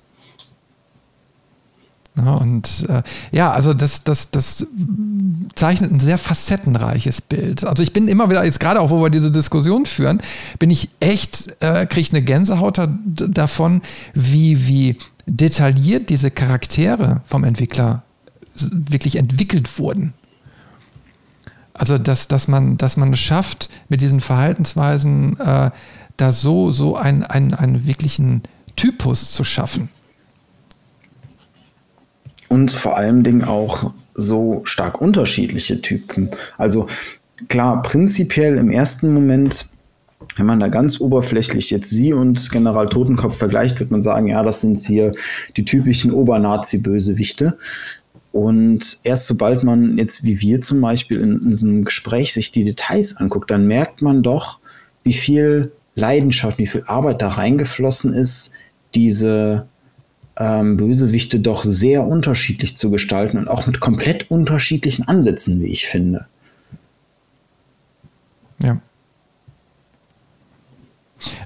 [2.19, 4.67] Ja, und äh, ja, also das, das, das
[5.55, 7.65] zeichnet ein sehr facettenreiches Bild.
[7.65, 10.21] Also ich bin immer wieder, jetzt gerade auch, wo wir diese Diskussion führen,
[10.59, 13.81] bin ich echt, äh, kriege ich eine Gänsehaut da, davon,
[14.13, 18.03] wie, wie detailliert diese Charaktere vom Entwickler
[18.55, 20.13] wirklich entwickelt wurden.
[21.75, 25.71] Also, dass, dass, man, dass man es schafft, mit diesen Verhaltensweisen äh,
[26.17, 28.43] da so, so einen, einen, einen wirklichen
[28.77, 29.89] Typus zu schaffen.
[32.49, 36.31] Und vor allen Dingen auch so stark unterschiedliche Typen.
[36.59, 36.89] Also
[37.49, 39.67] klar, prinzipiell im ersten Moment
[40.37, 44.43] wenn man da ganz oberflächlich jetzt sie und General Totenkopf vergleicht, wird man sagen, ja,
[44.43, 45.13] das sind hier
[45.57, 47.59] die typischen Obernazi-Bösewichte.
[48.33, 52.65] Und erst sobald man jetzt, wie wir zum Beispiel in, so einem Gespräch, sich die
[52.65, 54.59] Details anguckt, dann merkt man doch,
[55.05, 58.55] wie viel Leidenschaft, wie viel Arbeit da reingeflossen ist,
[58.95, 59.67] diese
[60.37, 65.87] ähm, Bösewichte doch sehr unterschiedlich zu gestalten und auch mit komplett unterschiedlichen Ansätzen, wie ich
[65.87, 66.27] finde.
[68.63, 68.81] Ja.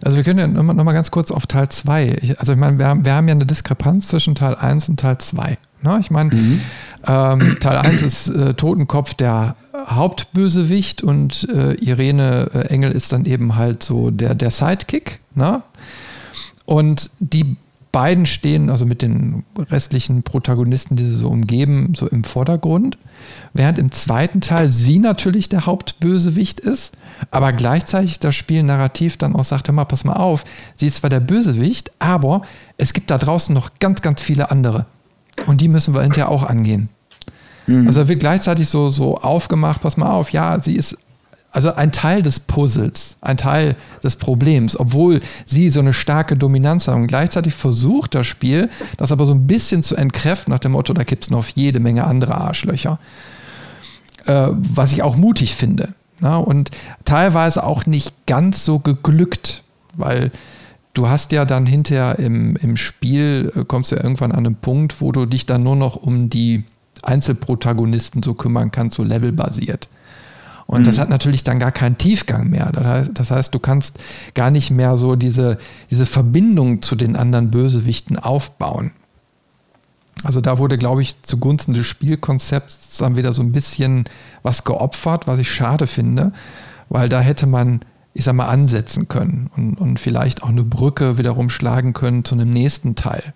[0.03, 2.37] Also wir können ja nochmal noch ganz kurz auf Teil 2.
[2.39, 5.19] Also ich meine, wir haben, wir haben ja eine Diskrepanz zwischen Teil 1 und Teil
[5.19, 5.59] 2.
[5.87, 5.99] Ne?
[6.01, 6.61] Ich meine, mhm.
[7.07, 9.57] ähm, Teil 1 ist äh, Totenkopf der
[9.89, 15.21] Hauptbösewicht und äh, Irene äh, Engel ist dann eben halt so der, der Sidekick.
[15.35, 15.63] Ne?
[16.65, 17.57] Und die
[17.93, 22.99] beiden stehen, also mit den restlichen Protagonisten, die sie so umgeben, so im Vordergrund.
[23.55, 26.95] Während im zweiten Teil sie natürlich der Hauptbösewicht ist,
[27.31, 30.97] aber gleichzeitig das Spiel narrativ dann auch sagt, hör mal, pass mal auf, sie ist
[30.97, 32.43] zwar der Bösewicht, aber
[32.77, 34.85] es gibt da draußen noch ganz, ganz viele andere.
[35.47, 36.89] Und die müssen wir hinterher auch angehen.
[37.67, 37.87] Mhm.
[37.87, 40.97] Also wird gleichzeitig so, so aufgemacht, pass mal auf, ja, sie ist
[41.53, 46.87] also ein Teil des Puzzles, ein Teil des Problems, obwohl sie so eine starke Dominanz
[46.87, 47.03] haben.
[47.03, 48.69] Und gleichzeitig versucht das Spiel,
[48.99, 51.81] das aber so ein bisschen zu entkräften, nach dem Motto, da gibt es noch jede
[51.81, 52.99] Menge andere Arschlöcher.
[54.27, 55.95] Äh, was ich auch mutig finde.
[56.21, 56.37] Na?
[56.37, 56.71] Und
[57.07, 59.63] teilweise auch nicht ganz so geglückt,
[59.95, 60.31] weil
[60.97, 64.57] du hast ja dann hinterher im, im Spiel, äh, kommst du ja irgendwann an einen
[64.57, 66.65] Punkt, wo du dich dann nur noch um die
[67.03, 69.89] Einzelprotagonisten so kümmern kannst, so levelbasiert.
[70.67, 70.85] Und mhm.
[70.85, 72.73] das hat natürlich dann gar keinen Tiefgang mehr.
[72.73, 73.99] Das heißt, das heißt, du kannst
[74.35, 75.59] gar nicht mehr so diese,
[75.91, 78.91] diese Verbindung zu den anderen Bösewichten aufbauen.
[80.25, 84.05] Also da wurde, glaube ich, zugunsten des Spielkonzepts dann wieder so ein bisschen
[84.43, 86.33] was geopfert, was ich schade finde,
[86.89, 87.81] weil da hätte man,
[88.17, 92.35] ich sag mal, ansetzen können und, und vielleicht auch eine Brücke wiederum schlagen können zu
[92.35, 93.35] einem nächsten Teil.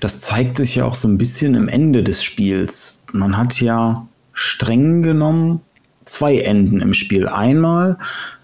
[0.00, 3.02] Das zeigt sich ja auch so ein bisschen im Ende des Spiels.
[3.12, 5.60] Man hat ja streng genommen
[6.04, 7.26] zwei Enden im Spiel.
[7.26, 7.96] Einmal,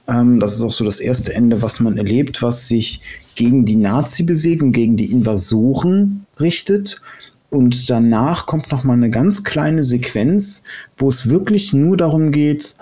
[0.08, 3.02] ähm, das ist auch so das erste Ende, was man erlebt, was sich
[3.34, 7.02] gegen die Nazi-Bewegung, gegen die Invasoren richtet.
[7.50, 10.64] Und danach kommt noch mal eine ganz kleine Sequenz,
[10.96, 12.76] wo es wirklich nur darum geht,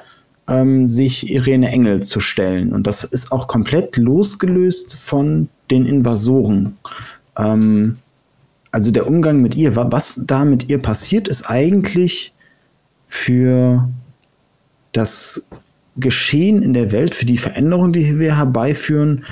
[0.49, 2.73] ähm, sich Irene Engel zu stellen.
[2.73, 6.77] Und das ist auch komplett losgelöst von den Invasoren.
[7.37, 7.99] Ähm,
[8.71, 12.33] also der Umgang mit ihr, was da mit ihr passiert, ist eigentlich
[13.07, 13.89] für
[14.93, 15.49] das
[15.97, 19.25] Geschehen in der Welt, für die Veränderung, die wir herbeiführen,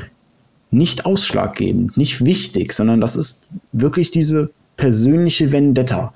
[0.70, 6.12] nicht ausschlaggebend, nicht wichtig, sondern das ist wirklich diese persönliche Vendetta,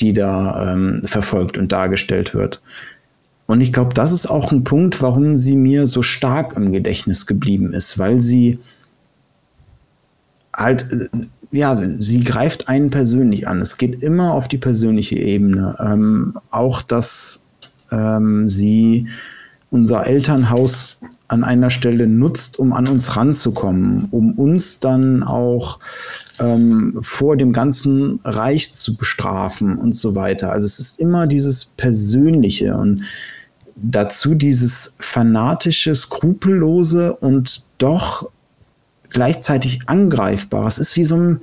[0.00, 2.60] die da ähm, verfolgt und dargestellt wird.
[3.52, 7.26] Und ich glaube, das ist auch ein Punkt, warum sie mir so stark im Gedächtnis
[7.26, 8.58] geblieben ist, weil sie
[10.54, 11.08] halt äh,
[11.50, 13.60] ja, sie greift einen persönlich an.
[13.60, 15.76] Es geht immer auf die persönliche Ebene.
[15.80, 17.44] Ähm, auch, dass
[17.90, 19.08] ähm, sie
[19.70, 25.78] unser Elternhaus an einer Stelle nutzt, um an uns ranzukommen, um uns dann auch
[26.40, 30.52] ähm, vor dem ganzen Reich zu bestrafen und so weiter.
[30.52, 33.02] Also es ist immer dieses Persönliche und
[33.82, 38.30] dazu dieses fanatische, skrupellose und doch
[39.10, 40.66] gleichzeitig angreifbar.
[40.66, 41.40] Es ist wie so ein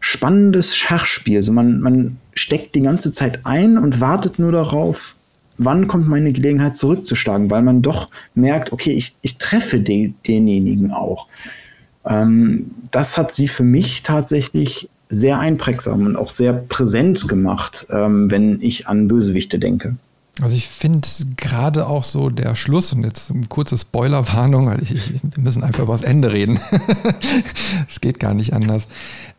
[0.00, 1.38] spannendes Schachspiel.
[1.38, 5.16] Also man, man steckt die ganze Zeit ein und wartet nur darauf,
[5.58, 10.92] wann kommt meine Gelegenheit zurückzuschlagen, weil man doch merkt, okay, ich, ich treffe de, denjenigen
[10.92, 11.28] auch.
[12.04, 18.30] Ähm, das hat sie für mich tatsächlich sehr einprägsam und auch sehr präsent gemacht, ähm,
[18.30, 19.96] wenn ich an Bösewichte denke.
[20.40, 21.06] Also ich finde
[21.36, 25.82] gerade auch so der Schluss und jetzt eine kurze Spoilerwarnung, weil ich, wir müssen einfach
[25.82, 26.58] über das Ende reden.
[27.88, 28.88] Es geht gar nicht anders,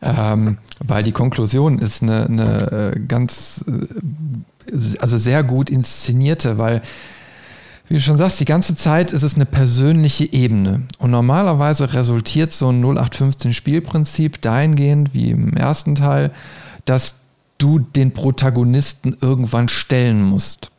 [0.00, 6.82] ähm, weil die Konklusion ist eine, eine äh, ganz, äh, also sehr gut inszenierte, weil
[7.88, 10.82] wie du schon sagst, die ganze Zeit ist es eine persönliche Ebene.
[10.98, 16.30] Und normalerweise resultiert so ein 0815 Spielprinzip dahingehend, wie im ersten Teil,
[16.86, 17.16] dass
[17.58, 20.70] du den Protagonisten irgendwann stellen musst.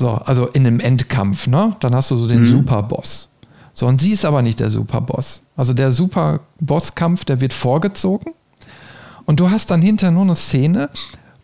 [0.00, 1.76] So, also in einem Endkampf, ne?
[1.80, 2.46] Dann hast du so den mhm.
[2.46, 3.28] Superboss.
[3.74, 5.42] So, und sie ist aber nicht der Superboss.
[5.58, 8.32] Also der Superbosskampf, der wird vorgezogen.
[9.26, 10.88] Und du hast dann hinterher nur eine Szene,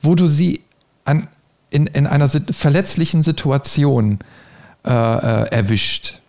[0.01, 0.63] wo du sie
[1.05, 1.29] an,
[1.69, 4.21] in, in einer verletzlichen Situation
[4.87, 6.23] äh, äh, erwischt.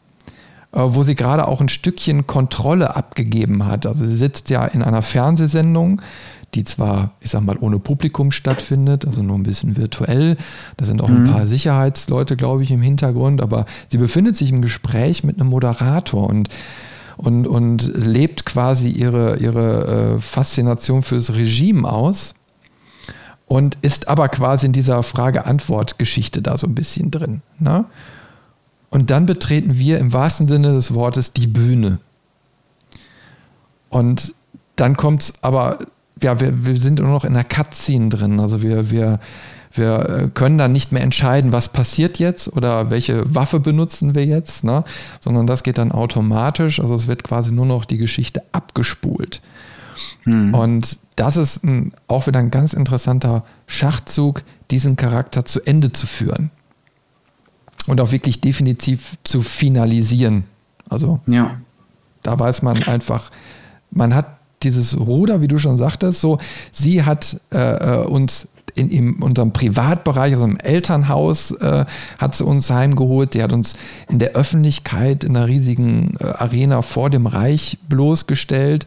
[0.73, 3.85] Äh, wo sie gerade auch ein Stückchen Kontrolle abgegeben hat.
[3.85, 6.01] Also sie sitzt ja in einer Fernsehsendung,
[6.53, 10.37] die zwar, ich sag mal, ohne Publikum stattfindet, also nur ein bisschen virtuell.
[10.77, 11.25] Da sind auch mhm.
[11.25, 15.49] ein paar Sicherheitsleute, glaube ich, im Hintergrund, aber sie befindet sich im Gespräch mit einem
[15.49, 16.49] Moderator und
[17.17, 22.35] und, und lebt quasi ihre, ihre äh, Faszination fürs Regime aus
[23.47, 27.41] und ist aber quasi in dieser Frage-Antwort-Geschichte da so ein bisschen drin.
[27.59, 27.85] Ne?
[28.89, 31.99] Und dann betreten wir im wahrsten Sinne des Wortes die Bühne.
[33.89, 34.33] Und
[34.75, 35.79] dann kommt es aber
[36.21, 38.39] ja, wir, wir sind nur noch in der Cutscene drin.
[38.39, 39.19] Also wir, wir,
[39.71, 44.25] wir äh, können dann nicht mehr entscheiden, was passiert jetzt oder welche Waffe benutzen wir
[44.25, 44.83] jetzt, ne?
[45.19, 46.79] sondern das geht dann automatisch.
[46.79, 49.41] Also es wird quasi nur noch die Geschichte abgespult.
[50.25, 50.53] Mhm.
[50.53, 56.07] Und das ist ein, auch wieder ein ganz interessanter Schachzug, diesen Charakter zu Ende zu
[56.07, 56.51] führen.
[57.87, 60.43] Und auch wirklich definitiv zu finalisieren.
[60.89, 61.57] Also ja.
[62.21, 63.31] da weiß man einfach,
[63.91, 66.39] man hat dieses Ruder, wie du schon sagtest, so,
[66.71, 71.85] sie hat äh, äh, uns in, in, unserem Privatbereich, also im Elternhaus, äh,
[72.17, 73.33] hat sie uns heimgeholt.
[73.33, 73.75] Sie hat uns
[74.09, 78.85] in der Öffentlichkeit in einer riesigen äh, Arena vor dem Reich bloßgestellt.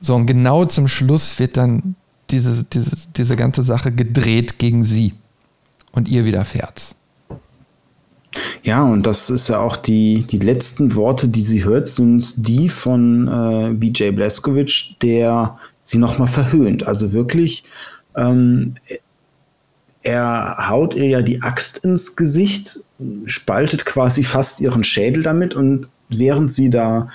[0.00, 1.96] So, und genau zum Schluss wird dann
[2.30, 5.14] diese, diese, diese ganze Sache gedreht gegen sie.
[5.92, 6.96] Und ihr widerfährt's.
[8.62, 12.68] Ja, und das ist ja auch die, die letzten Worte, die sie hört, sind die
[12.68, 16.86] von äh, BJ Blazkowicz, der sie nochmal verhöhnt.
[16.86, 17.64] Also wirklich,
[18.16, 18.76] ähm,
[20.02, 22.80] er haut ihr ja die Axt ins Gesicht,
[23.26, 27.08] spaltet quasi fast ihren Schädel damit und während sie da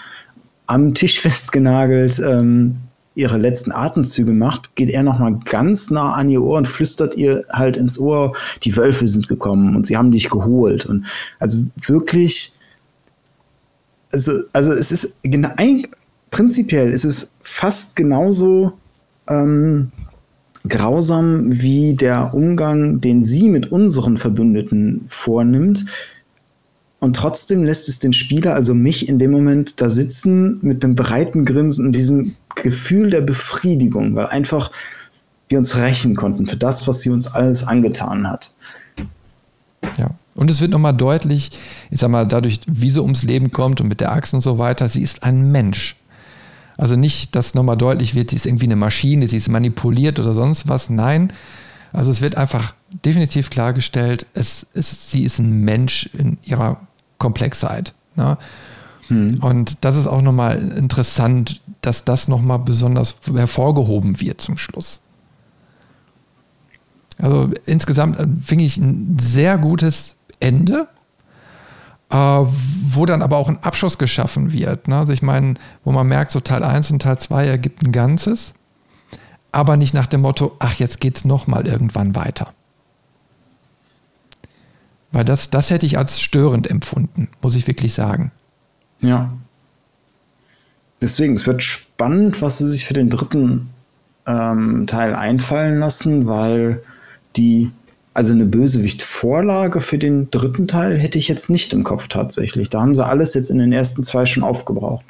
[0.66, 2.78] am Tisch festgenagelt ähm,
[3.20, 7.46] ihre letzten Atemzüge macht, geht er nochmal ganz nah an ihr Ohr und flüstert ihr
[7.52, 10.86] halt ins Ohr, die Wölfe sind gekommen und sie haben dich geholt.
[10.86, 11.06] Und
[11.38, 12.54] also wirklich,
[14.12, 15.90] also, also es ist eigentlich
[16.32, 18.74] prinzipiell ist es fast genauso
[19.28, 19.92] ähm,
[20.68, 25.86] grausam wie der Umgang, den sie mit unseren Verbündeten vornimmt.
[27.00, 30.96] Und trotzdem lässt es den Spieler, also mich in dem Moment da sitzen mit einem
[30.96, 34.72] breiten Grinsen und diesem Gefühl der Befriedigung, weil einfach
[35.48, 38.52] wir uns rächen konnten für das, was sie uns alles angetan hat.
[39.98, 40.12] Ja.
[40.36, 41.52] Und es wird nochmal deutlich,
[41.90, 44.58] ich sag mal, dadurch, wie sie ums Leben kommt und mit der Axt und so
[44.58, 45.98] weiter, sie ist ein Mensch.
[46.78, 50.34] Also nicht, dass nochmal deutlich wird, sie ist irgendwie eine Maschine, sie ist manipuliert oder
[50.34, 50.90] sonst was.
[50.90, 51.34] Nein.
[51.92, 52.74] Also es wird einfach
[53.04, 56.80] definitiv klargestellt, es, es, sie ist ein Mensch in ihrer
[57.20, 57.94] Komplexheit.
[58.16, 58.38] Ne?
[59.08, 59.44] Hm.
[59.44, 65.02] Und das ist auch nochmal interessant, dass das nochmal besonders hervorgehoben wird zum Schluss.
[67.22, 70.88] Also insgesamt äh, finde ich ein sehr gutes Ende,
[72.10, 74.88] äh, wo dann aber auch ein Abschluss geschaffen wird.
[74.88, 74.98] Ne?
[74.98, 78.54] Also ich meine, wo man merkt, so Teil 1 und Teil 2 ergibt ein Ganzes,
[79.52, 82.54] aber nicht nach dem Motto, ach, jetzt geht es nochmal irgendwann weiter.
[85.12, 88.32] Weil das, das hätte ich als störend empfunden, muss ich wirklich sagen.
[89.02, 89.32] Ja.
[91.02, 93.70] Deswegen, es wird spannend, was sie sich für den dritten
[94.28, 96.84] ähm, Teil einfallen lassen, weil
[97.36, 97.72] die,
[98.14, 102.70] also eine Bösewicht-Vorlage für den dritten Teil hätte ich jetzt nicht im Kopf tatsächlich.
[102.70, 105.06] Da haben sie alles jetzt in den ersten zwei schon aufgebraucht.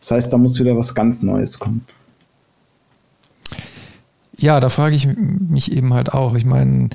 [0.00, 1.86] Das heißt, da muss wieder was ganz Neues kommen.
[4.36, 6.34] Ja, da frage ich mich eben halt auch.
[6.34, 6.90] Ich meine,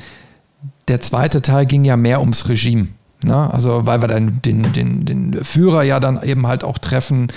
[0.89, 2.87] der zweite Teil ging ja mehr ums Regime.
[3.23, 3.53] Ne?
[3.53, 7.27] Also, weil wir dann den, den, den Führer ja dann eben halt auch treffen.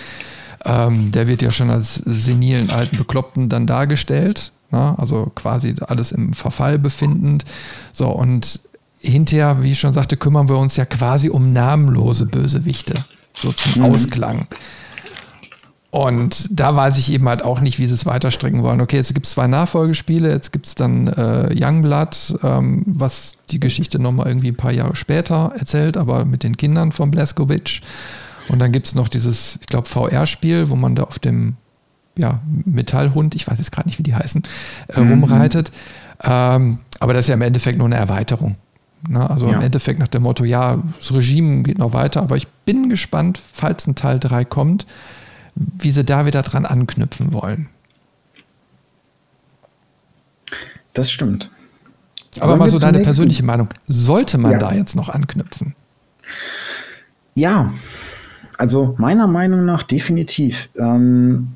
[0.64, 4.52] Ähm, der wird ja schon als senilen alten Bekloppten dann dargestellt.
[4.70, 4.94] Ne?
[4.98, 7.44] Also quasi alles im Verfall befindend.
[7.92, 8.60] So, und
[9.00, 13.04] hinterher, wie ich schon sagte, kümmern wir uns ja quasi um namenlose Bösewichte.
[13.36, 13.84] So zum mhm.
[13.84, 14.46] Ausklang.
[15.92, 18.80] Und da weiß ich eben halt auch nicht, wie sie es weiterstricken wollen.
[18.80, 23.60] Okay, jetzt gibt es zwei Nachfolgespiele, jetzt gibt es dann äh, Youngblood, ähm, was die
[23.60, 27.82] Geschichte nochmal irgendwie ein paar Jahre später erzählt, aber mit den Kindern von Blaskovic.
[28.48, 31.56] Und dann gibt es noch dieses, ich glaube, VR-Spiel, wo man da auf dem
[32.16, 34.42] ja, Metallhund, ich weiß jetzt gerade nicht, wie die heißen,
[34.96, 35.10] äh, mhm.
[35.10, 35.72] rumreitet.
[36.24, 38.56] Ähm, aber das ist ja im Endeffekt nur eine Erweiterung.
[39.06, 39.28] Ne?
[39.28, 39.56] Also ja.
[39.56, 43.42] im Endeffekt nach dem Motto, ja, das Regime geht noch weiter, aber ich bin gespannt,
[43.52, 44.86] falls ein Teil 3 kommt,
[45.54, 47.68] wie sie da wieder dran anknüpfen wollen.
[50.94, 51.50] Das stimmt.
[52.36, 53.68] Aber Sollen mal so deine persönliche Meinung.
[53.86, 54.58] Sollte man ja.
[54.58, 55.74] da jetzt noch anknüpfen?
[57.34, 57.72] Ja,
[58.58, 60.68] also meiner Meinung nach definitiv.
[60.76, 61.52] Ähm,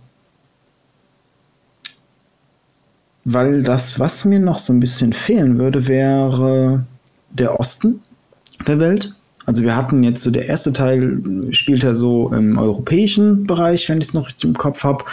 [3.25, 6.87] weil das, was mir noch so ein bisschen fehlen würde, wäre
[7.31, 8.01] der Osten
[8.67, 9.15] der Welt.
[9.47, 13.99] Also wir hatten jetzt so der erste Teil spielt er so im europäischen Bereich, wenn
[13.99, 15.05] ich es noch richtig im Kopf habe.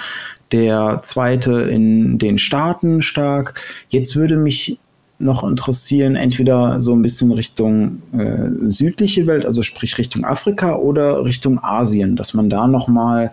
[0.52, 3.62] Der zweite in den Staaten stark.
[3.90, 4.80] Jetzt würde mich
[5.20, 11.24] noch interessieren, entweder so ein bisschen Richtung äh, südliche Welt, also sprich Richtung Afrika oder
[11.24, 13.32] Richtung Asien, dass man da noch mal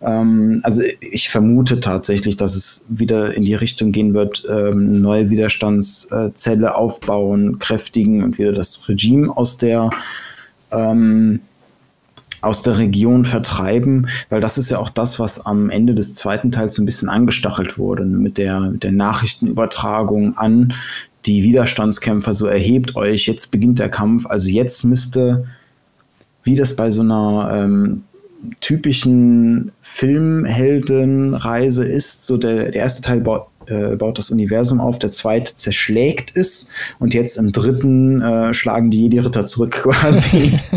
[0.00, 5.30] ähm, also ich vermute tatsächlich, dass es wieder in die Richtung gehen wird, ähm, neue
[5.30, 9.90] Widerstandszelle aufbauen, kräftigen und wieder das Regime aus der
[10.76, 11.40] ähm,
[12.40, 16.52] aus der Region vertreiben, weil das ist ja auch das, was am Ende des zweiten
[16.52, 20.72] Teils ein bisschen angestachelt wurde, mit der, mit der Nachrichtenübertragung an
[21.24, 25.46] die Widerstandskämpfer, so erhebt euch, jetzt beginnt der Kampf, also jetzt müsste,
[26.44, 28.04] wie das bei so einer ähm,
[28.60, 35.10] typischen Filmheldenreise ist, so der, der erste Teil baut, äh, baut das Universum auf, der
[35.10, 40.58] zweite zerschlägt es und jetzt im dritten äh, schlagen die Jedi-Ritter zurück quasi.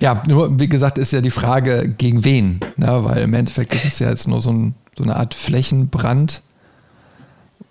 [0.00, 2.60] Ja, nur wie gesagt, ist ja die Frage, gegen wen?
[2.76, 3.04] Ne?
[3.04, 6.42] Weil im Endeffekt ist es ja jetzt nur so, ein, so eine Art Flächenbrand,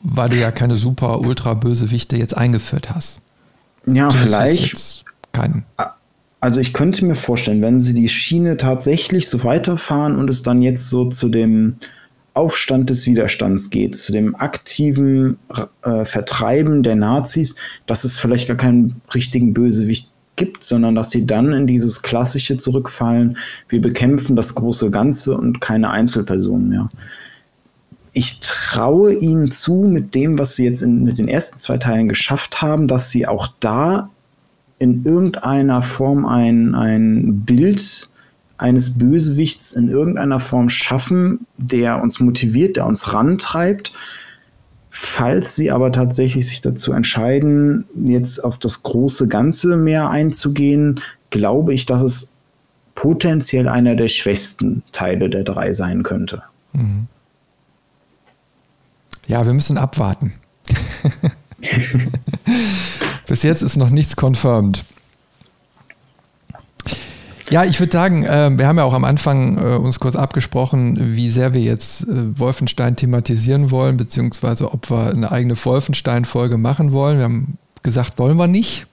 [0.01, 3.19] weil du ja keine super ultra böse Wichte jetzt eingeführt hast.
[3.87, 5.65] Ja, vielleicht keinen.
[6.41, 10.61] Also ich könnte mir vorstellen, wenn sie die Schiene tatsächlich so weiterfahren und es dann
[10.61, 11.75] jetzt so zu dem
[12.33, 15.37] Aufstand des Widerstands geht, zu dem aktiven
[15.83, 21.25] äh, Vertreiben der Nazis, dass es vielleicht gar keinen richtigen Bösewicht gibt, sondern dass sie
[21.25, 23.37] dann in dieses Klassische zurückfallen,
[23.67, 26.89] wir bekämpfen das große Ganze und keine Einzelpersonen mehr.
[28.13, 32.07] Ich traue ihnen zu, mit dem, was sie jetzt in, mit den ersten zwei Teilen
[32.07, 34.09] geschafft haben, dass sie auch da
[34.79, 38.09] in irgendeiner Form ein, ein Bild
[38.57, 43.93] eines Bösewichts in irgendeiner Form schaffen, der uns motiviert, der uns rantreibt.
[44.89, 51.73] Falls sie aber tatsächlich sich dazu entscheiden, jetzt auf das große Ganze mehr einzugehen, glaube
[51.73, 52.35] ich, dass es
[52.95, 56.43] potenziell einer der schwächsten Teile der drei sein könnte.
[56.73, 57.07] Mhm.
[59.27, 60.33] Ja, wir müssen abwarten.
[63.29, 64.83] Bis jetzt ist noch nichts confirmed.
[67.51, 71.15] Ja, ich würde sagen, äh, wir haben ja auch am Anfang äh, uns kurz abgesprochen,
[71.15, 76.91] wie sehr wir jetzt äh, Wolfenstein thematisieren wollen, beziehungsweise ob wir eine eigene Wolfenstein-Folge machen
[76.91, 77.17] wollen.
[77.19, 78.87] Wir haben gesagt, wollen wir nicht.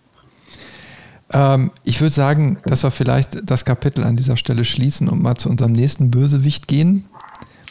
[1.33, 5.37] Ähm, ich würde sagen, dass wir vielleicht das Kapitel an dieser Stelle schließen und mal
[5.37, 7.07] zu unserem nächsten Bösewicht gehen.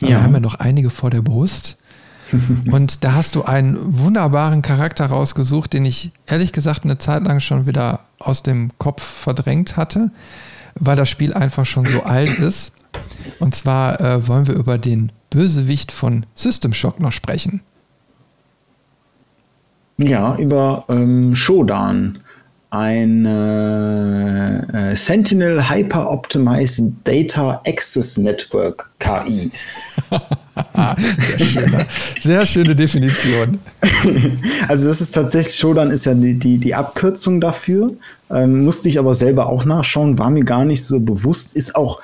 [0.01, 0.07] Ja.
[0.07, 1.78] Wir haben ja noch einige vor der Brust.
[2.72, 7.40] und da hast du einen wunderbaren Charakter rausgesucht, den ich ehrlich gesagt eine Zeit lang
[7.40, 10.12] schon wieder aus dem Kopf verdrängt hatte,
[10.76, 12.74] weil das Spiel einfach schon so alt ist.
[13.40, 17.62] Und zwar äh, wollen wir über den Bösewicht von System Shock noch sprechen.
[19.98, 22.20] Ja, über ähm, Shodan
[22.70, 29.51] ein äh, Sentinel Hyper Optimized Data Access Network KI.
[31.38, 31.86] Sehr schöne,
[32.20, 33.59] sehr schöne Definition.
[34.68, 37.91] Also das ist tatsächlich, Shodan ist ja die, die, die Abkürzung dafür.
[38.30, 42.01] Ähm, musste ich aber selber auch nachschauen, war mir gar nicht so bewusst, ist auch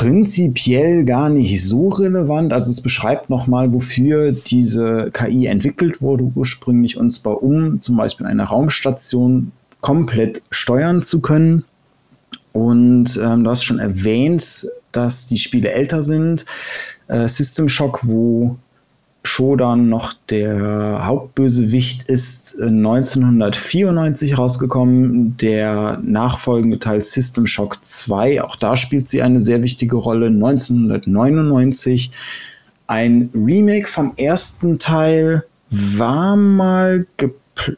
[0.00, 2.54] prinzipiell gar nicht so relevant.
[2.54, 8.24] Also es beschreibt nochmal, wofür diese KI entwickelt wurde ursprünglich, und zwar um zum Beispiel
[8.24, 11.64] eine Raumstation komplett steuern zu können.
[12.54, 16.46] Und ähm, du hast schon erwähnt, dass die Spiele älter sind.
[17.08, 18.56] Äh, System Shock, wo
[19.22, 25.36] Shodan noch der Hauptbösewicht ist 1994 rausgekommen.
[25.36, 32.12] Der nachfolgende Teil System Shock 2, auch da spielt sie eine sehr wichtige Rolle, 1999.
[32.86, 37.06] Ein Remake vom ersten Teil war mal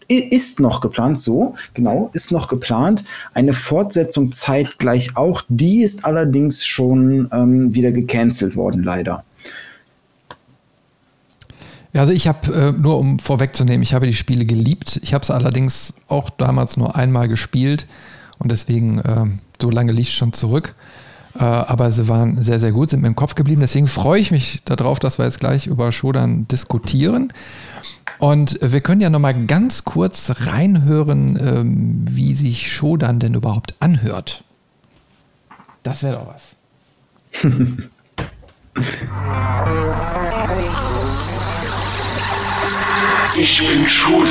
[0.09, 3.05] ist noch geplant, so, genau, ist noch geplant.
[3.35, 9.25] Eine Fortsetzung zeitgleich auch, die ist allerdings schon ähm, wieder gecancelt worden, leider.
[11.93, 14.99] Ja, also ich habe, äh, nur um vorwegzunehmen, ich habe die Spiele geliebt.
[15.03, 17.87] Ich habe es allerdings auch damals nur einmal gespielt
[18.39, 19.27] und deswegen, äh,
[19.61, 20.75] so lange liegt es schon zurück.
[21.35, 23.61] Äh, aber sie waren sehr, sehr gut, sind mir im Kopf geblieben.
[23.61, 27.33] Deswegen freue ich mich darauf, dass wir jetzt gleich über Shodan diskutieren.
[28.19, 34.45] Und wir können ja nochmal ganz kurz reinhören, ähm, wie sich Shodan denn überhaupt anhört.
[35.83, 36.57] Das wäre doch was.
[43.35, 44.29] Ich bin Shodan.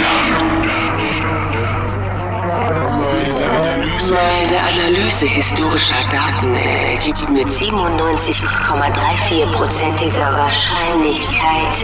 [4.10, 11.84] Meine Analyse historischer Daten ergibt mit 97,34%iger Wahrscheinlichkeit,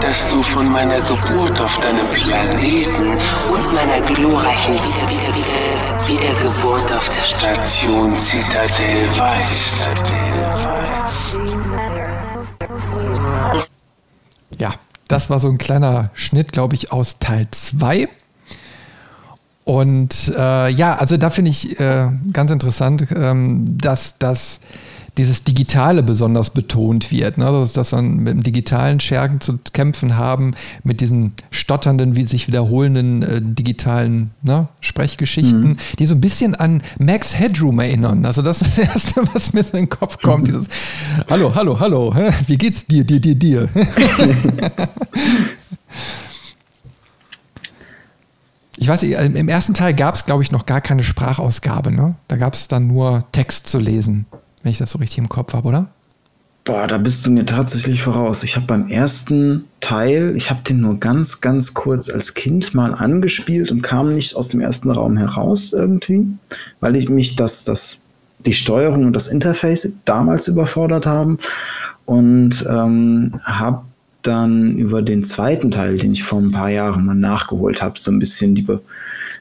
[0.00, 3.18] dass du von meiner Geburt auf deinem Planeten
[3.50, 9.90] und meiner glorreichen Wieder Wieder Wieder Wiedergeburt auf der Station Citadel weißt.
[15.08, 18.08] Das war so ein kleiner Schnitt, glaube ich, aus Teil 2.
[19.64, 24.60] Und äh, ja, also da finde ich äh, ganz interessant, ähm, dass das
[25.18, 27.36] dieses Digitale besonders betont wird.
[27.36, 27.44] Ne?
[27.44, 30.54] Dass, dass man mit dem digitalen Schergen zu kämpfen haben,
[30.84, 34.68] mit diesen stotternden, wie sich wiederholenden äh, digitalen ne?
[34.80, 35.76] Sprechgeschichten, mhm.
[35.98, 38.24] die so ein bisschen an Max Headroom erinnern.
[38.24, 40.48] Also das ist das Erste, was mir so in den Kopf kommt.
[40.48, 40.68] Dieses
[41.28, 42.14] Hallo, hallo, hallo,
[42.46, 43.68] wie geht's dir, dir, dir, dir?
[48.82, 51.92] Ich weiß, im ersten Teil gab es, glaube ich, noch gar keine Sprachausgabe.
[51.92, 52.16] Ne?
[52.26, 54.26] Da gab es dann nur Text zu lesen,
[54.62, 55.88] wenn ich das so richtig im Kopf habe, oder?
[56.64, 58.44] Boah, da bist du mir tatsächlich voraus.
[58.44, 62.94] Ich habe beim ersten Teil, ich habe den nur ganz, ganz kurz als Kind mal
[62.94, 66.28] angespielt und kam nicht aus dem ersten Raum heraus irgendwie,
[66.78, 68.02] weil ich mich das, das,
[68.38, 71.38] die Steuerung und das Interface damals überfordert haben
[72.04, 73.82] und ähm, habe
[74.22, 78.12] dann über den zweiten Teil, den ich vor ein paar Jahren mal nachgeholt habe, so
[78.12, 78.80] ein bisschen die Be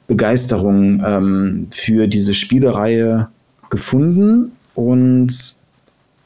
[0.07, 3.29] Begeisterung ähm, für diese Spielereihe
[3.69, 5.33] gefunden und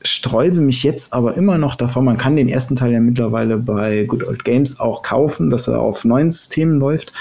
[0.01, 2.05] sträube mich jetzt aber immer noch davon.
[2.05, 5.79] Man kann den ersten Teil ja mittlerweile bei Good Old Games auch kaufen, dass er
[5.79, 7.11] auf neuen Systemen läuft.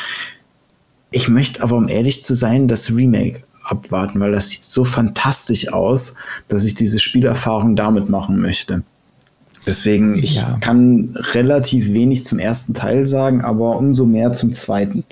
[1.11, 5.72] Ich möchte aber, um ehrlich zu sein, das Remake abwarten, weil das sieht so fantastisch
[5.72, 6.16] aus,
[6.49, 8.83] dass ich diese Spielerfahrung damit machen möchte.
[9.66, 10.59] Deswegen, ich ja.
[10.61, 15.05] kann relativ wenig zum ersten Teil sagen, aber umso mehr zum zweiten.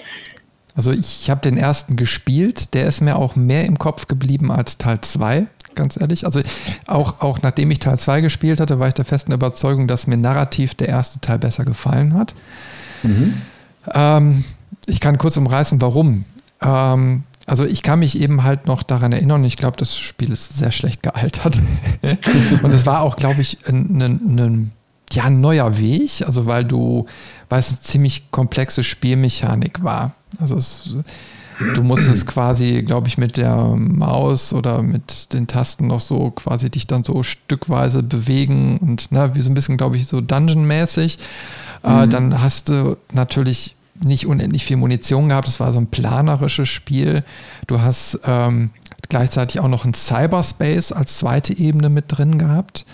[0.74, 4.78] Also ich habe den ersten gespielt, der ist mir auch mehr im Kopf geblieben als
[4.78, 6.26] Teil 2, ganz ehrlich.
[6.26, 6.40] Also
[6.86, 10.16] auch, auch nachdem ich Teil 2 gespielt hatte, war ich der festen Überzeugung, dass mir
[10.16, 12.34] narrativ der erste Teil besser gefallen hat.
[13.02, 13.34] Mhm.
[13.94, 14.44] Ähm,
[14.86, 16.24] ich kann kurz umreißen, warum.
[16.60, 20.56] Ähm, also ich kann mich eben halt noch daran erinnern, ich glaube, das Spiel ist
[20.56, 21.60] sehr schlecht gealtert.
[22.62, 24.72] und es war auch, glaube ich, ein, ein, ein,
[25.12, 27.06] ja, ein neuer Weg, also weil du,
[27.48, 30.12] weil es eine ziemlich komplexe Spielmechanik war.
[30.40, 30.96] Also es,
[31.74, 36.70] du musstest quasi, glaube ich, mit der Maus oder mit den Tasten noch so quasi
[36.70, 41.18] dich dann so stückweise bewegen und na, wie so ein bisschen, glaube ich, so Dungeon-mäßig.
[41.84, 42.02] Äh, mhm.
[42.02, 45.48] Äh, dann hast du natürlich nicht unendlich viel Munition gehabt.
[45.48, 47.24] Es war so ein planerisches Spiel.
[47.66, 48.70] Du hast ähm,
[49.08, 52.86] gleichzeitig auch noch ein Cyberspace als zweite Ebene mit drin gehabt.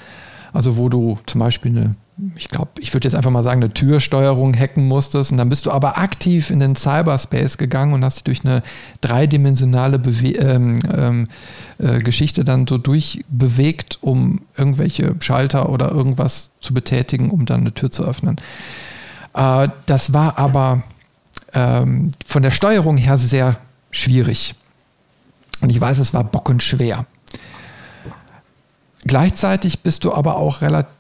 [0.53, 1.95] Also wo du zum Beispiel eine,
[2.37, 5.31] ich glaube, ich würde jetzt einfach mal sagen, eine Türsteuerung hacken musstest.
[5.31, 8.63] Und dann bist du aber aktiv in den Cyberspace gegangen und hast dich durch eine
[9.01, 11.29] dreidimensionale Bewe ähm, ähm,
[11.79, 17.73] äh, Geschichte dann so durchbewegt, um irgendwelche Schalter oder irgendwas zu betätigen, um dann eine
[17.73, 18.37] Tür zu öffnen.
[19.35, 20.83] Äh, das war aber
[21.55, 23.59] ähm, von der Steuerung her sehr
[23.93, 24.57] schwierig.
[25.61, 27.07] Und ich weiß, es war bockenschwer.
[29.05, 30.98] Gleichzeitig bist du aber auch relativ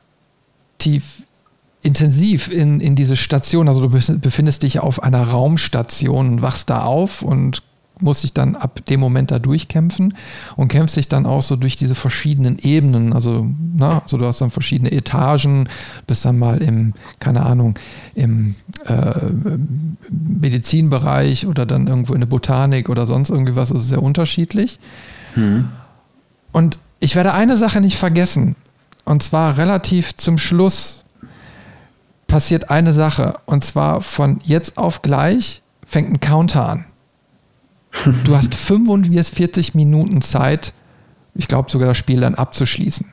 [1.82, 3.68] intensiv in, in diese Station.
[3.68, 7.62] Also du befindest dich auf einer Raumstation und wachst da auf und
[8.00, 10.14] muss sich dann ab dem Moment da durchkämpfen
[10.56, 13.12] und kämpft sich dann auch so durch diese verschiedenen Ebenen.
[13.12, 13.46] Also,
[13.76, 15.68] na, also du hast dann verschiedene Etagen,
[16.06, 17.78] bist dann mal im, keine Ahnung,
[18.14, 18.54] im
[18.86, 19.14] äh,
[20.10, 23.70] Medizinbereich oder dann irgendwo in der Botanik oder sonst irgendwie was.
[23.70, 24.78] Das ist sehr unterschiedlich.
[25.34, 25.68] Hm.
[26.52, 28.56] Und ich werde eine Sache nicht vergessen.
[29.08, 31.02] Und zwar relativ zum Schluss
[32.26, 33.38] passiert eine Sache.
[33.46, 36.84] Und zwar von jetzt auf gleich fängt ein Counter an.
[38.24, 40.74] Du hast 45 Minuten Zeit,
[41.34, 43.06] ich glaube sogar das Spiel dann abzuschließen.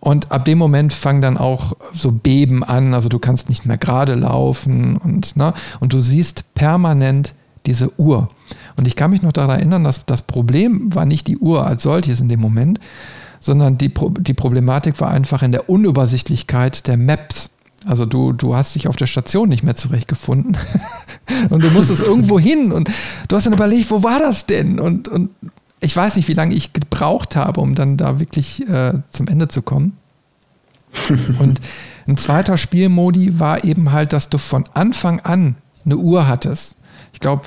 [0.00, 3.78] Und ab dem Moment fangen dann auch so Beben an, also du kannst nicht mehr
[3.78, 7.34] gerade laufen und, ne, und du siehst permanent
[7.64, 8.28] diese Uhr.
[8.76, 11.84] Und ich kann mich noch daran erinnern, dass das Problem war nicht die Uhr als
[11.84, 12.80] solches in dem Moment,
[13.44, 17.50] sondern die, die Problematik war einfach in der Unübersichtlichkeit der Maps.
[17.84, 20.56] Also du, du hast dich auf der Station nicht mehr zurechtgefunden
[21.50, 22.90] und du musstest irgendwo hin und
[23.28, 24.80] du hast dann überlegt, wo war das denn?
[24.80, 25.28] Und, und
[25.80, 29.48] ich weiß nicht, wie lange ich gebraucht habe, um dann da wirklich äh, zum Ende
[29.48, 29.98] zu kommen.
[31.38, 31.60] Und
[32.06, 36.76] ein zweiter Spielmodi war eben halt, dass du von Anfang an eine Uhr hattest.
[37.12, 37.42] Ich glaube,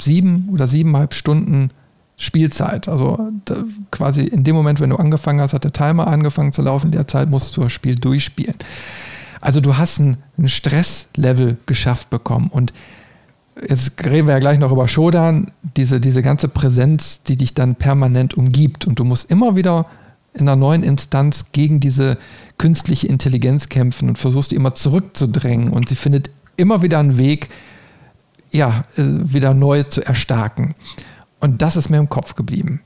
[0.00, 1.70] sieben oder siebeneinhalb Stunden
[2.16, 2.88] Spielzeit.
[2.88, 3.30] Also
[3.90, 6.86] quasi in dem Moment, wenn du angefangen hast, hat der Timer angefangen zu laufen.
[6.86, 8.56] In der Zeit musst du das Spiel durchspielen.
[9.40, 12.48] Also du hast ein, ein Stresslevel geschafft bekommen.
[12.48, 12.72] Und
[13.68, 17.74] jetzt reden wir ja gleich noch über Shodan, diese, diese ganze Präsenz, die dich dann
[17.74, 18.86] permanent umgibt.
[18.86, 19.86] Und du musst immer wieder
[20.32, 22.18] in einer neuen Instanz gegen diese
[22.58, 25.70] künstliche Intelligenz kämpfen und versuchst die immer zurückzudrängen.
[25.70, 27.48] Und sie findet immer wieder einen Weg,
[28.52, 30.74] ja, äh, wieder neu zu erstarken.
[31.40, 32.80] Und das ist mir im Kopf geblieben.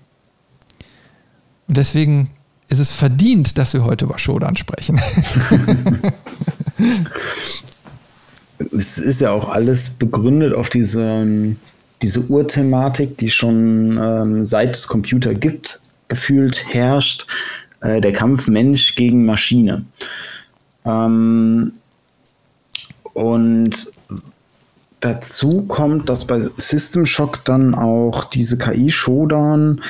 [1.68, 2.30] Und deswegen
[2.68, 5.00] ist es verdient, dass wir heute über Shodan sprechen.
[8.72, 11.56] es ist ja auch alles begründet auf diese,
[12.02, 17.26] diese Urthematik, die schon ähm, seit es Computer gibt, gefühlt herrscht.
[17.80, 19.84] Äh, der Kampf Mensch gegen Maschine.
[20.84, 21.72] Ähm,
[23.14, 23.88] und
[25.00, 29.80] dazu kommt, dass bei System Shock dann auch diese KI-Showdown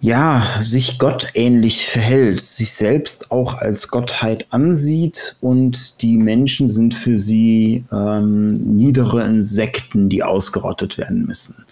[0.00, 7.16] ja, sich gottähnlich verhält, sich selbst auch als Gottheit ansieht und die Menschen sind für
[7.16, 11.64] sie ähm, niedere Insekten, die ausgerottet werden müssen.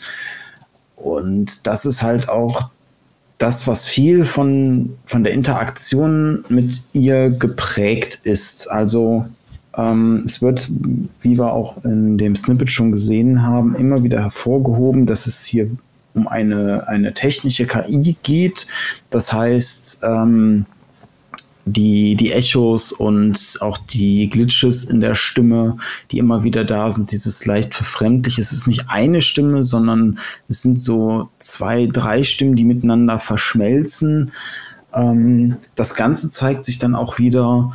[0.96, 2.70] Und das ist halt auch
[3.38, 8.68] das, was viel von, von der Interaktion mit ihr geprägt ist.
[8.70, 9.26] Also
[9.76, 10.68] ähm, es wird,
[11.20, 15.70] wie wir auch in dem Snippet schon gesehen haben, immer wieder hervorgehoben, dass es hier
[16.14, 18.66] um eine, eine technische KI geht.
[19.10, 20.64] Das heißt, ähm,
[21.66, 25.76] die, die Echos und auch die Glitches in der Stimme,
[26.10, 28.40] die immer wieder da sind, dieses leicht verfremdliche.
[28.40, 34.30] Es ist nicht eine Stimme, sondern es sind so zwei, drei Stimmen, die miteinander verschmelzen.
[34.94, 37.72] Ähm, das Ganze zeigt sich dann auch wieder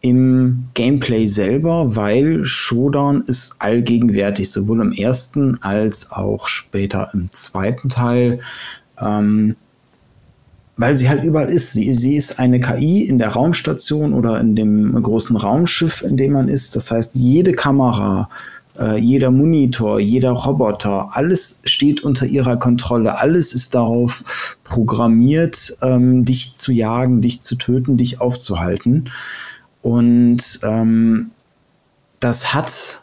[0.00, 7.88] im Gameplay selber, weil Showdown ist allgegenwärtig, sowohl im ersten als auch später im zweiten
[7.88, 8.40] Teil.
[8.98, 9.56] Ähm,
[10.80, 11.74] weil sie halt überall ist.
[11.74, 16.32] Sie, sie ist eine KI in der Raumstation oder in dem großen Raumschiff, in dem
[16.32, 16.74] man ist.
[16.74, 18.30] Das heißt, jede Kamera,
[18.78, 23.18] äh, jeder Monitor, jeder Roboter, alles steht unter ihrer Kontrolle.
[23.18, 29.10] Alles ist darauf programmiert, ähm, dich zu jagen, dich zu töten, dich aufzuhalten.
[29.82, 31.30] Und ähm,
[32.20, 33.02] das hat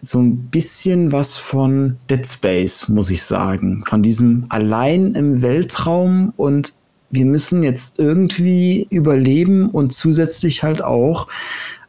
[0.00, 3.84] so ein bisschen was von Dead Space, muss ich sagen.
[3.86, 6.74] Von diesem allein im Weltraum und
[7.10, 11.28] wir müssen jetzt irgendwie überleben und zusätzlich halt auch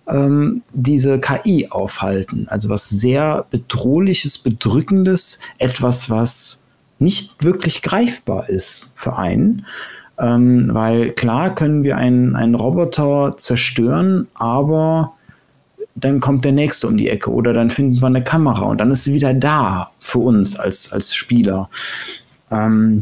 [0.07, 2.47] ähm, diese KI aufhalten.
[2.49, 6.67] Also was sehr bedrohliches, bedrückendes, etwas, was
[6.99, 9.65] nicht wirklich greifbar ist für einen.
[10.17, 15.13] Ähm, weil klar können wir einen, einen Roboter zerstören, aber
[15.95, 18.91] dann kommt der nächste um die Ecke oder dann finden wir eine Kamera und dann
[18.91, 21.69] ist sie wieder da für uns als, als Spieler.
[22.51, 23.01] Ähm,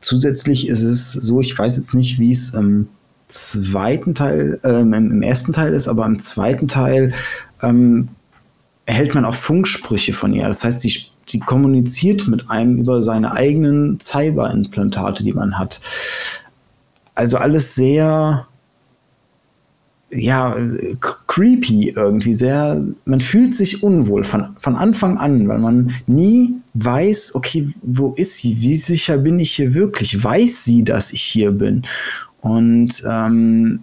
[0.00, 2.88] zusätzlich ist es so, ich weiß jetzt nicht, wie es im
[3.28, 7.12] zweiten Teil, ähm, im, ersten Teil ist, aber im zweiten Teil
[7.62, 8.08] ähm,
[8.88, 10.46] erhält man auch Funksprüche von ihr.
[10.46, 15.78] Das heißt, sie, sie kommuniziert mit einem über seine eigenen Cyber-Implantate, die man hat.
[17.14, 18.46] Also alles sehr,
[20.10, 20.56] ja,
[21.26, 27.34] creepy irgendwie, sehr, man fühlt sich unwohl von, von Anfang an, weil man nie weiß,
[27.34, 28.58] okay, wo ist sie?
[28.62, 30.24] Wie sicher bin ich hier wirklich?
[30.24, 31.82] Weiß sie, dass ich hier bin?
[32.40, 33.80] Und ähm,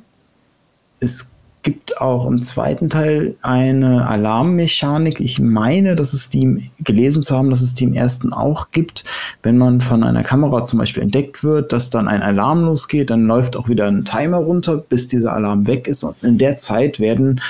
[0.99, 1.34] es
[1.65, 5.19] gibt auch im zweiten Teil eine Alarmmechanik.
[5.19, 9.03] Ich meine, dass es die gelesen zu haben, dass es die im ersten auch gibt.
[9.41, 13.25] Wenn man von einer Kamera zum Beispiel entdeckt wird, dass dann ein Alarm losgeht, dann
[13.25, 16.03] läuft auch wieder ein Timer runter, bis dieser Alarm weg ist.
[16.03, 17.41] Und in der Zeit werden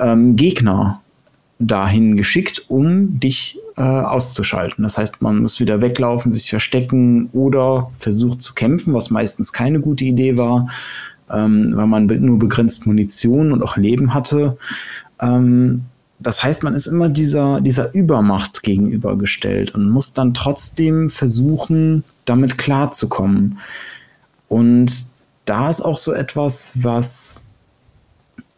[0.00, 1.00] ähm, Gegner
[1.60, 4.82] dahin geschickt, um dich äh, auszuschalten.
[4.82, 9.78] Das heißt, man muss wieder weglaufen, sich verstecken oder versucht zu kämpfen, was meistens keine
[9.78, 10.66] gute Idee war
[11.32, 14.56] ähm, weil man nur begrenzt Munition und auch Leben hatte.
[15.20, 15.82] Ähm,
[16.22, 22.58] das heißt, man ist immer dieser, dieser Übermacht gegenübergestellt und muss dann trotzdem versuchen, damit
[22.58, 23.58] klarzukommen.
[24.48, 25.06] Und
[25.44, 27.44] da ist auch so etwas, was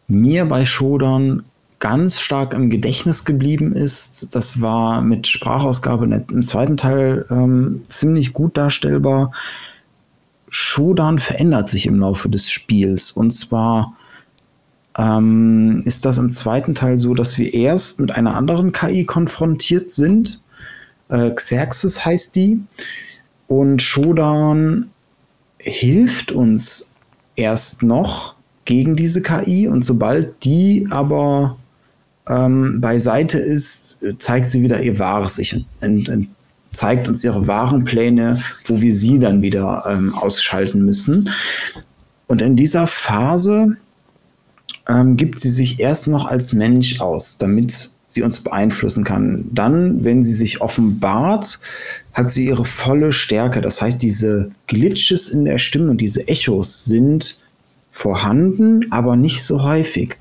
[0.07, 1.43] mir bei Shodan
[1.79, 4.33] ganz stark im Gedächtnis geblieben ist.
[4.35, 9.31] Das war mit Sprachausgabe im zweiten Teil ähm, ziemlich gut darstellbar.
[10.49, 13.11] Shodan verändert sich im Laufe des Spiels.
[13.11, 13.95] Und zwar
[14.97, 19.91] ähm, ist das im zweiten Teil so, dass wir erst mit einer anderen KI konfrontiert
[19.91, 20.41] sind.
[21.09, 22.59] Äh, Xerxes heißt die.
[23.47, 24.89] Und Shodan
[25.57, 26.93] hilft uns
[27.35, 28.35] erst noch
[28.65, 31.57] gegen diese KI und sobald die aber
[32.27, 36.27] ähm, beiseite ist, zeigt sie wieder ihr wahres Ich und, und,
[36.75, 41.29] zeigt uns ihre wahren Pläne, wo wir sie dann wieder ähm, ausschalten müssen.
[42.27, 43.77] Und in dieser Phase
[44.87, 49.45] ähm, gibt sie sich erst noch als Mensch aus, damit sie uns beeinflussen kann.
[49.51, 51.59] Dann, wenn sie sich offenbart,
[52.13, 53.61] hat sie ihre volle Stärke.
[53.61, 57.39] Das heißt, diese Glitches in der Stimme und diese Echos sind
[57.91, 60.17] vorhanden, aber nicht so häufig.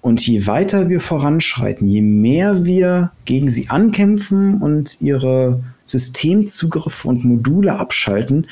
[0.00, 7.24] Und je weiter wir voranschreiten, je mehr wir gegen sie ankämpfen und ihre Systemzugriffe und
[7.24, 8.46] Module abschalten,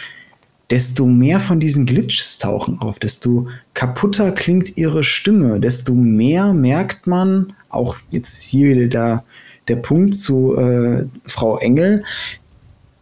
[0.70, 7.06] desto mehr von diesen Glitches tauchen auf, desto kaputter klingt ihre Stimme, desto mehr merkt
[7.06, 9.24] man, auch jetzt hier der,
[9.68, 12.04] der Punkt zu äh, Frau Engel,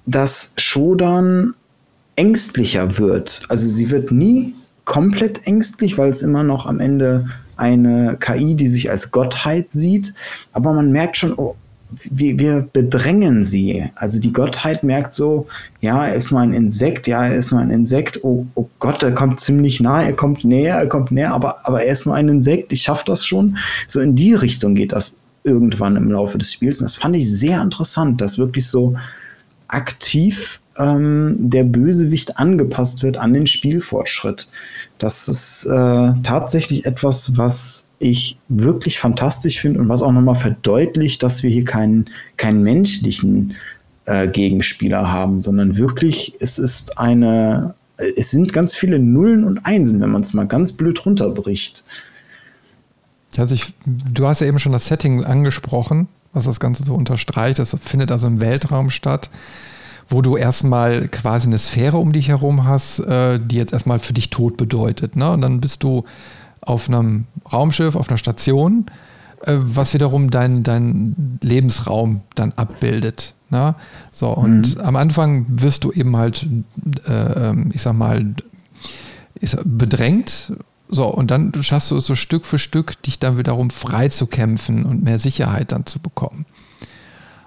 [0.06, 1.54] dass Shodan
[2.16, 3.42] ängstlicher wird.
[3.48, 4.54] Also sie wird nie
[4.84, 10.14] komplett ängstlich, weil es immer noch am Ende eine KI, die sich als Gottheit sieht.
[10.52, 11.54] Aber man merkt schon, oh,
[12.02, 13.84] wir, wir bedrängen sie.
[13.94, 15.46] Also die Gottheit merkt so,
[15.80, 19.02] ja, er ist nur ein Insekt, ja, er ist nur ein Insekt, oh, oh Gott,
[19.02, 22.14] er kommt ziemlich nah, er kommt näher, er kommt näher, aber, aber er ist nur
[22.14, 23.58] ein Insekt, ich schaffe das schon.
[23.86, 26.80] So in die Richtung geht das irgendwann im Laufe des Spiels.
[26.80, 28.94] Und das fand ich sehr interessant, dass wirklich so
[29.68, 34.48] aktiv ähm, der Bösewicht angepasst wird an den Spielfortschritt.
[34.98, 41.22] Das ist äh, tatsächlich etwas, was ich wirklich fantastisch finde und was auch nochmal verdeutlicht,
[41.22, 43.54] dass wir hier keinen, keinen menschlichen
[44.06, 50.00] äh, Gegenspieler haben, sondern wirklich, es ist eine, es sind ganz viele Nullen und Einsen,
[50.00, 51.84] wenn man es mal ganz blöd runterbricht.
[53.38, 57.58] Also ich, du hast ja eben schon das Setting angesprochen, was das Ganze so unterstreicht.
[57.58, 59.30] Das findet also im Weltraum statt
[60.08, 64.12] wo du erstmal quasi eine Sphäre um dich herum hast, äh, die jetzt erstmal für
[64.12, 65.16] dich tot bedeutet.
[65.16, 65.30] Ne?
[65.30, 66.04] Und dann bist du
[66.60, 68.86] auf einem Raumschiff, auf einer Station,
[69.44, 73.34] äh, was wiederum deinen dein Lebensraum dann abbildet.
[73.50, 73.74] Ne?
[74.10, 74.80] So, und mhm.
[74.80, 76.44] am Anfang wirst du eben halt,
[77.08, 78.34] äh, ähm, ich sag mal,
[79.64, 80.52] bedrängt.
[80.88, 84.26] So, und dann schaffst du es so Stück für Stück, dich dann wiederum frei zu
[84.26, 86.44] kämpfen und mehr Sicherheit dann zu bekommen.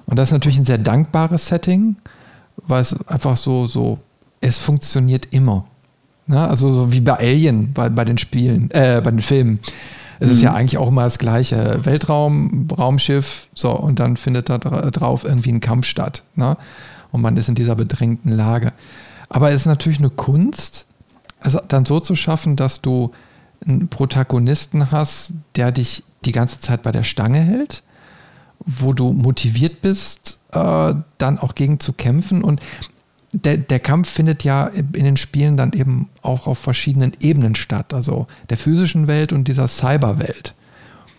[0.08, 1.96] Und das ist natürlich ein sehr dankbares Setting
[2.58, 4.00] weil es einfach so, so,
[4.42, 5.66] es funktioniert immer.
[6.28, 6.48] Ne?
[6.48, 9.60] Also so wie bei Alien, bei, bei den Spielen, äh, bei den Filmen.
[10.20, 10.34] Es mhm.
[10.34, 10.56] ist ja mhm.
[10.58, 11.80] eigentlich auch immer das gleiche.
[11.84, 16.24] Weltraum, Raumschiff, so, und dann findet da drauf irgendwie ein Kampf statt.
[16.36, 16.58] Ne?
[17.12, 18.74] Und man ist in dieser bedrängten Lage.
[19.30, 20.88] Aber es ist natürlich eine Kunst,
[21.42, 23.12] also dann so zu schaffen, dass du
[23.66, 27.84] einen Protagonisten hast, der dich die ganze Zeit bei der Stange hält,
[28.66, 32.44] wo du motiviert bist, äh, dann auch gegen zu kämpfen.
[32.44, 32.62] Und
[33.32, 37.94] der, der Kampf findet ja in den Spielen dann eben auch auf verschiedenen Ebenen statt,
[37.94, 40.54] also der physischen Welt und dieser Cyberwelt.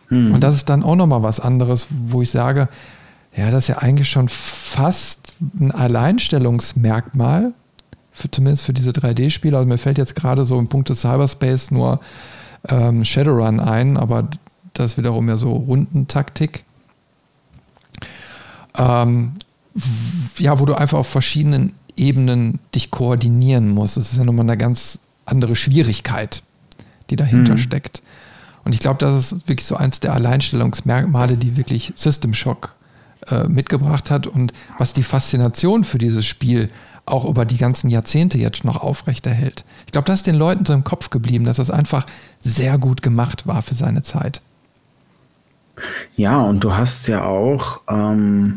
[0.09, 0.33] Mhm.
[0.33, 2.69] Und das ist dann auch nochmal was anderes, wo ich sage,
[3.37, 7.53] ja, das ist ja eigentlich schon fast ein Alleinstellungsmerkmal,
[8.13, 9.59] für, zumindest für diese 3D-Spiele.
[9.59, 12.01] Also mir fällt jetzt gerade so im Punkt des Cyberspace nur
[12.69, 14.29] ähm, Shadowrun ein, aber
[14.73, 16.65] das ist wiederum ja so Rundentaktik
[18.79, 19.33] ähm,
[20.39, 23.97] ja, wo du einfach auf verschiedenen Ebenen dich koordinieren musst.
[23.97, 26.43] Das ist ja nochmal eine ganz andere Schwierigkeit,
[27.11, 27.59] die dahinter mhm.
[27.59, 28.03] steckt.
[28.65, 32.75] Und ich glaube, das ist wirklich so eins der Alleinstellungsmerkmale, die wirklich System Shock
[33.29, 36.71] äh, mitgebracht hat und was die Faszination für dieses Spiel
[37.07, 39.65] auch über die ganzen Jahrzehnte jetzt noch aufrechterhält.
[39.87, 42.07] Ich glaube, das ist den Leuten so im Kopf geblieben, dass das einfach
[42.41, 44.43] sehr gut gemacht war für seine Zeit.
[46.17, 48.57] Ja, und du hast ja auch ähm,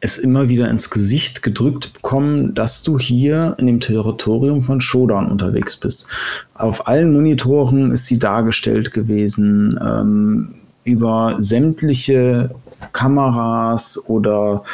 [0.00, 5.30] es immer wieder ins Gesicht gedrückt bekommen, dass du hier in dem Territorium von Shodan
[5.30, 6.06] unterwegs bist.
[6.54, 10.54] Auf allen Monitoren ist sie dargestellt gewesen, ähm,
[10.84, 12.50] über sämtliche
[12.92, 14.64] Kameras oder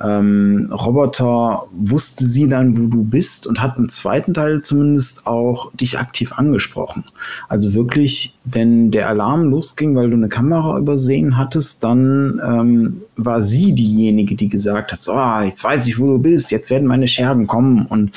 [0.00, 5.72] ähm, Roboter wusste sie dann, wo du bist und hat im zweiten Teil zumindest auch
[5.72, 7.04] dich aktiv angesprochen.
[7.48, 13.42] Also wirklich, wenn der Alarm losging, weil du eine Kamera übersehen hattest, dann ähm, war
[13.42, 16.86] sie diejenige, die gesagt hat, so, ah, jetzt weiß ich, wo du bist, jetzt werden
[16.86, 18.12] meine Schergen kommen und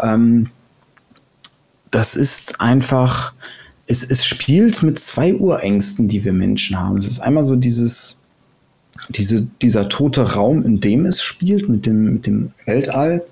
[0.00, 0.50] ähm,
[1.90, 3.32] das ist einfach,
[3.86, 6.98] es, es spielt mit zwei Urängsten, die wir Menschen haben.
[6.98, 8.20] Es ist einmal so dieses,
[9.08, 13.24] diese, dieser tote Raum, in dem es spielt, mit dem, mit dem Weltall.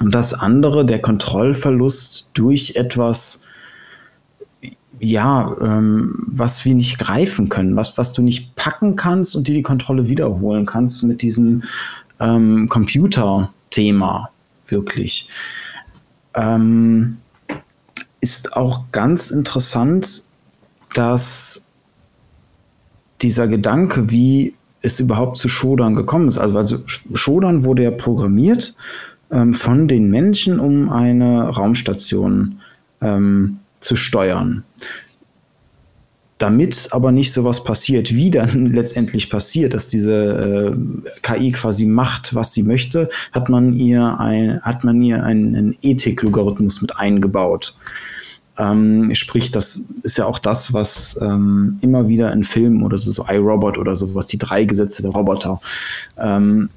[0.00, 3.42] Und das andere, der Kontrollverlust durch etwas,
[4.98, 9.54] ja, ähm, was wir nicht greifen können, was, was du nicht packen kannst und dir
[9.54, 11.64] die Kontrolle wiederholen kannst mit diesem
[12.20, 14.30] ähm, Computer-Thema,
[14.68, 15.28] wirklich.
[16.34, 17.18] Ähm,
[18.20, 20.22] ist auch ganz interessant,
[20.94, 21.66] dass
[23.22, 26.38] dieser Gedanke, wie es überhaupt zu Shodan gekommen ist.
[26.38, 26.78] Also, also
[27.14, 28.74] Shodan wurde ja programmiert
[29.30, 32.60] ähm, von den Menschen, um eine Raumstation
[33.00, 34.64] ähm, zu steuern.
[36.38, 42.34] Damit aber nicht sowas passiert, wie dann letztendlich passiert, dass diese äh, KI quasi macht,
[42.34, 47.74] was sie möchte, hat man ihr, ein, hat man ihr einen, einen Ethik-Logarithmus mit eingebaut.
[48.60, 53.10] Ähm, sprich, das ist ja auch das, was ähm, immer wieder in Filmen oder so,
[53.10, 55.62] so iRobot oder so, was die drei Gesetze der Roboter
[56.18, 56.68] ähm,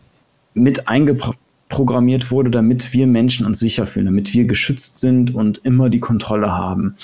[0.54, 5.90] mit eingeprogrammiert wurde, damit wir Menschen uns sicher fühlen, damit wir geschützt sind und immer
[5.90, 6.96] die Kontrolle haben.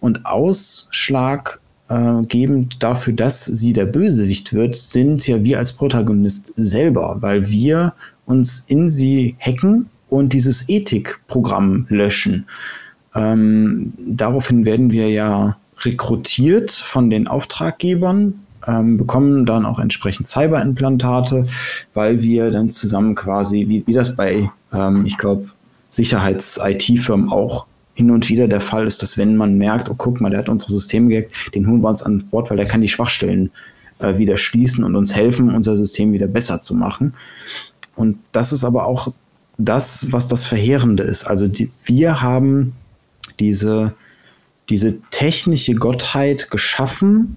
[0.00, 7.16] Und ausschlaggebend äh, dafür, dass sie der Bösewicht wird, sind ja wir als Protagonist selber,
[7.20, 7.94] weil wir
[8.26, 12.44] uns in sie hacken und dieses Ethikprogramm löschen.
[13.16, 18.34] Ähm, daraufhin werden wir ja rekrutiert von den Auftraggebern,
[18.66, 21.46] ähm, bekommen dann auch entsprechend Cyberimplantate,
[21.94, 25.48] weil wir dann zusammen quasi, wie, wie das bei, ähm, ich glaube,
[25.90, 30.28] Sicherheits-IT-Firmen auch hin und wieder der Fall ist, dass wenn man merkt, oh guck mal,
[30.28, 32.88] der hat unsere Systeme gehackt, den holen wir uns an Bord, weil der kann die
[32.88, 33.50] Schwachstellen
[33.98, 37.14] äh, wieder schließen und uns helfen, unser System wieder besser zu machen.
[37.94, 39.12] Und das ist aber auch
[39.56, 41.26] das, was das Verheerende ist.
[41.26, 42.74] Also die, wir haben
[43.40, 43.94] diese,
[44.68, 47.36] diese technische Gottheit geschaffen,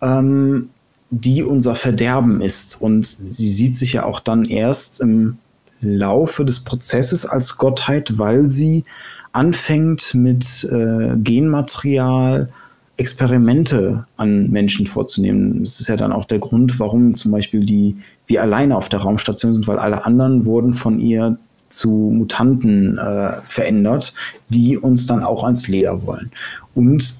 [0.00, 0.70] ähm,
[1.10, 2.80] die unser Verderben ist.
[2.80, 5.38] Und sie sieht sich ja auch dann erst im
[5.80, 8.84] Laufe des Prozesses als Gottheit, weil sie
[9.32, 12.48] anfängt mit äh, Genmaterial
[12.96, 15.64] Experimente an Menschen vorzunehmen.
[15.64, 17.96] Das ist ja dann auch der Grund, warum zum Beispiel die
[18.26, 21.38] wir alleine auf der Raumstation sind, weil alle anderen wurden von ihr
[21.70, 24.12] zu Mutanten äh, verändert,
[24.48, 26.30] die uns dann auch ans Leder wollen.
[26.74, 27.14] Und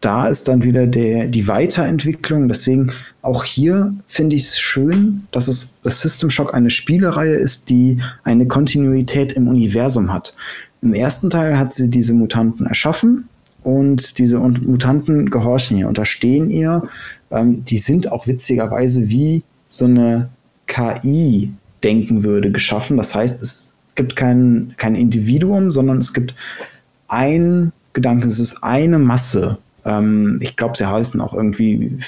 [0.00, 2.48] da ist dann wieder der, die Weiterentwicklung.
[2.48, 2.92] Deswegen
[3.22, 7.98] auch hier finde ich es schön, dass es das System Shock eine Spielereihe ist, die
[8.24, 10.34] eine Kontinuität im Universum hat.
[10.82, 13.28] Im ersten Teil hat sie diese Mutanten erschaffen
[13.62, 16.82] und diese Mutanten gehorchen ihr, unterstehen ihr.
[17.30, 20.30] Ähm, die sind auch witzigerweise wie so eine
[20.66, 21.52] KI
[21.84, 22.96] denken würde, geschaffen.
[22.96, 26.34] Das heißt, es gibt kein, kein Individuum, sondern es gibt
[27.08, 29.58] ein Gedanke, es ist eine Masse.
[29.84, 31.98] Ähm, ich glaube, sie heißen auch irgendwie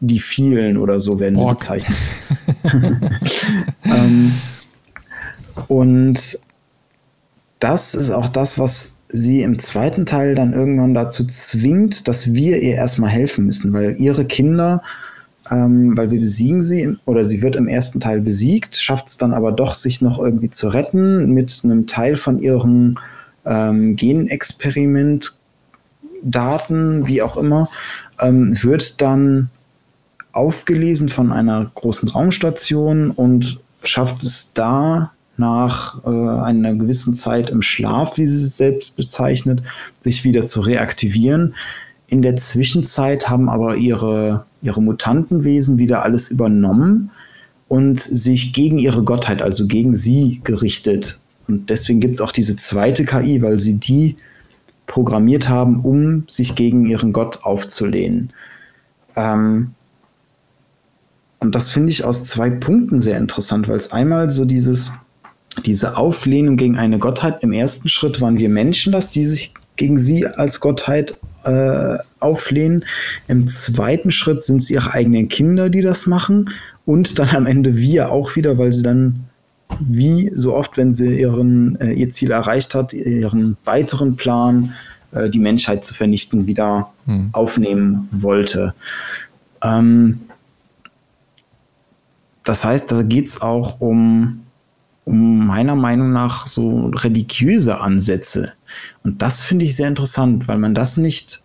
[0.00, 1.98] die vielen oder so werden sie bezeichnet.
[3.84, 4.32] ähm,
[5.68, 6.38] und
[7.58, 12.60] das ist auch das, was sie im zweiten Teil dann irgendwann dazu zwingt, dass wir
[12.60, 14.82] ihr erstmal helfen müssen, weil ihre Kinder
[15.52, 19.34] ähm, weil wir besiegen sie oder sie wird im ersten Teil besiegt, schafft es dann
[19.34, 22.98] aber doch, sich noch irgendwie zu retten mit einem Teil von ihren
[23.44, 25.34] ähm, Genexperiment.
[26.24, 27.68] Daten, wie auch immer,
[28.20, 29.50] ähm, wird dann
[30.30, 37.60] aufgelesen von einer großen Raumstation und schafft es da nach äh, einer gewissen Zeit im
[37.60, 39.64] Schlaf, wie sie es selbst bezeichnet,
[40.04, 41.56] sich wieder zu reaktivieren.
[42.12, 47.10] In der Zwischenzeit haben aber ihre ihre Mutantenwesen wieder alles übernommen
[47.68, 51.18] und sich gegen ihre Gottheit, also gegen sie gerichtet.
[51.48, 54.16] Und deswegen gibt es auch diese zweite KI, weil sie die
[54.86, 58.32] programmiert haben, um sich gegen ihren Gott aufzulehnen.
[59.16, 59.72] Ähm
[61.40, 64.92] und das finde ich aus zwei Punkten sehr interessant, weil es einmal so dieses,
[65.64, 69.98] diese Auflehnung gegen eine Gottheit, im ersten Schritt waren wir Menschen das, die sich gegen
[69.98, 72.84] sie als Gottheit äh, auflehnen.
[73.28, 76.50] Im zweiten Schritt sind es ihre eigenen Kinder, die das machen.
[76.84, 79.24] Und dann am Ende wir auch wieder, weil sie dann
[79.80, 84.74] wie so oft, wenn sie ihren, äh, ihr Ziel erreicht hat, ihren weiteren Plan,
[85.12, 87.30] äh, die Menschheit zu vernichten, wieder hm.
[87.32, 88.74] aufnehmen wollte.
[89.62, 90.20] Ähm,
[92.44, 94.41] das heißt, da geht es auch um um
[95.04, 98.52] meiner Meinung nach so religiöse Ansätze.
[99.02, 101.42] Und das finde ich sehr interessant, weil man das nicht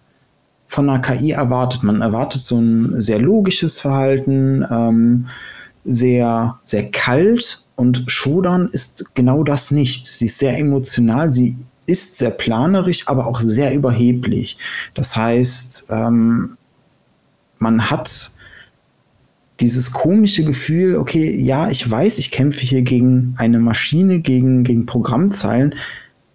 [0.68, 1.84] von einer KI erwartet.
[1.84, 5.28] Man erwartet so ein sehr logisches Verhalten, ähm,
[5.86, 10.06] sehr, sehr kalt und Shodan ist genau das nicht.
[10.06, 11.56] Sie ist sehr emotional, sie
[11.86, 14.58] ist sehr planerisch, aber auch sehr überheblich.
[14.94, 16.58] Das heißt, ähm,
[17.60, 18.32] man hat
[19.60, 24.86] dieses komische Gefühl, okay, ja, ich weiß, ich kämpfe hier gegen eine Maschine, gegen, gegen
[24.86, 25.76] Programmzeilen.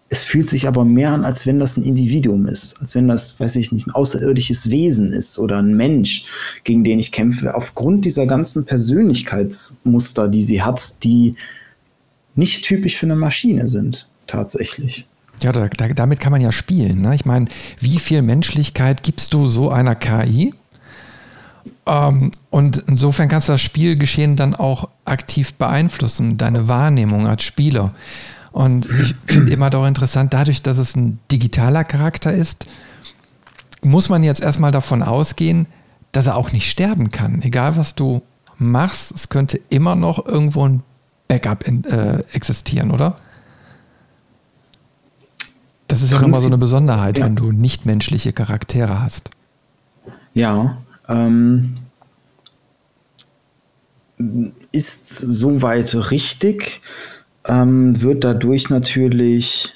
[0.08, 3.40] Es fühlt sich aber mehr an, als wenn das ein Individuum ist, als wenn das,
[3.40, 6.24] weiß ich nicht, ein außerirdisches Wesen ist oder ein Mensch,
[6.64, 7.54] gegen den ich kämpfe.
[7.54, 11.34] Aufgrund dieser ganzen Persönlichkeitsmuster, die sie hat, die
[12.34, 15.06] nicht typisch für eine Maschine sind, tatsächlich.
[15.42, 17.02] Ja, da, da, damit kann man ja spielen.
[17.02, 17.14] Ne?
[17.14, 17.46] Ich meine,
[17.80, 20.54] wie viel Menschlichkeit gibst du so einer KI?
[21.86, 27.92] Ähm, und insofern kannst du das Spielgeschehen dann auch aktiv beeinflussen, deine Wahrnehmung als Spieler.
[28.52, 32.66] Und ich finde immer doch interessant, dadurch, dass es ein digitaler Charakter ist,
[33.82, 35.66] muss man jetzt erstmal davon ausgehen,
[36.12, 37.42] dass er auch nicht sterben kann.
[37.42, 38.22] Egal was du
[38.58, 40.82] machst, es könnte immer noch irgendwo ein
[41.26, 43.16] Backup in, äh, existieren, oder?
[45.88, 47.24] Das ist ja nochmal so eine Besonderheit, ja.
[47.24, 49.30] wenn du nichtmenschliche Charaktere hast.
[50.34, 50.76] Ja,
[51.08, 51.74] ähm,
[54.72, 56.80] ist soweit richtig,
[57.44, 59.72] ähm, wird dadurch natürlich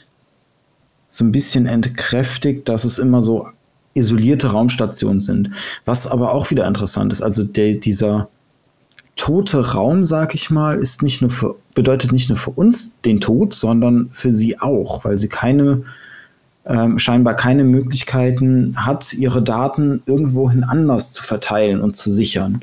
[1.11, 3.49] so ein bisschen entkräftigt, dass es immer so
[3.95, 5.51] isolierte Raumstationen sind.
[5.85, 7.23] Was aber auch wieder interessant ist.
[7.23, 8.29] Also der, dieser
[9.17, 13.21] tote Raum, sag ich mal, ist nicht nur für, bedeutet nicht nur für uns den
[13.21, 15.83] Tod, sondern für sie auch, weil sie keine
[16.67, 22.61] ähm, scheinbar keine Möglichkeiten hat, ihre Daten irgendwohin anders zu verteilen und zu sichern.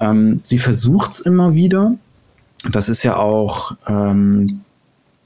[0.00, 1.94] Ähm, sie versucht es immer wieder.
[2.70, 4.60] Das ist ja auch ähm,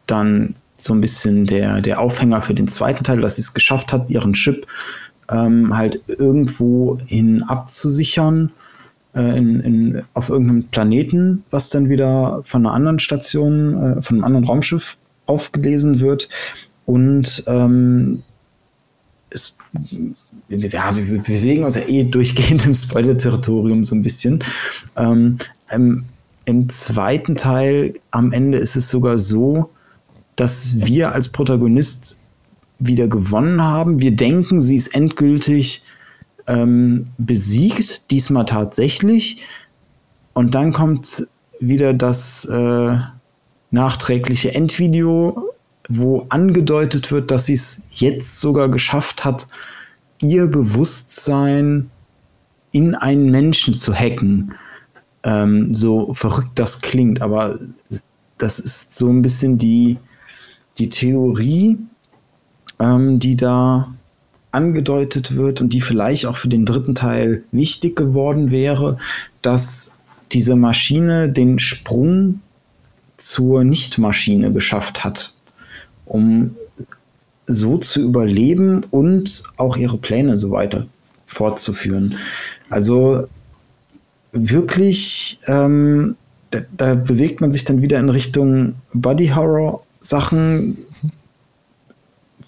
[0.07, 3.93] dann so ein bisschen der, der Aufhänger für den zweiten Teil, dass sie es geschafft
[3.93, 4.67] hat, ihren Chip
[5.31, 8.51] ähm, halt irgendwo hin abzusichern.
[9.15, 14.17] Äh, in, in, auf irgendeinem Planeten, was dann wieder von einer anderen Station, äh, von
[14.17, 16.29] einem anderen Raumschiff aufgelesen wird.
[16.89, 18.23] Und ähm,
[19.29, 19.55] es,
[20.49, 24.43] ja, wir bewegen uns ja eh durchgehend im Spoiler-Territorium so ein bisschen.
[24.97, 25.37] Ähm,
[25.71, 26.07] im,
[26.47, 29.69] Im zweiten Teil am Ende ist es sogar so,
[30.37, 32.19] dass wir als Protagonist
[32.79, 34.01] wieder gewonnen haben.
[34.01, 35.83] Wir denken, sie ist endgültig
[36.47, 39.43] ähm, besiegt, diesmal tatsächlich.
[40.33, 41.29] Und dann kommt
[41.61, 42.97] wieder das äh,
[43.73, 45.53] nachträgliche Endvideo
[45.89, 49.47] wo angedeutet wird, dass sie es jetzt sogar geschafft hat,
[50.21, 51.91] ihr Bewusstsein
[52.71, 54.55] in einen Menschen zu hacken.
[55.23, 57.59] Ähm, so verrückt das klingt, aber
[58.37, 59.99] das ist so ein bisschen die,
[60.77, 61.79] die Theorie,
[62.79, 63.93] ähm, die da
[64.53, 68.99] angedeutet wird und die vielleicht auch für den dritten Teil wichtig geworden wäre,
[69.43, 70.01] dass
[70.33, 72.41] diese Maschine den Sprung
[73.17, 75.33] zur Nichtmaschine geschafft hat
[76.09, 76.57] um
[77.47, 80.87] so zu überleben und auch ihre Pläne so weiter
[81.25, 82.17] fortzuführen.
[82.71, 83.27] Also
[84.33, 86.17] wirklich, ähm,
[86.51, 90.79] da, da, bewegt man sich dann wieder in Richtung Body Horror Sachen.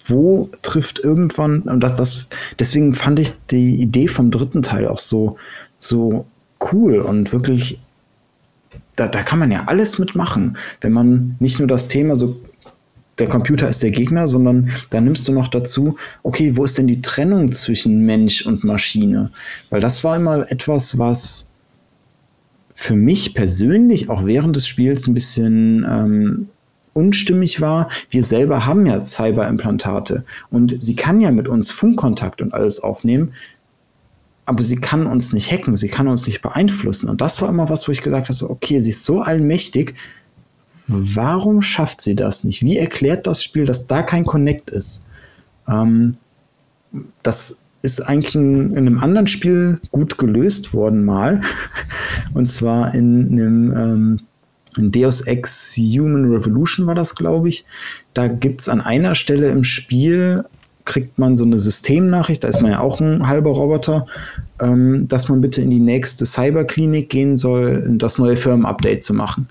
[0.05, 2.27] Wo trifft irgendwann, und das, das,
[2.57, 5.37] deswegen fand ich die Idee vom dritten Teil auch so,
[5.77, 6.25] so
[6.71, 7.79] cool und wirklich,
[8.95, 12.41] da, da kann man ja alles mitmachen, wenn man nicht nur das Thema so
[13.21, 16.87] der Computer ist der Gegner, sondern da nimmst du noch dazu, okay, wo ist denn
[16.87, 19.29] die Trennung zwischen Mensch und Maschine?
[19.69, 21.51] Weil das war immer etwas, was
[22.73, 26.47] für mich persönlich auch während des Spiels ein bisschen ähm,
[26.93, 27.89] unstimmig war.
[28.09, 33.33] Wir selber haben ja Cyberimplantate und sie kann ja mit uns Funkkontakt und alles aufnehmen,
[34.47, 37.07] aber sie kann uns nicht hacken, sie kann uns nicht beeinflussen.
[37.07, 39.93] Und das war immer was, wo ich gesagt habe, so, okay, sie ist so allmächtig,
[40.87, 42.63] Warum schafft sie das nicht?
[42.63, 45.07] Wie erklärt das Spiel, dass da kein Connect ist?
[45.67, 46.17] Ähm,
[47.23, 51.41] das ist eigentlich in, in, einem anderen Spiel gut gelöst worden mal.
[52.33, 54.19] Und zwar in einem ähm,
[54.77, 57.65] in Deus Ex Human Revolution war das, glaube ich.
[58.13, 60.45] Da gibt es an einer Stelle im Spiel,
[60.85, 64.05] kriegt man so eine Systemnachricht, da ist man ja auch ein halber Roboter,
[64.59, 69.47] ähm, dass man bitte in die nächste Cyberklinik gehen soll, das neue Firmenupdate zu machen.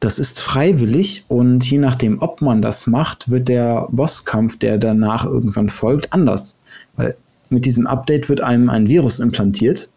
[0.00, 5.26] Das ist freiwillig und je nachdem, ob man das macht, wird der Bosskampf, der danach
[5.26, 6.58] irgendwann folgt, anders.
[6.96, 7.16] Weil
[7.50, 9.90] mit diesem Update wird einem ein Virus implantiert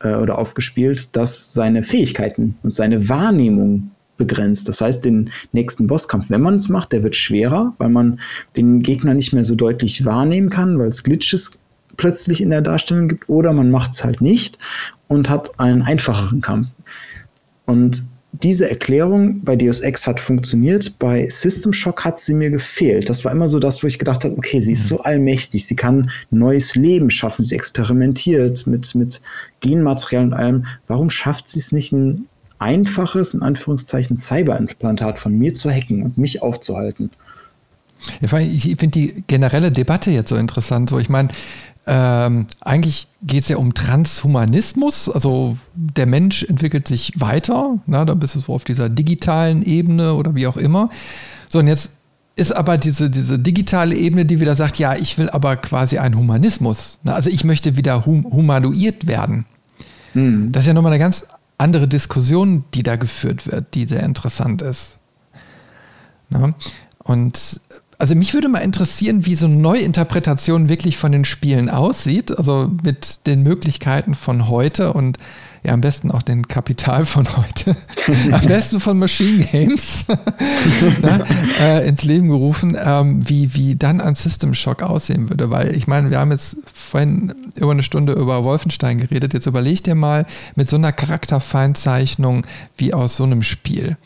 [0.00, 4.68] äh, oder aufgespielt, das seine Fähigkeiten und seine Wahrnehmung begrenzt.
[4.68, 8.20] Das heißt, den nächsten Bosskampf, wenn man es macht, der wird schwerer, weil man
[8.56, 11.64] den Gegner nicht mehr so deutlich wahrnehmen kann, weil es Glitches
[11.96, 14.58] plötzlich in der Darstellung gibt, oder man macht es halt nicht
[15.08, 16.74] und hat einen einfacheren Kampf.
[17.66, 23.08] Und diese Erklärung bei Deus Ex hat funktioniert, bei System Shock hat sie mir gefehlt.
[23.08, 25.76] Das war immer so das, wo ich gedacht habe, okay, sie ist so allmächtig, sie
[25.76, 29.20] kann neues Leben schaffen, sie experimentiert mit, mit
[29.60, 30.66] Genmaterial und allem.
[30.86, 32.26] Warum schafft sie es nicht, ein
[32.60, 37.10] einfaches, in Anführungszeichen, Cyberimplantat von mir zu hacken und mich aufzuhalten?
[38.20, 40.88] ich finde die generelle Debatte jetzt so interessant.
[40.88, 41.28] So, ich meine,
[41.92, 48.14] ähm, eigentlich geht es ja um Transhumanismus, also der Mensch entwickelt sich weiter, na, da
[48.14, 50.88] bist du so auf dieser digitalen Ebene oder wie auch immer.
[51.48, 51.90] So, und jetzt
[52.36, 56.16] ist aber diese, diese digitale Ebene, die wieder sagt, ja, ich will aber quasi einen
[56.16, 57.00] Humanismus.
[57.02, 59.46] Na, also ich möchte wieder hum humanoid werden.
[60.14, 60.52] Mhm.
[60.52, 61.26] Das ist ja nochmal eine ganz
[61.58, 64.98] andere Diskussion, die da geführt wird, die sehr interessant ist.
[66.28, 66.54] Na?
[67.02, 67.60] Und
[68.00, 72.70] also mich würde mal interessieren, wie so eine Neuinterpretation wirklich von den Spielen aussieht, also
[72.82, 75.18] mit den Möglichkeiten von heute und
[75.62, 77.76] ja, am besten auch den Kapital von heute,
[78.32, 80.06] am besten von Machine Games
[81.02, 81.20] na,
[81.60, 85.50] äh, ins Leben gerufen, ähm, wie, wie dann ein System Shock aussehen würde.
[85.50, 89.34] Weil ich meine, wir haben jetzt vorhin über eine Stunde über Wolfenstein geredet.
[89.34, 90.24] Jetzt überleg dir mal
[90.56, 92.46] mit so einer Charakterfeinzeichnung
[92.78, 93.98] wie aus so einem Spiel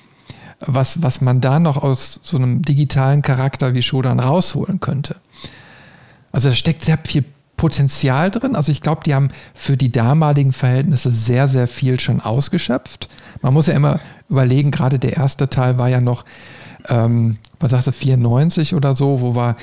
[0.67, 5.17] was, was man da noch aus so einem digitalen Charakter wie Shodan rausholen könnte.
[6.33, 7.25] Also da steckt sehr viel
[7.57, 8.57] Potenzial drin.
[8.57, 13.09] Also ich glaube, die haben für die damaligen Verhältnisse sehr, sehr viel schon ausgeschöpft.
[13.43, 16.25] Man muss ja immer überlegen, gerade der erste Teil war ja noch,
[16.89, 19.57] ähm, was sagst du, 94 oder so, wo wir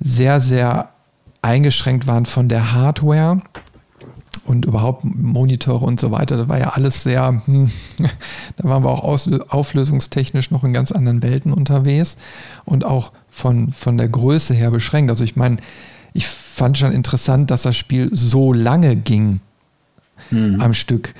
[0.00, 0.90] sehr, sehr
[1.42, 3.42] eingeschränkt waren von der Hardware
[4.44, 7.70] und überhaupt Monitore und so weiter, das war ja alles sehr, hm,
[8.56, 12.16] da waren wir auch aus, auflösungstechnisch noch in ganz anderen Welten unterwegs
[12.64, 15.10] und auch von, von der Größe her beschränkt.
[15.10, 15.58] Also ich meine,
[16.12, 19.40] ich fand schon interessant, dass das Spiel so lange ging
[20.30, 20.60] mhm.
[20.60, 21.14] am Stück.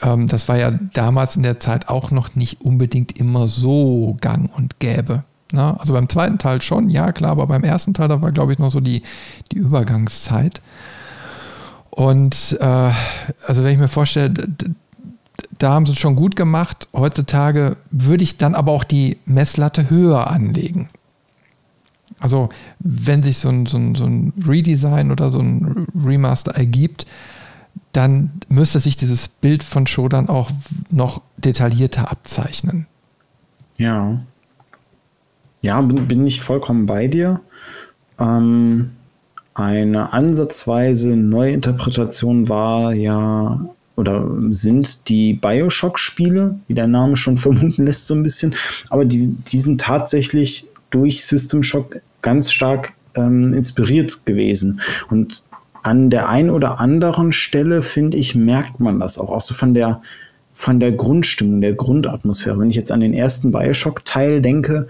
[0.00, 4.50] Ähm, das war ja damals in der Zeit auch noch nicht unbedingt immer so gang
[4.56, 5.24] und gäbe.
[5.52, 5.80] Na, ne?
[5.80, 8.58] also beim zweiten Teil schon, ja klar, aber beim ersten Teil, da war glaube ich
[8.58, 9.02] noch so die,
[9.52, 10.62] die Übergangszeit.
[11.94, 12.90] Und äh,
[13.46, 14.32] also wenn ich mir vorstelle,
[15.58, 16.88] da haben sie es schon gut gemacht.
[16.94, 20.88] Heutzutage würde ich dann aber auch die Messlatte höher anlegen.
[22.18, 22.48] Also
[22.78, 27.06] wenn sich so ein, so ein, so ein Redesign oder so ein Remaster ergibt,
[27.92, 30.50] dann müsste sich dieses Bild von Shodan auch
[30.90, 32.86] noch detaillierter abzeichnen.
[33.76, 34.18] Ja.
[35.60, 37.40] Ja, bin, bin ich vollkommen bei dir.
[38.18, 38.92] Ähm,
[39.54, 43.60] eine ansatzweise Neuinterpretation war ja
[43.96, 48.54] oder sind die Bioshock-Spiele, wie der Name schon vermuten lässt, so ein bisschen.
[48.88, 54.80] Aber die, die sind tatsächlich durch System Shock ganz stark ähm, inspiriert gewesen.
[55.10, 55.44] Und
[55.82, 59.30] an der einen oder anderen Stelle, finde ich, merkt man das auch.
[59.30, 60.00] Auch so von der,
[60.52, 62.58] von der Grundstimmung, der Grundatmosphäre.
[62.58, 64.86] Wenn ich jetzt an den ersten Bioshock-Teil denke,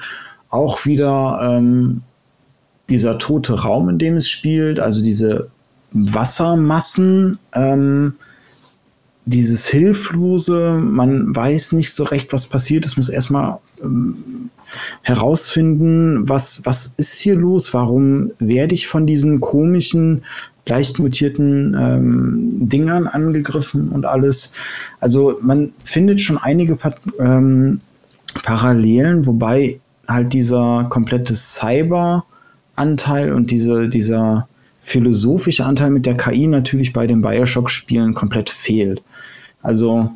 [0.50, 2.02] auch wieder ähm,
[2.92, 5.48] dieser tote Raum, in dem es spielt, also diese
[5.92, 8.14] Wassermassen, ähm,
[9.24, 12.84] dieses Hilflose, man weiß nicht so recht, was passiert.
[12.84, 14.50] Es muss erstmal ähm,
[15.02, 20.22] herausfinden, was, was ist hier los, warum werde ich von diesen komischen,
[20.66, 24.54] leicht mutierten ähm, Dingern angegriffen und alles.
[25.00, 27.80] Also man findet schon einige pa ähm,
[28.44, 32.24] Parallelen, wobei halt dieser komplette Cyber-
[32.76, 34.48] Anteil und diese, dieser
[34.80, 39.02] philosophische Anteil mit der KI natürlich bei den Bioshock-Spielen komplett fehlt.
[39.62, 40.10] Also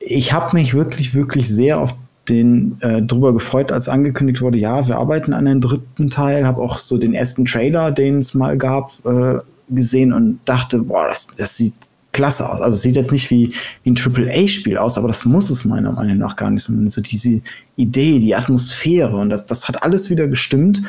[0.00, 1.94] ich habe mich wirklich, wirklich sehr auf
[2.28, 6.60] den äh, drüber gefreut, als angekündigt wurde, ja, wir arbeiten an einem dritten Teil, habe
[6.60, 9.38] auch so den ersten Trailer, den es mal gab, äh,
[9.68, 11.74] gesehen und dachte, boah, das, das sieht
[12.12, 12.60] klasse aus.
[12.60, 15.92] Also es sieht jetzt nicht wie, wie ein AAA-Spiel aus, aber das muss es meiner
[15.92, 16.62] Meinung nach gar nicht.
[16.62, 17.40] Sondern so diese
[17.76, 20.82] Idee, die Atmosphäre und das, das hat alles wieder gestimmt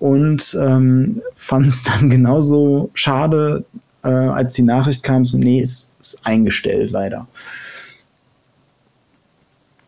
[0.00, 3.64] und ähm, fand es dann genauso schade,
[4.02, 7.28] äh, als die Nachricht kam, so, nee, ist, ist eingestellt, leider.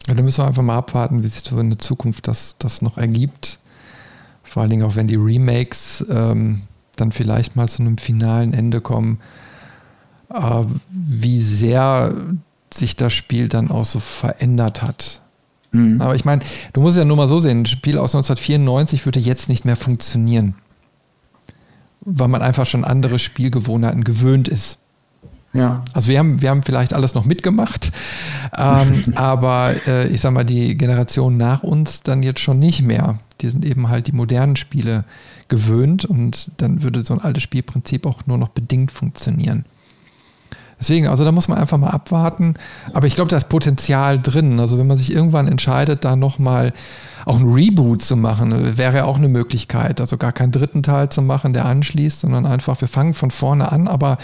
[0.07, 2.83] Ja, da müssen wir einfach mal abwarten, wie sich so in der Zukunft das, das
[2.83, 3.59] noch ergibt.
[4.43, 6.63] Vor allen Dingen auch, wenn die Remakes ähm,
[6.97, 9.19] dann vielleicht mal zu einem finalen Ende kommen,
[10.29, 12.13] äh, wie sehr
[12.71, 15.22] sich das Spiel dann auch so verändert hat.
[15.73, 16.01] Mhm.
[16.01, 16.43] Aber ich meine,
[16.73, 19.77] du musst ja nur mal so sehen, ein Spiel aus 1994 würde jetzt nicht mehr
[19.77, 20.55] funktionieren.
[22.01, 24.79] Weil man einfach schon andere Spielgewohnheiten gewöhnt ist.
[25.55, 25.85] Ja.
[25.93, 27.93] Also wir haben, wir haben vielleicht alles noch mitgemacht,
[28.57, 33.19] ähm, aber äh, ich sag mal, die Generation nach uns dann jetzt schon nicht mehr.
[33.43, 35.05] Die sind eben halt die modernen Spiele
[35.49, 39.67] gewöhnt und dann würde so ein altes Spielprinzip auch nur noch bedingt funktionieren.
[40.83, 42.55] Deswegen, also da muss man einfach mal abwarten.
[42.93, 44.59] Aber ich glaube, da ist Potenzial drin.
[44.59, 46.73] Also wenn man sich irgendwann entscheidet, da nochmal
[47.25, 50.01] auch ein Reboot zu machen, wäre auch eine Möglichkeit.
[50.01, 53.71] Also gar keinen dritten Teil zu machen, der anschließt, sondern einfach, wir fangen von vorne
[53.71, 54.19] an, aber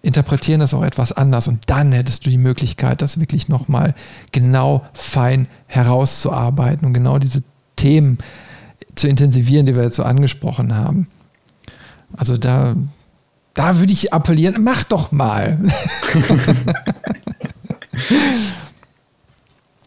[0.00, 1.48] interpretieren das auch etwas anders.
[1.48, 3.96] Und dann hättest du die Möglichkeit, das wirklich nochmal
[4.30, 7.42] genau fein herauszuarbeiten und genau diese
[7.74, 8.18] Themen
[8.94, 11.08] zu intensivieren, die wir jetzt so angesprochen haben.
[12.16, 12.76] Also da,
[13.56, 15.58] da würde ich appellieren, mach doch mal.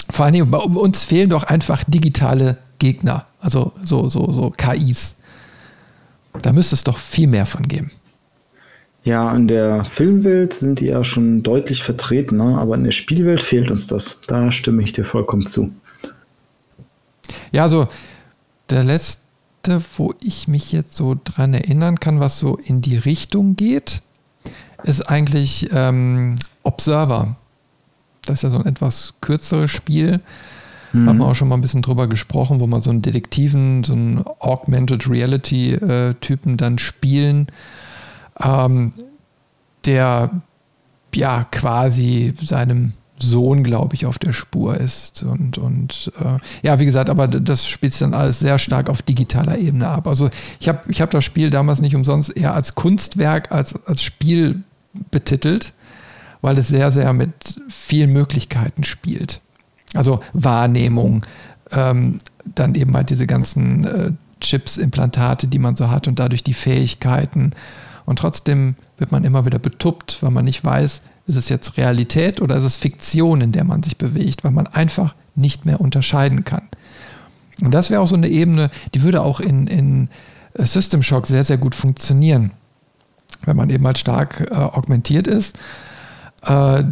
[0.10, 5.16] Vor allem bei uns fehlen doch einfach digitale Gegner, also so, so, so KIs.
[6.42, 7.92] Da müsste es doch viel mehr von geben.
[9.04, 12.58] Ja, in der Filmwelt sind die ja schon deutlich vertreten, ne?
[12.58, 14.20] aber in der Spielwelt fehlt uns das.
[14.28, 15.74] Da stimme ich dir vollkommen zu.
[17.52, 17.88] Ja, also
[18.70, 19.22] der letzte
[19.98, 24.02] wo ich mich jetzt so dran erinnern kann, was so in die Richtung geht,
[24.84, 27.36] ist eigentlich ähm, Observer.
[28.26, 30.22] Das ist ja so ein etwas kürzeres Spiel.
[30.94, 31.08] Mhm.
[31.08, 33.94] Haben wir auch schon mal ein bisschen drüber gesprochen, wo man so einen Detektiven, so
[33.94, 37.48] einen Augmented Reality-Typen äh, dann spielen,
[38.42, 38.92] ähm,
[39.86, 40.30] der
[41.16, 45.24] ja quasi seinem Sohn, glaube ich, auf der Spur ist.
[45.24, 49.02] Und, und äh, ja, wie gesagt, aber das spielt sich dann alles sehr stark auf
[49.02, 50.08] digitaler Ebene ab.
[50.08, 50.30] Also
[50.60, 54.64] ich habe ich hab das Spiel damals nicht umsonst eher als Kunstwerk, als, als Spiel
[55.12, 55.74] betitelt,
[56.42, 59.42] weil es sehr, sehr mit vielen Möglichkeiten spielt.
[59.94, 61.26] Also Wahrnehmung,
[61.72, 66.44] ähm, dann eben halt diese ganzen äh, Chips, Implantate, die man so hat und dadurch
[66.44, 67.52] die Fähigkeiten.
[68.06, 72.42] Und trotzdem wird man immer wieder betuppt, weil man nicht weiß, ist es jetzt Realität
[72.42, 76.44] oder ist es Fiktion, in der man sich bewegt, weil man einfach nicht mehr unterscheiden
[76.44, 76.68] kann.
[77.62, 80.10] Und das wäre auch so eine Ebene, die würde auch in, in
[80.56, 82.52] äh, System Shock sehr, sehr gut funktionieren,
[83.46, 85.58] wenn man eben halt stark äh, augmentiert ist,
[86.46, 86.84] äh,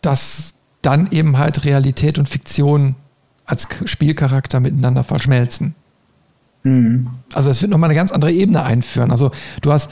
[0.00, 2.94] dass dann eben halt Realität und Fiktion
[3.44, 5.74] als Spielcharakter miteinander verschmelzen.
[6.62, 7.08] Mhm.
[7.34, 9.10] Also es wird nochmal eine ganz andere Ebene einführen.
[9.10, 9.90] Also du hast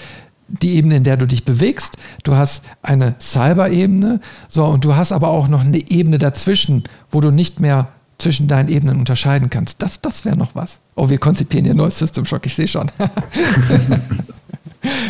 [0.49, 1.97] die Ebene, in der du dich bewegst.
[2.25, 4.21] Du hast eine Cyber-Ebene.
[4.49, 7.89] So, und du hast aber auch noch eine Ebene dazwischen, wo du nicht mehr
[8.19, 9.81] zwischen deinen Ebenen unterscheiden kannst.
[9.83, 10.81] Das, das wäre noch was.
[10.97, 12.91] Oh, wir konzipieren hier ein neues System Shock, ich sehe schon.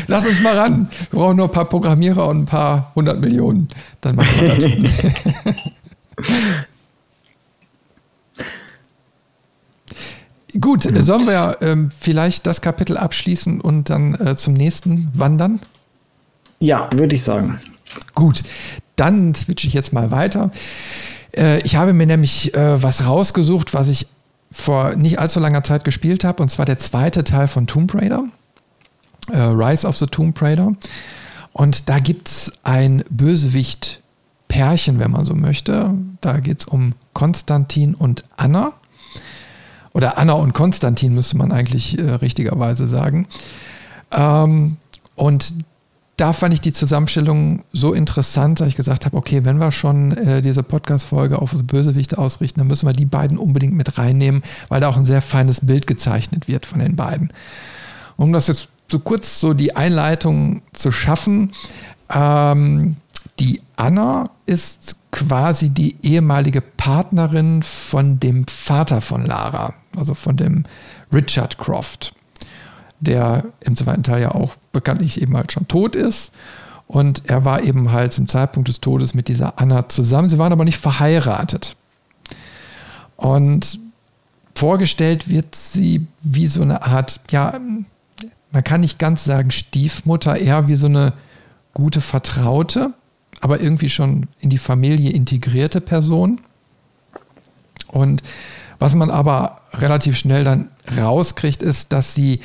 [0.06, 0.88] Lass uns mal ran.
[1.10, 3.68] Wir brauchen nur ein paar Programmierer und ein paar hundert Millionen.
[4.00, 5.72] Dann machen wir das.
[10.52, 15.60] Gut, Gut, sollen wir ähm, vielleicht das Kapitel abschließen und dann äh, zum nächsten wandern?
[16.58, 17.60] Ja, würde ich sagen.
[18.14, 18.42] Gut,
[18.96, 20.50] dann switche ich jetzt mal weiter.
[21.36, 24.06] Äh, ich habe mir nämlich äh, was rausgesucht, was ich
[24.50, 28.24] vor nicht allzu langer Zeit gespielt habe, und zwar der zweite Teil von Tomb Raider,
[29.30, 30.72] äh, Rise of the Tomb Raider.
[31.52, 35.94] Und da gibt es ein Bösewicht-Pärchen, wenn man so möchte.
[36.20, 38.72] Da geht es um Konstantin und Anna
[39.98, 43.26] oder Anna und Konstantin müsste man eigentlich äh, richtigerweise sagen.
[44.12, 44.76] Ähm,
[45.16, 45.54] und
[46.16, 50.16] da fand ich die Zusammenstellung so interessant, dass ich gesagt habe, okay, wenn wir schon
[50.16, 54.80] äh, diese Podcast-Folge auf Bösewichte ausrichten, dann müssen wir die beiden unbedingt mit reinnehmen, weil
[54.80, 57.32] da auch ein sehr feines Bild gezeichnet wird von den beiden.
[58.16, 61.54] Um das jetzt so kurz so die Einleitung zu schaffen,
[62.14, 62.94] ähm,
[63.40, 70.64] die Anna ist quasi die ehemalige Partnerin von dem Vater von Lara, also von dem
[71.12, 72.12] Richard Croft,
[72.98, 76.32] der im zweiten Teil ja auch bekanntlich eben halt schon tot ist.
[76.88, 80.28] Und er war eben halt zum Zeitpunkt des Todes mit dieser Anna zusammen.
[80.28, 81.76] Sie waren aber nicht verheiratet.
[83.16, 83.78] Und
[84.56, 87.60] vorgestellt wird sie wie so eine Art, ja,
[88.50, 91.12] man kann nicht ganz sagen Stiefmutter, eher wie so eine
[91.74, 92.92] gute Vertraute,
[93.40, 96.40] aber irgendwie schon in die Familie integrierte Person.
[97.88, 98.22] Und
[98.78, 102.40] was man aber relativ schnell dann rauskriegt, ist, dass sie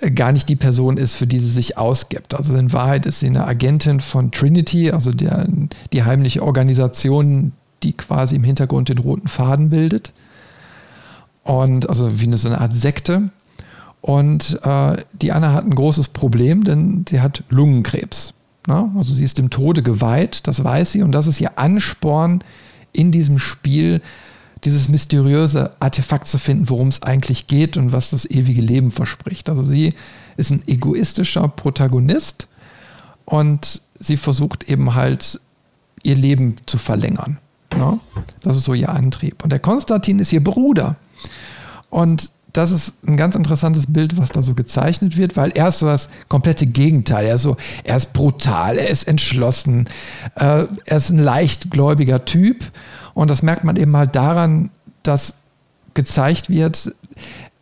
[0.00, 2.34] äh, gar nicht die Person ist, für die sie sich ausgibt.
[2.34, 5.46] Also in Wahrheit ist sie eine Agentin von Trinity, also der,
[5.92, 7.52] die heimliche Organisation,
[7.82, 10.12] die quasi im Hintergrund den roten Faden bildet.
[11.44, 13.30] Und also wie eine, so eine Art Sekte.
[14.00, 18.34] Und äh, die Anna hat ein großes Problem, denn sie hat Lungenkrebs.
[18.66, 18.90] Na?
[18.96, 21.02] Also sie ist dem Tode geweiht, das weiß sie.
[21.02, 22.42] Und das ist ihr Ansporn
[22.92, 24.02] in diesem Spiel,
[24.64, 29.48] dieses mysteriöse Artefakt zu finden, worum es eigentlich geht und was das ewige Leben verspricht.
[29.48, 29.94] Also sie
[30.36, 32.48] ist ein egoistischer Protagonist
[33.24, 35.40] und sie versucht eben halt
[36.02, 37.38] ihr Leben zu verlängern.
[37.76, 37.98] Ja?
[38.40, 39.42] Das ist so ihr Antrieb.
[39.44, 40.96] Und der Konstantin ist ihr Bruder.
[41.90, 45.80] Und das ist ein ganz interessantes Bild, was da so gezeichnet wird, weil er ist
[45.80, 47.26] so das komplette Gegenteil.
[47.26, 49.88] Er ist so, er ist brutal, er ist entschlossen,
[50.36, 52.64] äh, er ist ein leichtgläubiger Typ.
[53.14, 54.70] Und das merkt man eben halt daran,
[55.02, 55.34] dass
[55.94, 56.94] gezeigt wird,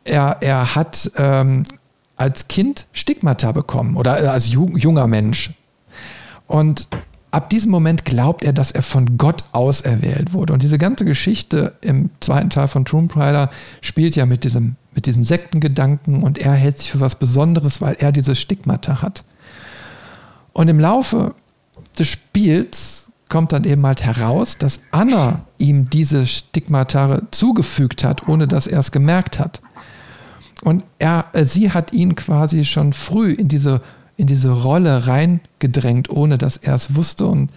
[0.04, 1.64] er, er hat ähm,
[2.16, 5.52] als Kind Stigmata bekommen oder als junger Mensch.
[6.46, 6.88] Und
[7.34, 10.52] ab diesem Moment glaubt er, dass er von Gott auserwählt wurde.
[10.52, 13.50] Und diese ganze Geschichte im zweiten Teil von Tomb Raider
[13.80, 17.96] spielt ja mit diesem, mit diesem Sektengedanken und er hält sich für was Besonderes, weil
[17.98, 19.24] er diese Stigmata hat.
[20.52, 21.34] Und im Laufe
[21.98, 28.46] des Spiels kommt dann eben halt heraus, dass Anna ihm diese Stigmata zugefügt hat, ohne
[28.46, 29.60] dass er es gemerkt hat.
[30.62, 33.80] Und er, äh, sie hat ihn quasi schon früh in diese
[34.16, 37.50] in diese Rolle reingedrängt, ohne dass er es wusste und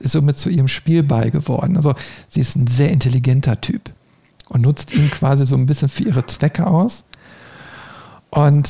[0.00, 1.76] ist somit zu ihrem Spielball geworden.
[1.76, 1.94] Also
[2.28, 3.90] sie ist ein sehr intelligenter Typ
[4.50, 7.04] und nutzt ihn quasi so ein bisschen für ihre Zwecke aus.
[8.30, 8.68] Und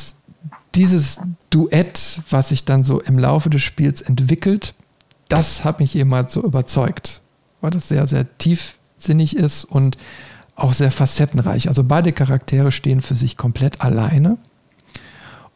[0.75, 4.73] dieses Duett, was sich dann so im Laufe des Spiels entwickelt,
[5.27, 7.21] das hat mich jemals so überzeugt,
[7.59, 9.97] weil das sehr, sehr tiefsinnig ist und
[10.55, 11.67] auch sehr facettenreich.
[11.67, 14.37] Also beide Charaktere stehen für sich komplett alleine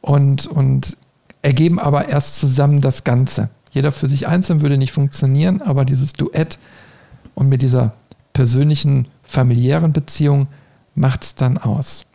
[0.02, 0.97] und, und
[1.41, 3.49] ergeben aber erst zusammen das Ganze.
[3.72, 6.57] Jeder für sich einzeln würde nicht funktionieren, aber dieses Duett
[7.35, 7.93] und mit dieser
[8.34, 10.47] persönlichen, familiären Beziehung
[10.95, 12.06] macht es dann aus.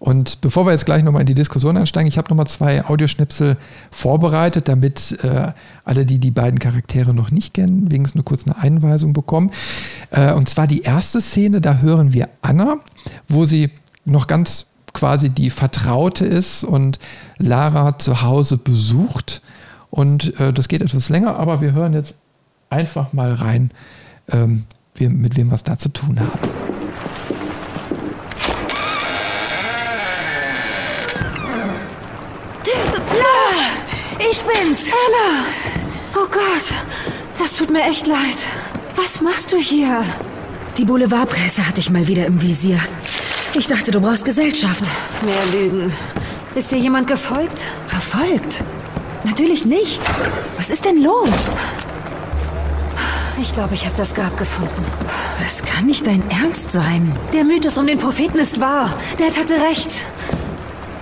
[0.00, 3.58] Und bevor wir jetzt gleich nochmal in die Diskussion einsteigen, ich habe nochmal zwei Audioschnipsel
[3.90, 5.52] vorbereitet, damit äh,
[5.84, 9.50] alle, die die beiden Charaktere noch nicht kennen, wenigstens nur kurz eine Einweisung bekommen.
[10.10, 12.76] Äh, und zwar die erste Szene, da hören wir Anna,
[13.28, 13.72] wo sie
[14.06, 16.98] noch ganz quasi die Vertraute ist und
[17.36, 19.42] Lara zu Hause besucht.
[19.90, 22.14] Und äh, das geht etwas länger, aber wir hören jetzt
[22.70, 23.70] einfach mal rein,
[24.32, 24.64] ähm,
[25.00, 26.38] wir, mit wem wir es da zu tun haben.
[34.30, 34.86] Ich bin's!
[34.86, 35.44] Anna!
[36.14, 36.74] Oh Gott,
[37.38, 38.36] das tut mir echt leid.
[38.94, 40.04] Was machst du hier?
[40.76, 42.78] Die Boulevardpresse hatte ich mal wieder im Visier.
[43.54, 44.84] Ich dachte, du brauchst Gesellschaft.
[45.24, 45.92] Mehr Lügen.
[46.54, 47.60] Ist dir jemand gefolgt?
[47.88, 48.62] Verfolgt?
[49.24, 50.00] Natürlich nicht.
[50.56, 51.28] Was ist denn los?
[53.40, 54.84] Ich glaube, ich habe das Grab gefunden.
[55.42, 57.16] Das kann nicht dein Ernst sein.
[57.32, 58.92] Der Mythos um den Propheten ist wahr.
[59.16, 59.90] Dad hatte recht.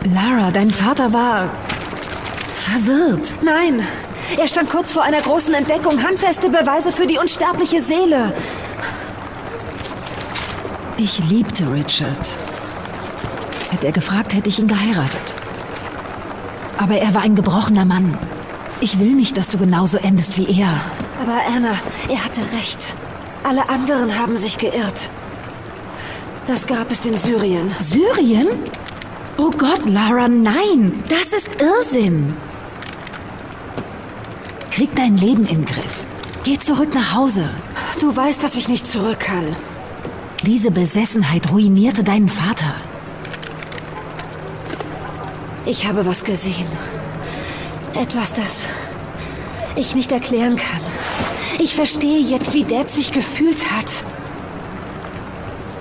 [0.04, 1.50] Lara, dein Vater war
[2.54, 3.34] verwirrt.
[3.42, 3.82] Nein,
[4.36, 6.00] er stand kurz vor einer großen Entdeckung.
[6.04, 8.32] Handfeste Beweise für die unsterbliche Seele.
[10.96, 12.36] Ich liebte Richard.
[13.70, 15.34] Hätte er gefragt, hätte ich ihn geheiratet.
[16.76, 18.16] Aber er war ein gebrochener Mann.
[18.80, 20.80] Ich will nicht, dass du genauso endest wie er.
[21.20, 21.74] Aber Anna,
[22.08, 22.78] er hatte recht.
[23.42, 25.10] Alle anderen haben sich geirrt.
[26.46, 27.70] Das Grab ist in Syrien.
[27.80, 28.48] Syrien?
[29.36, 31.04] Oh Gott, Lara, nein!
[31.08, 32.34] Das ist Irrsinn!
[34.70, 36.06] Krieg dein Leben in den Griff.
[36.44, 37.50] Geh zurück nach Hause.
[38.00, 39.56] Du weißt, dass ich nicht zurück kann.
[40.44, 42.74] Diese Besessenheit ruinierte deinen Vater.
[45.66, 46.66] Ich habe was gesehen.
[47.94, 48.66] Etwas, das
[49.78, 50.80] ich nicht erklären kann.
[51.60, 53.86] Ich verstehe jetzt, wie Dad sich gefühlt hat.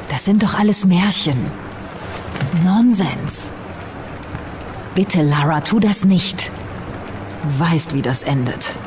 [0.09, 1.51] Das sind doch alles Märchen.
[2.63, 3.51] Nonsens.
[4.95, 6.51] Bitte, Lara, tu das nicht.
[7.43, 8.77] Du weißt, wie das endet.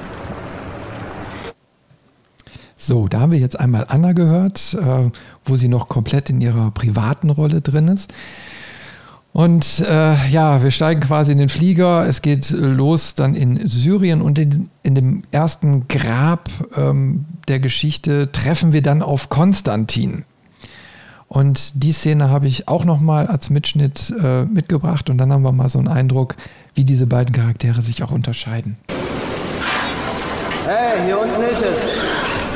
[2.76, 5.10] So, da haben wir jetzt einmal Anna gehört, äh,
[5.44, 8.12] wo sie noch komplett in ihrer privaten Rolle drin ist.
[9.40, 12.06] Und äh, ja, wir steigen quasi in den Flieger.
[12.06, 18.30] Es geht los dann in Syrien und in, in dem ersten Grab ähm, der Geschichte
[18.32, 20.26] treffen wir dann auf Konstantin.
[21.26, 25.52] Und die Szene habe ich auch nochmal als Mitschnitt äh, mitgebracht und dann haben wir
[25.52, 26.36] mal so einen Eindruck,
[26.74, 28.76] wie diese beiden Charaktere sich auch unterscheiden.
[30.66, 32.49] Hey, hier unten ist es.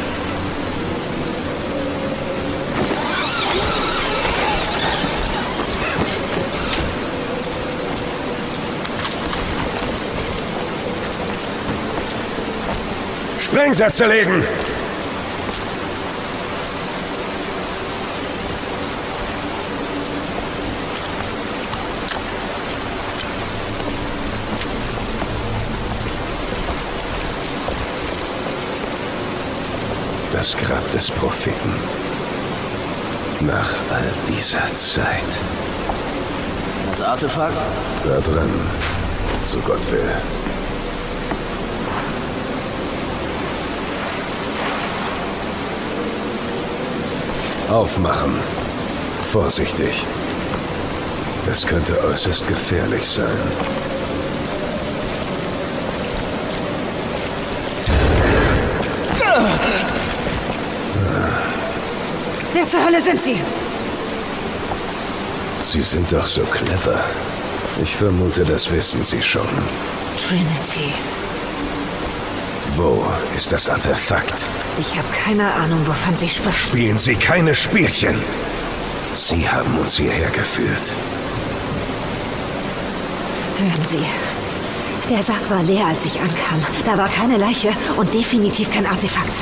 [13.55, 14.43] Sprengsätze legen!
[30.33, 31.55] Das Grab des Propheten.
[33.39, 35.05] Nach all dieser Zeit.
[36.91, 37.55] Das Artefakt?
[38.05, 38.51] Da drin,
[39.47, 40.44] so Gott will.
[47.70, 48.35] Aufmachen.
[49.32, 50.05] vorsichtig.
[51.51, 53.36] Es könnte äußerst gefährlich sein.
[62.53, 63.41] Wer zur Hölle sind Sie?
[65.65, 67.01] Sie sind doch so clever.
[67.82, 69.49] Ich vermute, das wissen Sie schon.
[70.16, 70.93] Trinity.
[72.77, 73.05] Wo
[73.37, 74.35] ist das Artefakt?
[74.81, 76.69] Ich habe keine Ahnung, wovon Sie sprechen.
[76.69, 78.21] Spielen Sie keine Spielchen.
[79.15, 80.93] Sie haben uns hierher geführt.
[83.59, 84.05] Hören Sie.
[85.09, 86.61] Der Sarg war leer, als ich ankam.
[86.85, 89.37] Da war keine Leiche und definitiv kein Artefakt.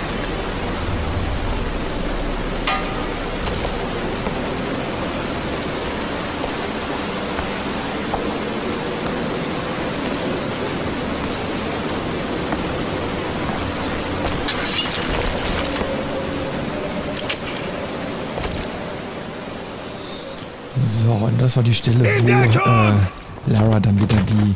[20.74, 24.54] So, und das war die Stelle, wo äh, Lara dann wieder die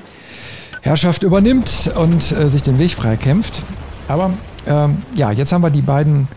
[0.83, 3.63] Herrschaft übernimmt und äh, sich den Weg freikämpft.
[4.07, 4.33] Aber
[4.69, 6.29] ähm, ja, jetzt haben wir die beiden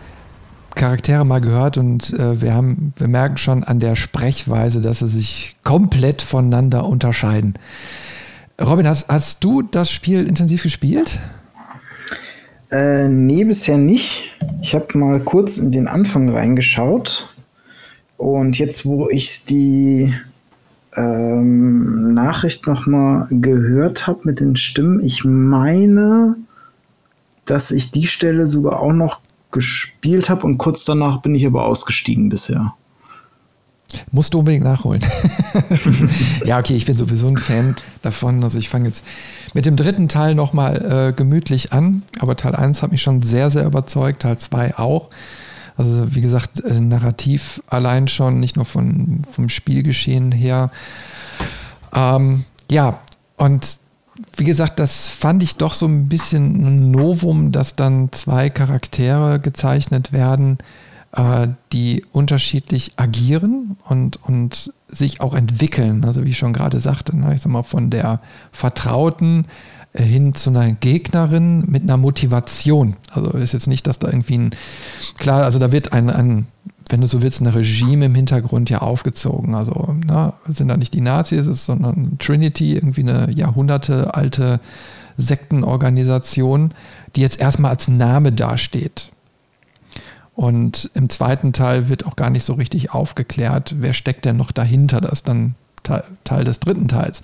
[0.74, 5.08] Charaktere mal gehört und äh, wir, haben, wir merken schon an der Sprechweise, dass sie
[5.08, 7.54] sich komplett voneinander unterscheiden.
[8.60, 11.20] Robin, hast, hast du das Spiel intensiv gespielt?
[12.72, 14.36] Äh, nee, bisher nicht.
[14.60, 17.28] Ich habe mal kurz in den Anfang reingeschaut.
[18.16, 20.12] Und jetzt, wo ich die
[20.96, 26.36] ähm, Nachricht noch mal gehört habe mit den Stimmen, ich meine,
[27.44, 31.64] dass ich die Stelle sogar auch noch gespielt habe und kurz danach bin ich aber
[31.64, 32.74] ausgestiegen bisher.
[34.12, 35.02] Musst du unbedingt nachholen.
[36.44, 38.42] ja, okay, ich bin sowieso ein Fan davon.
[38.44, 39.04] Also ich fange jetzt
[39.52, 43.50] mit dem dritten Teil nochmal äh, gemütlich an, aber Teil 1 hat mich schon sehr,
[43.50, 45.10] sehr überzeugt, Teil 2 auch.
[45.80, 50.70] Also wie gesagt, äh, narrativ allein schon, nicht nur von, vom Spielgeschehen her.
[51.94, 53.00] Ähm, ja,
[53.38, 53.78] und
[54.36, 59.40] wie gesagt, das fand ich doch so ein bisschen ein Novum, dass dann zwei Charaktere
[59.40, 60.58] gezeichnet werden,
[61.12, 66.04] äh, die unterschiedlich agieren und, und sich auch entwickeln.
[66.04, 68.20] Also wie ich schon gerade sagte, ne, ich sag mal, von der
[68.52, 69.46] Vertrauten
[69.94, 72.96] hin zu einer Gegnerin mit einer Motivation.
[73.10, 74.50] Also ist jetzt nicht, dass da irgendwie ein,
[75.18, 76.46] klar, also da wird ein, ein
[76.88, 79.54] wenn du so willst, ein Regime im Hintergrund ja aufgezogen.
[79.54, 84.60] Also na, sind da nicht die Nazis, sondern Trinity, irgendwie eine Jahrhunderte alte
[85.16, 86.74] Sektenorganisation,
[87.14, 89.10] die jetzt erstmal als Name dasteht.
[90.34, 94.52] Und im zweiten Teil wird auch gar nicht so richtig aufgeklärt, wer steckt denn noch
[94.52, 95.00] dahinter.
[95.00, 97.22] Das ist dann Teil, Teil des dritten Teils.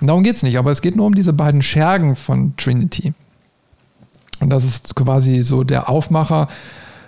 [0.00, 3.14] Und darum geht es nicht, aber es geht nur um diese beiden Schergen von Trinity.
[4.40, 6.48] Und das ist quasi so der Aufmacher.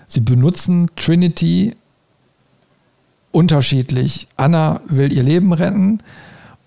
[0.08, 1.76] Sie benutzen Trinity
[3.32, 4.28] unterschiedlich.
[4.36, 6.00] Anna will ihr Leben retten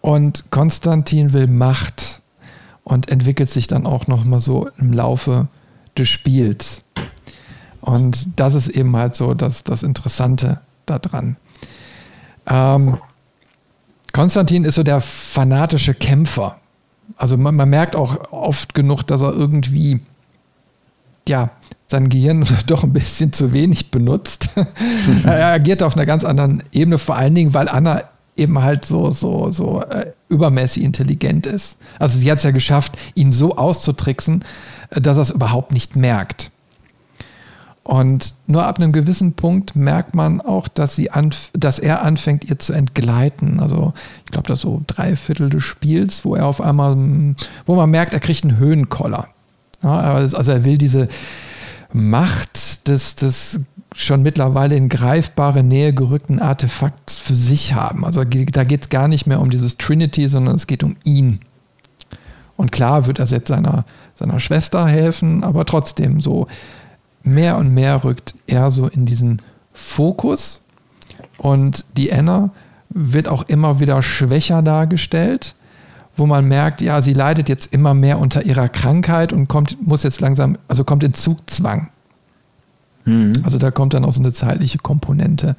[0.02, 2.22] und Konstantin will Macht
[2.84, 5.48] und entwickelt sich dann auch nochmal so im Laufe
[5.98, 6.84] des Spiels.
[7.82, 11.38] Und das ist eben halt so das, das Interessante daran.
[12.46, 12.98] Ähm,
[14.18, 16.56] Konstantin ist so der fanatische Kämpfer.
[17.18, 20.00] Also man, man, merkt auch oft genug, dass er irgendwie,
[21.30, 21.52] ja,
[21.86, 24.50] sein Gehirn doch ein bisschen zu wenig benutzt.
[25.24, 28.02] er agiert auf einer ganz anderen Ebene, vor allen Dingen, weil Anna
[28.36, 31.78] eben halt so, so, so äh, übermäßig intelligent ist.
[32.00, 34.44] Also sie hat es ja geschafft, ihn so auszutricksen,
[34.90, 36.50] äh, dass er es überhaupt nicht merkt.
[37.88, 41.10] Und nur ab einem gewissen Punkt merkt man auch, dass, sie
[41.54, 43.62] dass er anfängt, ihr zu entgleiten.
[43.62, 43.94] Also
[44.26, 46.98] ich glaube, das so drei Viertel des Spiels, wo er auf einmal,
[47.66, 49.30] wo man merkt, er kriegt einen Höhenkoller.
[49.82, 51.08] Ja, also er will diese
[51.94, 53.62] Macht des, des
[53.96, 58.04] schon mittlerweile in greifbare Nähe gerückten Artefakts für sich haben.
[58.04, 61.40] Also da geht es gar nicht mehr um dieses Trinity, sondern es geht um ihn.
[62.58, 63.86] Und klar wird er jetzt seiner,
[64.16, 66.48] seiner Schwester helfen, aber trotzdem so
[67.28, 69.42] mehr und mehr rückt er so in diesen
[69.74, 70.62] Fokus
[71.38, 72.50] und die Anna
[72.90, 75.56] wird auch immer wieder schwächer dargestellt,
[76.16, 80.04] wo man merkt, ja, sie leidet jetzt immer mehr unter ihrer Krankheit und kommt, muss
[80.04, 81.90] jetzt langsam, also kommt in Zugzwang.
[83.06, 83.34] Mhm.
[83.44, 85.56] Also da kommt dann auch so eine zeitliche Komponente,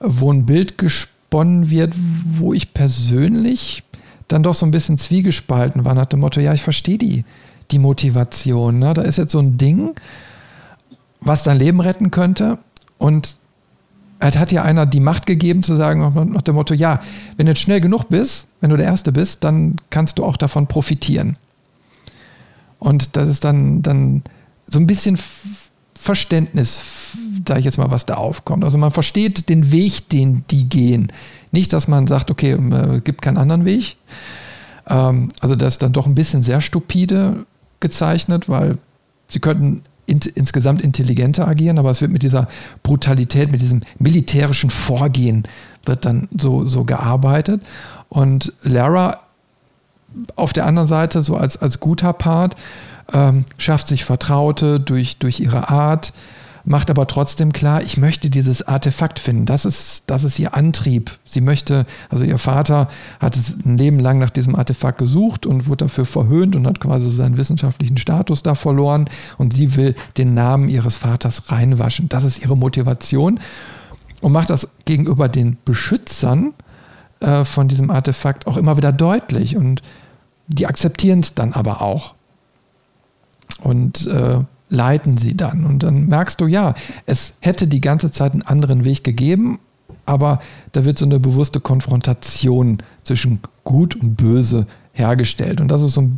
[0.00, 1.94] wo ein Bild gesponnen wird,
[2.36, 3.84] wo ich persönlich
[4.28, 7.24] dann doch so ein bisschen zwiegespalten war nach dem Motto, ja, ich verstehe die,
[7.70, 8.78] die Motivation.
[8.78, 8.94] Ne?
[8.94, 9.94] Da ist jetzt so ein Ding,
[11.24, 12.58] was dein Leben retten könnte.
[12.98, 13.36] Und
[14.20, 17.00] es hat ja einer die Macht gegeben zu sagen, nach dem Motto, ja,
[17.36, 20.36] wenn du jetzt schnell genug bist, wenn du der Erste bist, dann kannst du auch
[20.36, 21.34] davon profitieren.
[22.78, 24.22] Und das ist dann, dann
[24.66, 25.18] so ein bisschen
[25.94, 26.82] Verständnis,
[27.46, 28.64] sage ich jetzt mal, was da aufkommt.
[28.64, 31.10] Also man versteht den Weg, den die gehen.
[31.50, 33.96] Nicht, dass man sagt, okay, es äh, gibt keinen anderen Weg.
[34.86, 37.46] Ähm, also das ist dann doch ein bisschen sehr stupide
[37.80, 38.78] gezeichnet, weil
[39.28, 42.48] sie könnten in, insgesamt intelligenter agieren, aber es wird mit dieser
[42.82, 45.46] Brutalität, mit diesem militärischen Vorgehen
[45.84, 47.62] wird dann so, so gearbeitet.
[48.08, 49.20] Und Lara
[50.36, 52.56] auf der anderen Seite, so als, als guter Part,
[53.12, 56.12] ähm, schafft sich Vertraute durch, durch ihre Art,
[56.64, 59.44] macht aber trotzdem klar, ich möchte dieses Artefakt finden.
[59.44, 61.18] Das ist, das ist ihr Antrieb.
[61.24, 62.88] Sie möchte, also ihr Vater
[63.20, 66.80] hat es ein Leben lang nach diesem Artefakt gesucht und wurde dafür verhöhnt und hat
[66.80, 69.06] quasi seinen wissenschaftlichen Status da verloren.
[69.36, 72.08] Und sie will den Namen ihres Vaters reinwaschen.
[72.08, 73.38] Das ist ihre Motivation
[74.22, 76.54] und macht das gegenüber den Beschützern
[77.20, 79.54] äh, von diesem Artefakt auch immer wieder deutlich.
[79.56, 79.82] Und
[80.46, 82.14] die akzeptieren es dann aber auch.
[83.62, 84.38] Und äh,
[84.74, 85.64] leiten sie dann.
[85.64, 86.74] Und dann merkst du, ja,
[87.06, 89.58] es hätte die ganze Zeit einen anderen Weg gegeben,
[90.06, 90.40] aber
[90.72, 95.60] da wird so eine bewusste Konfrontation zwischen Gut und Böse hergestellt.
[95.60, 96.10] Und das ist so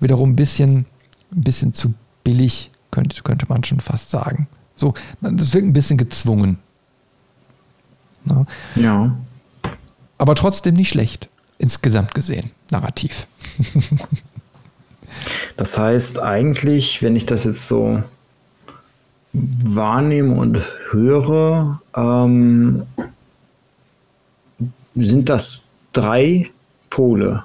[0.00, 0.86] wiederum ein bisschen,
[1.32, 1.92] ein bisschen zu
[2.22, 4.48] billig, könnte, könnte man schon fast sagen.
[4.76, 6.58] So, das wirkt ein bisschen gezwungen.
[8.24, 8.46] Na?
[8.76, 9.14] Ja.
[10.16, 11.28] Aber trotzdem nicht schlecht,
[11.58, 13.26] insgesamt gesehen, narrativ.
[15.56, 18.02] Das heißt eigentlich, wenn ich das jetzt so
[19.32, 22.82] wahrnehme und höre, ähm,
[24.94, 26.50] sind das drei
[26.90, 27.44] Pole.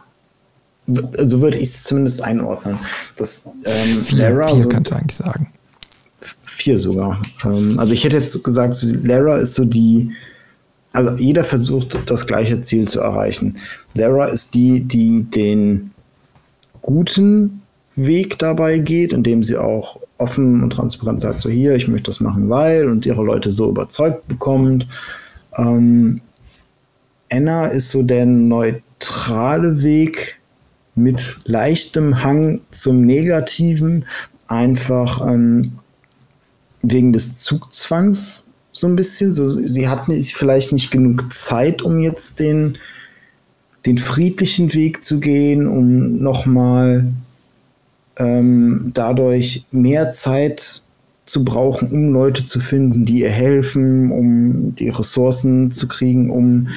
[0.88, 2.78] So würde ich es zumindest einordnen.
[3.16, 5.48] Das, ähm, vier, Lara vier so, kannst du eigentlich sagen.
[6.44, 7.22] Vier sogar.
[7.44, 10.12] Ähm, also ich hätte jetzt gesagt, Lara ist so die,
[10.94, 13.58] also jeder versucht das gleiche Ziel zu erreichen.
[13.94, 15.92] Lara ist die, die den
[16.82, 17.62] guten
[17.96, 22.20] Weg dabei geht, indem sie auch offen und transparent sagt, so hier, ich möchte das
[22.20, 24.88] machen, weil und ihre Leute so überzeugt bekommt.
[25.58, 26.22] Ähm,
[27.32, 30.40] Anna ist so der neutrale Weg
[30.96, 34.06] mit leichtem Hang zum Negativen,
[34.48, 35.74] einfach ähm,
[36.82, 39.34] wegen des Zugzwangs so ein bisschen.
[39.34, 42.78] So, sie hat nicht, vielleicht nicht genug Zeit, um jetzt den
[43.86, 47.12] den friedlichen Weg zu gehen, um nochmal
[48.18, 50.84] ähm, dadurch mehr Zeit
[51.26, 56.70] zu brauchen, um Leute zu finden, die ihr helfen, um die Ressourcen zu kriegen, um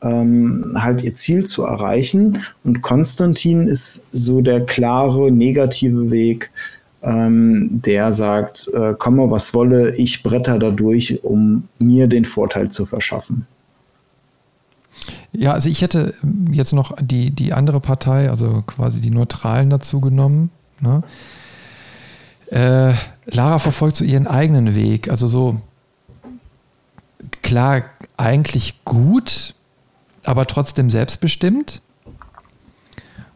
[0.00, 2.42] ähm, halt ihr Ziel zu erreichen.
[2.64, 6.50] Und Konstantin ist so der klare negative Weg,
[7.02, 12.86] ähm, der sagt, äh, komme was wolle, ich bretter dadurch, um mir den Vorteil zu
[12.86, 13.46] verschaffen.
[15.32, 16.14] Ja, also ich hätte
[16.50, 20.50] jetzt noch die, die andere Partei, also quasi die Neutralen dazu genommen.
[20.80, 21.02] Ne?
[22.50, 22.94] Äh,
[23.26, 25.60] Lara verfolgt so ihren eigenen Weg, also so
[27.42, 27.82] klar,
[28.16, 29.54] eigentlich gut,
[30.24, 31.82] aber trotzdem selbstbestimmt.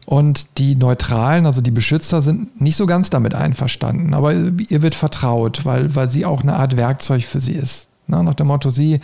[0.05, 4.13] Und die Neutralen, also die Beschützer, sind nicht so ganz damit einverstanden.
[4.13, 7.87] Aber ihr wird vertraut, weil, weil sie auch eine Art Werkzeug für sie ist.
[8.07, 8.21] Ne?
[8.21, 8.99] Nach dem Motto, sie,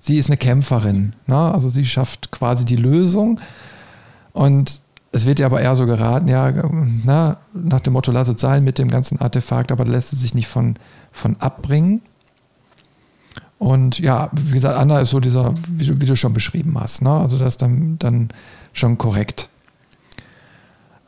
[0.00, 1.12] sie ist eine Kämpferin.
[1.26, 1.36] Ne?
[1.36, 3.40] Also sie schafft quasi die Lösung.
[4.32, 4.80] Und
[5.12, 6.52] es wird ihr aber eher so geraten, ja,
[7.04, 10.34] na, nach dem Motto, lass es sein mit dem ganzen Artefakt, aber lässt es sich
[10.34, 10.76] nicht von,
[11.10, 12.00] von abbringen.
[13.58, 17.02] Und ja, wie gesagt, Anna ist so dieser, wie du, wie du schon beschrieben hast,
[17.02, 17.10] ne?
[17.10, 18.28] also das dann, dann
[18.72, 19.48] schon korrekt.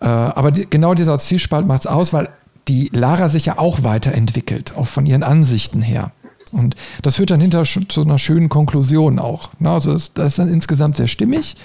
[0.00, 2.28] Äh, aber die, genau dieser Zielspalt macht es aus, weil
[2.68, 6.10] die Lara sich ja auch weiterentwickelt, auch von ihren Ansichten her.
[6.52, 9.50] Und das führt dann hinter zu einer schönen Konklusion auch.
[9.64, 11.56] Also das, ist dann insgesamt sehr stimmig.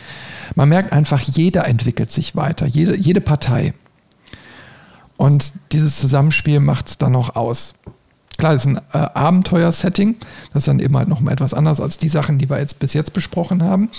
[0.55, 3.73] Man merkt einfach, jeder entwickelt sich weiter, jede, jede Partei.
[5.17, 7.73] Und dieses Zusammenspiel macht es dann noch aus.
[8.37, 10.15] Klar, das ist ein äh, Abenteuer-Setting.
[10.53, 12.93] Das ist dann eben halt nochmal etwas anders als die Sachen, die wir jetzt bis
[12.93, 13.89] jetzt besprochen haben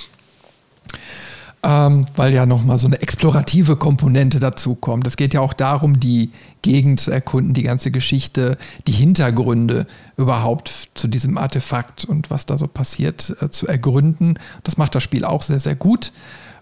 [1.63, 5.07] ähm, weil ja nochmal so eine explorative Komponente dazu kommt.
[5.07, 6.31] Es geht ja auch darum, die
[6.63, 8.57] Gegend zu erkunden, die ganze Geschichte,
[8.87, 9.87] die Hintergründe
[10.17, 14.35] überhaupt zu diesem Artefakt und was da so passiert äh, zu ergründen.
[14.63, 16.13] Das macht das Spiel auch sehr, sehr gut,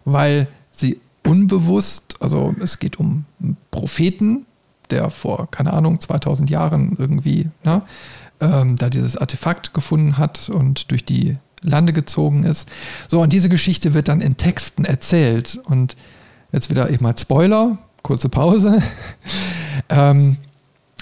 [0.05, 4.47] weil sie unbewusst, also es geht um einen Propheten,
[4.91, 7.83] der vor, keine Ahnung, 2000 Jahren irgendwie ne,
[8.41, 11.37] ähm, da dieses Artefakt gefunden hat und durch die
[11.67, 12.69] Lande gezogen ist.
[13.09, 15.61] So, und diese Geschichte wird dann in Texten erzählt.
[15.65, 15.97] Und
[16.53, 18.83] jetzt wieder eben mal Spoiler, kurze Pause.
[19.89, 20.37] ähm,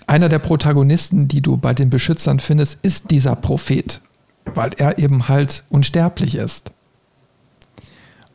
[0.07, 4.01] einer der Protagonisten, die du bei den Beschützern findest, ist dieser Prophet,
[4.45, 6.73] weil er eben halt unsterblich ist.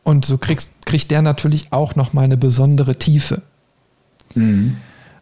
[0.03, 3.41] Und so kriegst, kriegt der natürlich auch nochmal eine besondere Tiefe.
[4.35, 4.77] Mhm.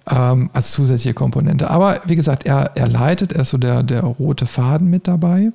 [0.09, 1.69] ähm, als zusätzliche Komponente.
[1.69, 5.51] Aber wie gesagt, er, er leitet, er ist so der, der rote Faden mit dabei.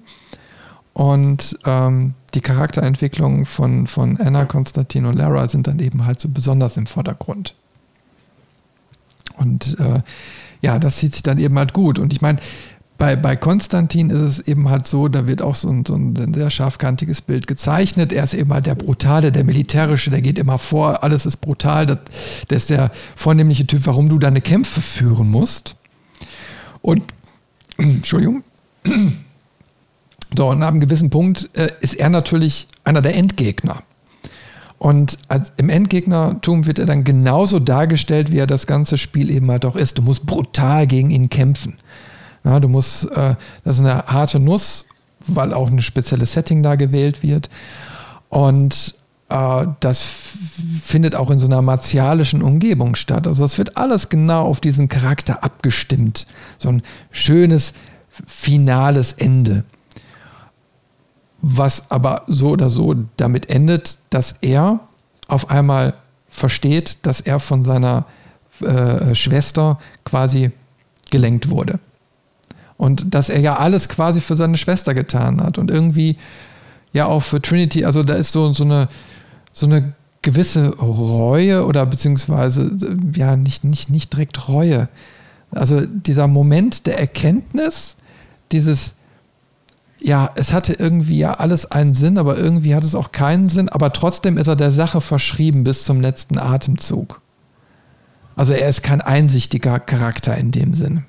[0.94, 6.28] Und ähm, die Charakterentwicklungen von, von Anna, Konstantin und Lara sind dann eben halt so
[6.28, 7.54] besonders im Vordergrund.
[9.36, 10.02] Und äh,
[10.60, 11.98] ja, das sieht sich dann eben halt gut.
[11.98, 12.38] Und ich meine,
[13.02, 16.34] bei, bei Konstantin ist es eben halt so, da wird auch so ein, so ein
[16.34, 18.12] sehr scharfkantiges Bild gezeichnet.
[18.12, 21.86] Er ist eben halt der Brutale, der Militärische, der geht immer vor, alles ist brutal.
[21.86, 21.98] Das,
[22.48, 25.74] der ist der vornehmliche Typ, warum du deine Kämpfe führen musst.
[26.80, 27.02] Und,
[27.78, 28.44] Entschuldigung.
[30.34, 33.82] So, und ab einem gewissen Punkt äh, ist er natürlich einer der Endgegner.
[34.78, 35.16] Und
[35.58, 39.76] im Endgegnertum wird er dann genauso dargestellt, wie er das ganze Spiel eben halt auch
[39.76, 39.98] ist.
[39.98, 41.76] Du musst brutal gegen ihn kämpfen.
[42.42, 44.86] Na, du musst, äh, das ist eine harte Nuss,
[45.26, 47.48] weil auch ein spezielles Setting da gewählt wird.
[48.28, 48.96] Und
[49.28, 50.04] äh, das
[50.82, 53.28] findet auch in so einer martialischen Umgebung statt.
[53.28, 56.26] Also es wird alles genau auf diesen Charakter abgestimmt.
[56.58, 56.82] So ein
[57.12, 57.72] schönes,
[58.08, 59.64] finales Ende.
[61.42, 64.80] Was aber so oder so damit endet, dass er
[65.28, 65.94] auf einmal
[66.28, 68.06] versteht, dass er von seiner
[68.60, 70.52] äh, Schwester quasi
[71.10, 71.78] gelenkt wurde.
[72.76, 75.58] Und dass er ja alles quasi für seine Schwester getan hat.
[75.58, 76.16] Und irgendwie
[76.92, 78.88] ja auch für Trinity, also da ist so, so, eine,
[79.52, 82.76] so eine gewisse Reue oder beziehungsweise
[83.14, 84.88] ja nicht, nicht, nicht direkt Reue.
[85.50, 87.96] Also dieser Moment der Erkenntnis,
[88.52, 88.94] dieses,
[90.04, 93.68] ja, es hatte irgendwie ja alles einen Sinn, aber irgendwie hat es auch keinen Sinn,
[93.68, 97.20] aber trotzdem ist er der Sache verschrieben bis zum letzten Atemzug.
[98.34, 101.04] Also er ist kein einsichtiger Charakter in dem Sinn.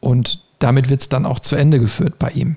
[0.00, 2.56] Und damit wird es dann auch zu Ende geführt bei ihm.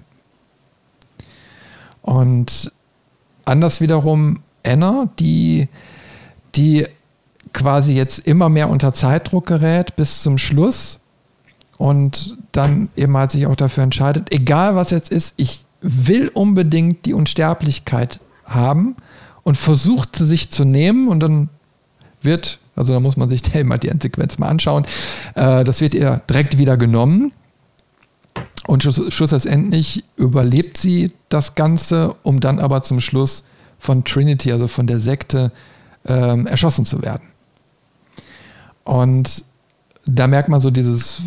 [2.01, 2.71] Und
[3.45, 5.67] anders wiederum Anna, die,
[6.55, 6.87] die
[7.53, 10.99] quasi jetzt immer mehr unter Zeitdruck gerät bis zum Schluss
[11.77, 17.05] und dann eben halt sich auch dafür entscheidet, egal was jetzt ist, ich will unbedingt
[17.05, 18.95] die Unsterblichkeit haben
[19.43, 21.49] und versucht sie sich zu nehmen und dann
[22.21, 24.85] wird also da muss man sich mal die Endsequenz mal anschauen.
[25.35, 27.31] Äh, das wird ihr direkt wieder genommen.
[28.67, 33.43] Und schlussendlich überlebt sie das Ganze, um dann aber zum Schluss
[33.79, 35.51] von Trinity, also von der Sekte,
[36.07, 37.21] ähm, erschossen zu werden.
[38.83, 39.45] Und
[40.07, 41.21] da merkt man so dieses,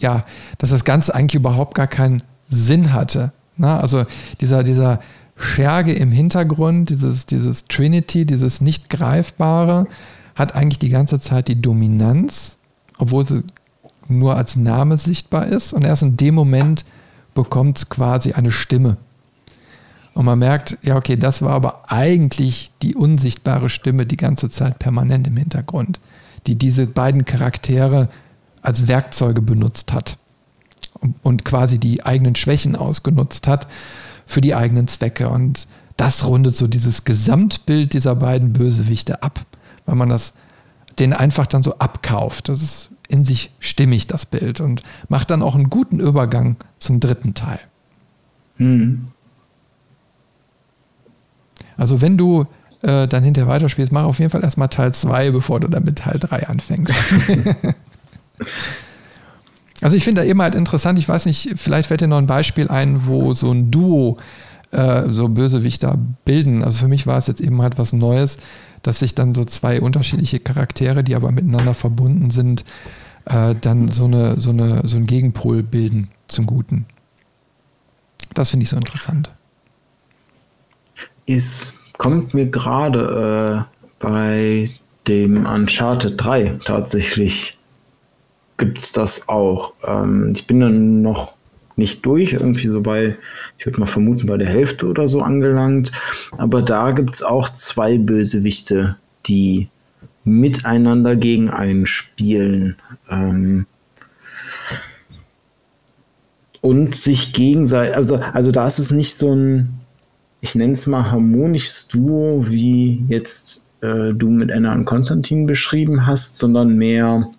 [0.00, 0.24] ja,
[0.58, 3.32] dass das Ganze eigentlich überhaupt gar keinen Sinn hatte.
[3.56, 4.04] Na, also
[4.40, 5.00] dieser, dieser
[5.36, 9.86] Scherge im Hintergrund, dieses, dieses Trinity, dieses nicht greifbare,
[10.34, 12.56] hat eigentlich die ganze Zeit die Dominanz,
[12.98, 13.44] obwohl sie
[14.08, 15.72] nur als Name sichtbar ist.
[15.72, 16.84] Und erst in dem Moment
[17.34, 18.96] bekommt es quasi eine Stimme.
[20.14, 24.78] Und man merkt, ja, okay, das war aber eigentlich die unsichtbare Stimme die ganze Zeit
[24.78, 26.00] permanent im Hintergrund,
[26.46, 28.08] die diese beiden Charaktere
[28.62, 30.18] als Werkzeuge benutzt hat
[31.22, 33.66] und quasi die eigenen Schwächen ausgenutzt hat
[34.26, 35.28] für die eigenen Zwecke.
[35.28, 35.66] Und
[35.96, 39.46] das rundet so dieses Gesamtbild dieser beiden Bösewichte ab
[39.90, 40.34] weil man das
[40.98, 42.48] den einfach dann so abkauft.
[42.48, 47.00] Das ist in sich stimmig, das Bild, und macht dann auch einen guten Übergang zum
[47.00, 47.58] dritten Teil.
[48.58, 49.08] Mhm.
[51.76, 52.46] Also wenn du
[52.82, 55.98] äh, dann hinterher weiterspielst, mach auf jeden Fall erstmal Teil 2, bevor du dann mit
[55.98, 56.94] Teil 3 anfängst.
[59.80, 62.26] also ich finde da eben halt interessant, ich weiß nicht, vielleicht fällt dir noch ein
[62.26, 64.18] Beispiel ein, wo so ein Duo
[64.70, 66.62] äh, so Bösewichter bilden.
[66.64, 68.38] Also für mich war es jetzt eben halt was Neues
[68.82, 72.64] dass sich dann so zwei unterschiedliche Charaktere, die aber miteinander verbunden sind,
[73.26, 76.86] äh, dann so, eine, so, eine, so einen Gegenpol bilden zum Guten.
[78.34, 79.32] Das finde ich so interessant.
[81.26, 84.70] Es kommt mir gerade äh, bei
[85.06, 87.58] dem Uncharted 3 tatsächlich
[88.60, 89.72] gibt es das auch.
[89.84, 91.32] Ähm, ich bin dann noch
[91.74, 93.16] nicht durch, irgendwie so bei,
[93.58, 95.90] ich würde mal vermuten, bei der Hälfte oder so angelangt.
[96.36, 98.96] Aber da gibt es auch zwei Bösewichte,
[99.26, 99.68] die
[100.24, 102.76] miteinander gegen einen spielen.
[103.10, 103.66] Ähm,
[106.60, 109.80] und sich gegenseitig, also, also da ist es nicht so ein,
[110.42, 116.06] ich nenne es mal harmonisches Duo, wie jetzt äh, du mit Anna und Konstantin beschrieben
[116.06, 117.30] hast, sondern mehr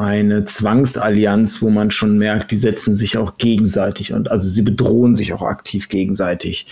[0.00, 5.16] eine Zwangsallianz, wo man schon merkt, die setzen sich auch gegenseitig und also sie bedrohen
[5.16, 6.66] sich auch aktiv gegenseitig.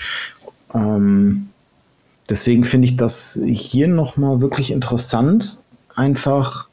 [0.75, 1.49] Ähm,
[2.29, 5.59] deswegen finde ich das hier nochmal wirklich interessant,
[5.95, 6.69] einfach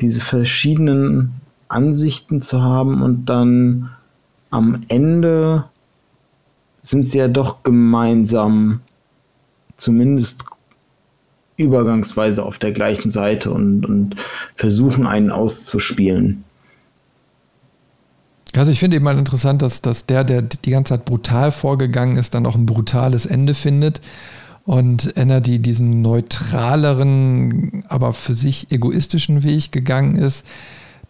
[0.00, 1.34] diese verschiedenen
[1.68, 3.90] Ansichten zu haben und dann
[4.50, 5.64] am Ende
[6.82, 8.80] sind sie ja doch gemeinsam
[9.76, 10.44] zumindest
[11.62, 14.16] übergangsweise auf der gleichen Seite und, und
[14.54, 16.44] versuchen, einen auszuspielen.
[18.54, 22.16] Also ich finde eben mal interessant, dass, dass der, der die ganze Zeit brutal vorgegangen
[22.16, 24.00] ist, dann auch ein brutales Ende findet.
[24.64, 30.44] Und Anna, die diesen neutraleren, aber für sich egoistischen Weg gegangen ist,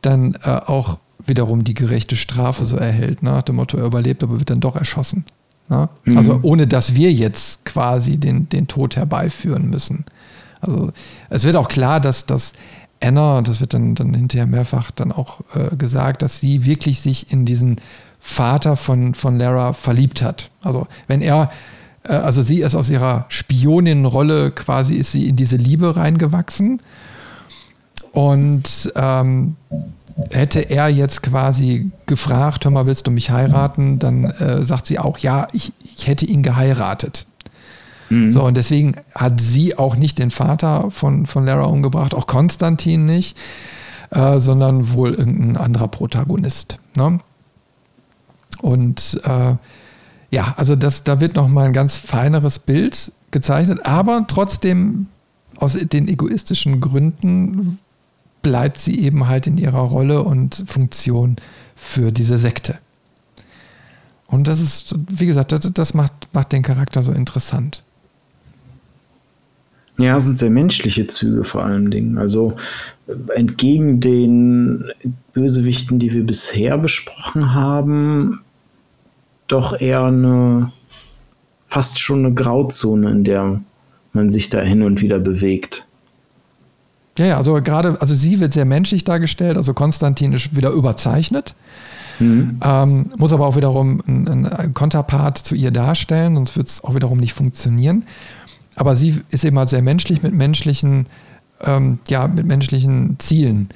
[0.00, 3.22] dann äh, auch wiederum die gerechte Strafe so erhält.
[3.22, 5.24] Nach dem Motto, er überlebt, aber wird dann doch erschossen.
[5.68, 5.88] Ne?
[6.04, 6.16] Mhm.
[6.16, 10.04] Also ohne dass wir jetzt quasi den, den Tod herbeiführen müssen.
[10.62, 10.93] Also
[11.28, 12.52] es wird auch klar, dass, dass
[13.02, 17.01] Anna, und das wird dann, dann hinterher mehrfach dann auch äh, gesagt, dass sie wirklich
[17.01, 17.76] sich in diesen
[18.20, 20.51] Vater von, von Lara verliebt hat.
[20.62, 21.51] Also wenn er,
[22.05, 26.80] äh, also sie ist aus ihrer Spionin-Rolle quasi, ist sie in diese Liebe reingewachsen.
[28.12, 29.56] Und ähm,
[30.30, 33.98] hätte er jetzt quasi gefragt, hör mal, willst du mich heiraten?
[33.98, 37.26] Dann äh, sagt sie auch, ja, ich, ich hätte ihn geheiratet.
[38.12, 38.30] Mhm.
[38.30, 43.06] So, und deswegen hat sie auch nicht den Vater von, von Lara umgebracht, auch Konstantin
[43.06, 43.36] nicht,
[44.10, 46.78] äh, sondern wohl irgendein anderer Protagonist.
[46.94, 47.18] Ne?
[48.60, 49.55] Und äh,
[50.30, 55.06] ja, also das, da wird nochmal ein ganz feineres Bild gezeichnet, aber trotzdem
[55.56, 57.78] aus den egoistischen Gründen
[58.43, 61.36] bleibt sie eben halt in ihrer Rolle und Funktion
[61.76, 62.76] für diese Sekte.
[64.26, 67.84] Und das ist, wie gesagt, das, das macht, macht den Charakter so interessant.
[70.02, 72.18] Ja, sind sehr menschliche Züge vor allen Dingen.
[72.18, 72.54] Also
[73.34, 74.84] entgegen den
[75.32, 78.40] Bösewichten, die wir bisher besprochen haben,
[79.46, 80.72] doch eher eine
[81.68, 83.60] fast schon eine Grauzone, in der
[84.12, 85.86] man sich da hin und wieder bewegt.
[87.16, 91.54] Ja, ja, also gerade, also sie wird sehr menschlich dargestellt, also Konstantin ist wieder überzeichnet.
[92.18, 92.58] Mhm.
[92.62, 96.94] Ähm, muss aber auch wiederum einen, einen Konterpart zu ihr darstellen, sonst wird es auch
[96.94, 98.04] wiederum nicht funktionieren.
[98.77, 101.07] Aber sie ist halt sehr menschlich mit menschlichen,
[101.62, 103.69] ähm, ja, mit menschlichen Zielen.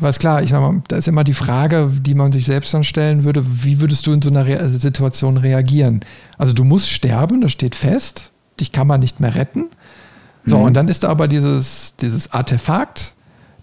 [0.00, 2.84] Weil es klar, ich mal, da ist immer die Frage, die man sich selbst dann
[2.84, 6.04] stellen würde, wie würdest du in so einer Re Situation reagieren?
[6.36, 9.66] Also du musst sterben, das steht fest, dich kann man nicht mehr retten.
[10.46, 10.64] So, mhm.
[10.64, 13.14] und dann ist da aber dieses, dieses Artefakt,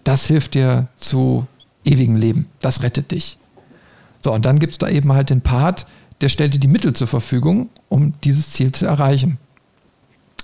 [0.04, 1.46] das hilft dir zu
[1.84, 2.46] ewigem Leben.
[2.60, 3.38] Das rettet dich.
[4.20, 5.86] So, und dann gibt es da eben halt den Part,
[6.20, 9.38] der stellt dir die Mittel zur Verfügung, um dieses Ziel zu erreichen.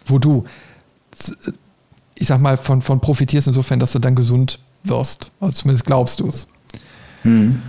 [0.06, 0.44] Wo du,
[2.14, 5.30] ich sag mal, von, von profitierst insofern, dass du dann gesund wirst.
[5.40, 6.46] Also zumindest glaubst du es.
[7.24, 7.62] Mhm.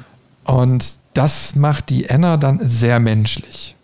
[0.46, 3.76] Und das macht die Anna dann sehr menschlich.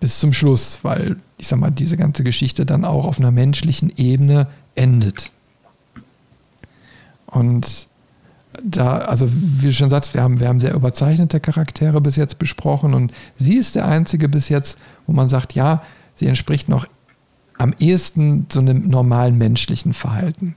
[0.00, 3.92] Bis zum Schluss, weil ich sag mal, diese ganze Geschichte dann auch auf einer menschlichen
[3.96, 5.30] Ebene endet.
[7.26, 7.88] Und
[8.62, 12.38] da, also wie du schon sagst, wir haben, wir haben sehr überzeichnete Charaktere bis jetzt
[12.38, 15.82] besprochen und sie ist der einzige bis jetzt, wo man sagt, ja,
[16.14, 16.86] sie entspricht noch
[17.60, 20.56] am ehesten so einem normalen menschlichen Verhalten.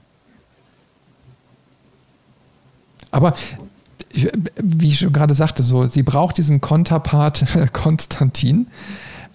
[3.10, 3.34] Aber
[4.62, 7.44] wie ich schon gerade sagte, so, sie braucht diesen Konterpart
[7.74, 8.68] Konstantin,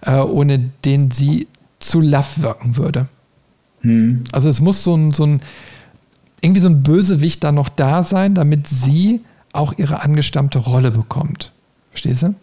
[0.00, 1.46] äh, ohne den sie
[1.78, 3.06] zu laff wirken würde.
[3.82, 4.24] Hm.
[4.32, 5.40] Also es muss so ein, so ein,
[6.40, 9.20] irgendwie so ein Bösewicht da noch da sein, damit sie
[9.52, 11.52] auch ihre angestammte Rolle bekommt.
[11.90, 12.34] Verstehst du?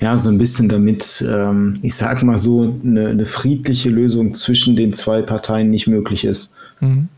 [0.00, 4.76] Ja, so ein bisschen damit, ähm, ich sag mal so, eine, eine, friedliche Lösung zwischen
[4.76, 6.52] den zwei Parteien nicht möglich ist.
[6.80, 7.08] Mhm.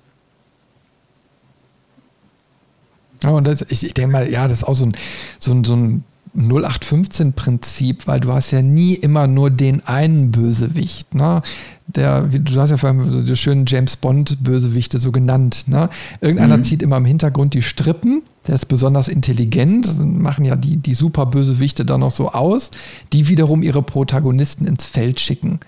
[3.23, 4.93] Ja, und das, ich, ich denke mal, ja, das ist auch so ein,
[5.39, 6.05] so ein, so ein
[6.37, 11.15] 0815-Prinzip, weil du hast ja nie immer nur den einen Bösewicht.
[11.15, 11.43] Ne?
[11.89, 15.65] Der, du hast ja vorhin so die schönen James Bond-Bösewichte so genannt.
[15.69, 15.89] Ne?
[16.21, 16.63] Irgendeiner mhm.
[16.63, 21.87] zieht immer im Hintergrund die Strippen, der ist besonders intelligent, machen ja die, die Super-Bösewichte
[21.87, 22.71] da noch so aus,
[23.15, 25.61] die wiederum ihre Protagonisten ins Feld schicken.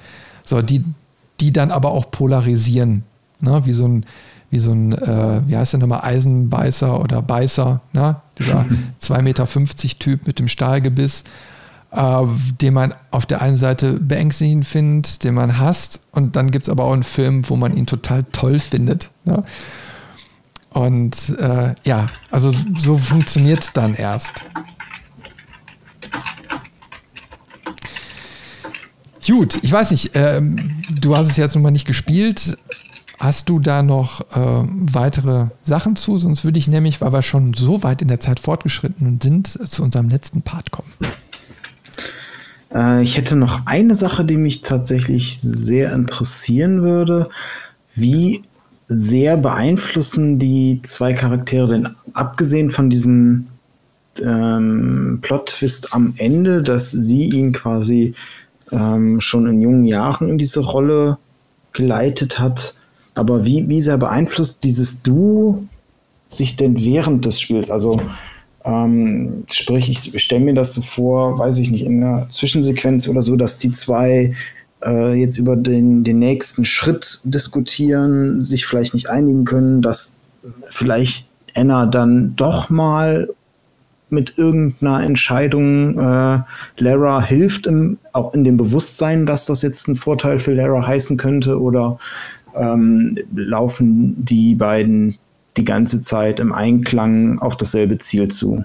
[0.45, 0.85] So, die,
[1.41, 3.05] die dann aber auch polarisieren.
[3.41, 3.63] Ne?
[3.65, 4.05] Wie so ein
[4.51, 8.17] wie so ein, äh, wie heißt der nochmal, Eisenbeißer oder Beißer, ne?
[8.39, 8.67] dieser
[9.01, 9.47] 2,50 Meter
[9.99, 11.25] Typ mit dem Stahlgebiss,
[11.93, 12.23] äh,
[12.61, 16.69] den man auf der einen Seite beängstigend findet, den man hasst, und dann gibt es
[16.69, 19.11] aber auch einen Film, wo man ihn total toll findet.
[19.25, 19.43] Ne?
[20.71, 24.45] Und äh, ja, also so funktioniert es dann erst.
[29.27, 32.59] Gut, ich weiß nicht, ähm, du hast es jetzt nun mal nicht gespielt.
[33.19, 36.19] Hast du da noch äh, weitere Sachen zu?
[36.19, 39.83] Sonst würde ich nämlich, weil wir schon so weit in der Zeit fortgeschritten sind, zu
[39.83, 40.91] unserem letzten Part kommen.
[42.73, 47.29] Äh, ich hätte noch eine Sache, die mich tatsächlich sehr interessieren würde.
[47.95, 48.43] Wie
[48.89, 53.47] sehr beeinflussen die zwei Charaktere denn, abgesehen von diesem
[54.21, 58.15] ähm, Plot-Twist am Ende, dass sie ihn quasi
[58.73, 61.19] ähm, schon in jungen Jahren in diese Rolle
[61.73, 62.75] geleitet hat,
[63.15, 65.69] aber wie, wie sehr beeinflusst dieses Du
[66.27, 67.71] sich denn während des Spiels?
[67.71, 68.01] Also
[68.65, 73.23] ähm, sprich, ich stelle mir das so vor, weiß ich nicht, in einer Zwischensequenz oder
[73.23, 74.35] so, dass die zwei
[74.85, 80.21] äh, jetzt über den, den nächsten Schritt diskutieren, sich vielleicht nicht einigen können, dass
[80.69, 83.29] vielleicht Anna dann doch mal
[84.11, 86.41] mit irgendeiner Entscheidung äh,
[86.79, 91.17] Lara hilft, im, auch in dem Bewusstsein, dass das jetzt ein Vorteil für Lara heißen
[91.17, 91.99] könnte, oder
[92.57, 95.17] ähm, laufen die beiden
[95.57, 98.65] die ganze Zeit im Einklang auf dasselbe Ziel zu?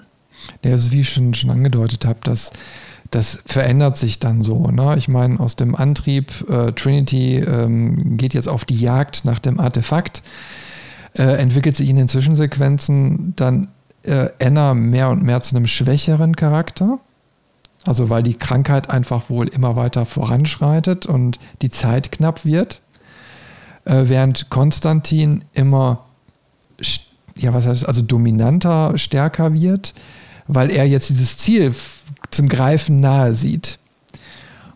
[0.62, 2.52] Ja, also wie ich schon, schon angedeutet habe, dass
[3.10, 4.70] das verändert sich dann so.
[4.70, 4.96] Ne?
[4.98, 9.60] Ich meine, aus dem Antrieb, äh, Trinity ähm, geht jetzt auf die Jagd nach dem
[9.60, 10.22] Artefakt,
[11.16, 13.68] äh, entwickelt sich in den Zwischensequenzen dann
[14.02, 16.98] äh, Anna mehr und mehr zu einem schwächeren Charakter.
[17.86, 22.80] Also weil die Krankheit einfach wohl immer weiter voranschreitet und die Zeit knapp wird.
[23.84, 26.00] Äh, während Konstantin immer
[27.36, 29.94] ja, was heißt, also dominanter, stärker wird,
[30.48, 31.74] weil er jetzt dieses Ziel
[32.30, 33.78] zum Greifen nahe sieht.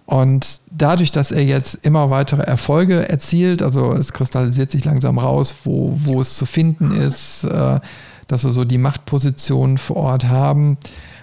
[0.06, 5.54] Und dadurch, dass er jetzt immer weitere Erfolge erzielt, also es kristallisiert sich langsam raus,
[5.64, 7.78] wo, wo es zu finden ist, äh,
[8.26, 10.78] dass sie so die Machtpositionen vor Ort haben,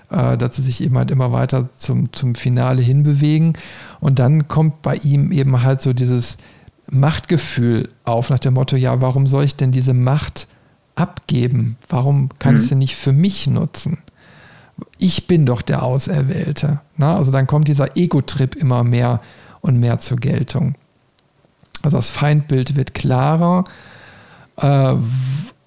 [0.10, 3.54] äh, dass sie sich eben halt immer weiter zum, zum Finale hinbewegen.
[4.00, 6.38] Und dann kommt bei ihm eben halt so dieses
[6.90, 10.48] Machtgefühl auf, nach dem Motto, ja, warum soll ich denn diese Macht
[10.98, 11.78] abgeben?
[11.90, 12.62] Warum kann mhm.
[12.62, 14.00] ich sie nicht für mich nutzen?
[14.98, 16.82] Ich bin doch der Auserwählte.
[16.98, 19.22] Na, also dann kommt dieser Ego-Trip immer mehr
[19.62, 20.76] und mehr zur Geltung.
[21.82, 23.64] Also das Feindbild wird klarer,
[24.58, 24.96] äh,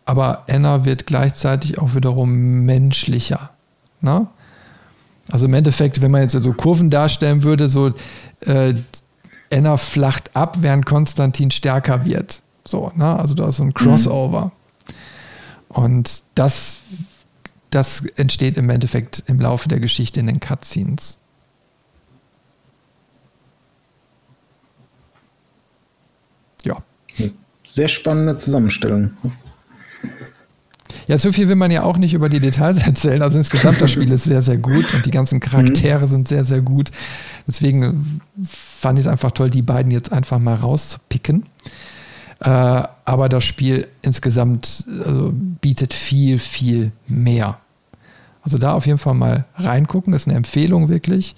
[0.04, 3.50] aber Anna wird gleichzeitig auch wiederum menschlicher.
[4.00, 4.26] Ne?
[5.30, 7.92] Also im Endeffekt, wenn man jetzt so Kurven darstellen würde, so
[8.40, 8.74] äh,
[9.52, 12.42] Anna flacht ab, während Konstantin stärker wird.
[12.66, 13.18] So, ne?
[13.18, 14.46] Also da ist so ein Crossover.
[14.46, 14.52] Mhm.
[15.70, 16.82] Und das,
[17.70, 21.18] das entsteht im Endeffekt im Laufe der Geschichte in den Cutscenes.
[26.64, 26.76] Ja.
[27.64, 29.12] Sehr spannende Zusammenstellung.
[31.06, 33.22] Ja, so viel will man ja auch nicht über die Details erzählen.
[33.22, 36.06] Also insgesamt das Spiel ist sehr, sehr gut und die ganzen Charaktere mhm.
[36.06, 36.90] sind sehr, sehr gut.
[37.46, 41.44] Deswegen fand ich es einfach toll, die beiden jetzt einfach mal rauszupicken.
[42.40, 47.58] Äh, aber das Spiel insgesamt also, bietet viel, viel mehr.
[48.40, 51.34] Also da auf jeden Fall mal reingucken, das ist eine Empfehlung wirklich.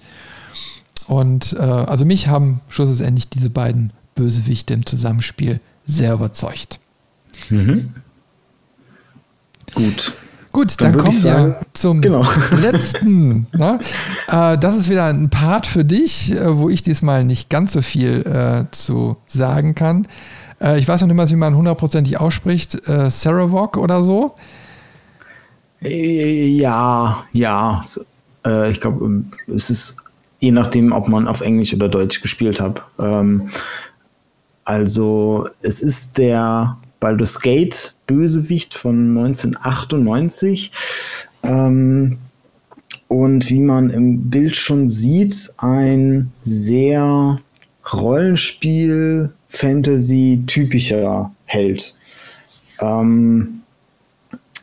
[1.07, 6.79] Und äh, also mich haben schlussendlich diese beiden Bösewichte im Zusammenspiel sehr überzeugt.
[7.49, 7.95] Mhm.
[9.73, 10.13] Gut.
[10.51, 12.23] Gut, dann, dann kommen sagen, wir zum genau.
[12.61, 13.47] letzten.
[13.53, 13.79] Ne?
[14.27, 17.81] Äh, das ist wieder ein Part für dich, äh, wo ich diesmal nicht ganz so
[17.81, 20.07] viel äh, zu sagen kann.
[20.63, 22.87] Äh, ich weiß noch nicht mal, wie man hundertprozentig ausspricht.
[22.87, 24.35] Äh, Sarawak oder so?
[25.81, 27.81] Äh, ja, ja.
[28.45, 29.97] Äh, ich glaube, ähm, es ist
[30.39, 32.83] je nachdem, ob man auf Englisch oder Deutsch gespielt hat.
[32.99, 33.49] Ähm,
[34.65, 40.71] also, es ist der Baldur's Gate Bösewicht von 1998.
[41.43, 42.17] Ähm,
[43.07, 47.39] und wie man im Bild schon sieht, ein sehr
[47.93, 51.93] Rollenspiel, Fantasy-typischer Held.
[52.81, 53.61] Ähm,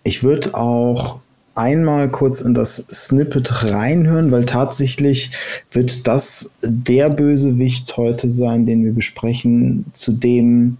[0.02, 1.20] ich würde auch
[1.54, 5.30] einmal kurz in das Snippet reinhören, weil tatsächlich
[5.72, 10.78] wird das der Bösewicht heute sein, den wir besprechen, zu dem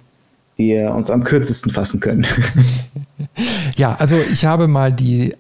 [0.57, 2.27] wir uns am kürzesten fassen können.
[3.77, 5.35] ja, also ich habe mal die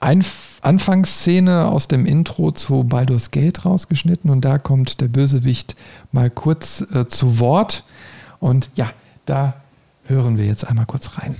[0.00, 5.76] Einf Anfangsszene aus dem Intro zu Baldur's Gate rausgeschnitten und da kommt der Bösewicht
[6.10, 7.84] mal kurz äh, zu Wort.
[8.40, 8.90] Und ja,
[9.26, 9.54] da
[10.06, 11.36] hören wir jetzt einmal kurz rein.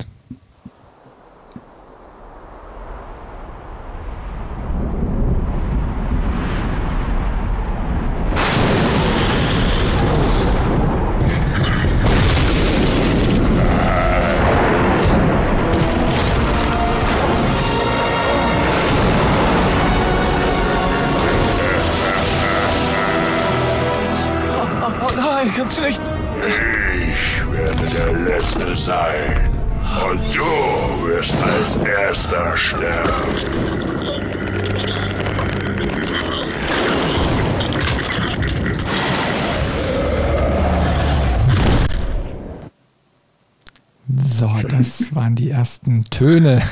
[45.87, 46.63] Ersten Töne.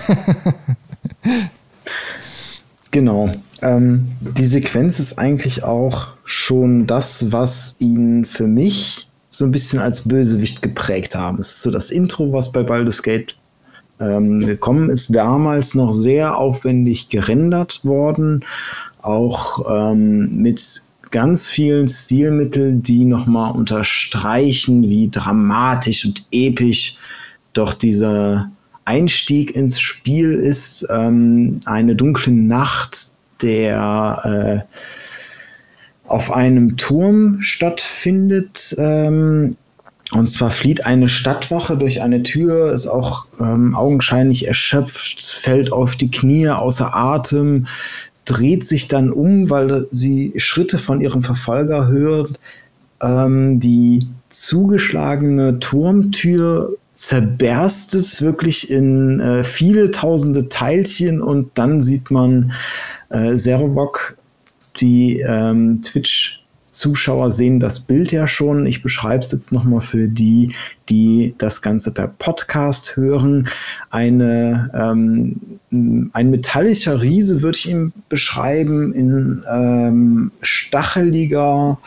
[2.90, 3.30] genau.
[3.62, 9.80] Ähm, die Sequenz ist eigentlich auch schon das, was ihn für mich so ein bisschen
[9.80, 11.38] als Bösewicht geprägt haben.
[11.38, 13.36] Es ist so das Intro, was bei Baldur's Gate
[14.00, 18.44] ähm, gekommen ist, damals noch sehr aufwendig gerendert worden,
[19.02, 26.96] auch ähm, mit ganz vielen Stilmitteln, die nochmal unterstreichen, wie dramatisch und episch
[27.52, 28.50] doch dieser
[28.84, 30.86] Einstieg ins Spiel ist.
[30.90, 33.12] Ähm, eine dunkle Nacht,
[33.42, 38.74] der äh, auf einem Turm stattfindet.
[38.78, 39.56] Ähm,
[40.12, 45.96] und zwar flieht eine Stadtwache durch eine Tür, ist auch ähm, augenscheinlich erschöpft, fällt auf
[45.96, 47.66] die Knie außer Atem,
[48.24, 52.38] dreht sich dann um, weil sie Schritte von ihrem Verfolger hört.
[53.00, 62.52] Ähm, die zugeschlagene Turmtür zerberstet wirklich in äh, viele tausende Teilchen und dann sieht man
[63.10, 64.16] äh, Servok,
[64.80, 66.40] die ähm, Twitch
[66.70, 68.64] Zuschauer sehen das Bild ja schon.
[68.64, 70.54] Ich beschreibe es jetzt nochmal für die,
[70.88, 73.48] die das Ganze per Podcast hören.
[73.90, 75.60] Eine, ähm,
[76.14, 81.78] ein metallischer Riese würde ich ihn beschreiben in ähm, stacheliger,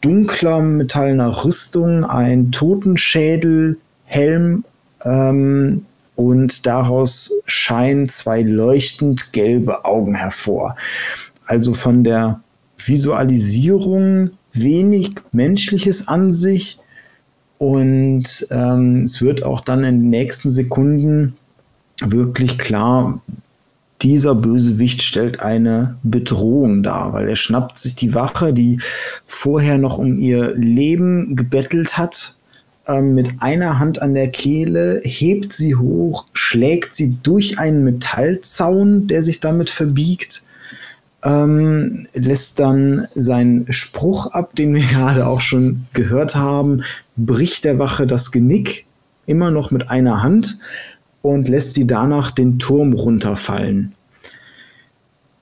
[0.00, 3.78] dunkler metallener Rüstung, ein Totenschädel,
[4.08, 4.64] Helm
[5.04, 5.84] ähm,
[6.16, 10.74] und daraus scheinen zwei leuchtend gelbe Augen hervor.
[11.46, 12.40] Also von der
[12.76, 16.78] Visualisierung wenig Menschliches an sich.
[17.58, 21.34] Und ähm, es wird auch dann in den nächsten Sekunden
[22.00, 23.20] wirklich klar,
[24.02, 28.80] dieser Bösewicht stellt eine Bedrohung dar, weil er schnappt sich die Wache, die
[29.26, 32.37] vorher noch um ihr Leben gebettelt hat,
[32.88, 39.06] ähm, mit einer Hand an der Kehle, hebt sie hoch, schlägt sie durch einen Metallzaun,
[39.06, 40.42] der sich damit verbiegt
[41.24, 46.82] ähm, lässt dann seinen Spruch ab, den wir gerade auch schon gehört haben,
[47.16, 48.86] bricht der Wache das Genick,
[49.26, 50.58] immer noch mit einer Hand,
[51.20, 53.92] und lässt sie danach den Turm runterfallen.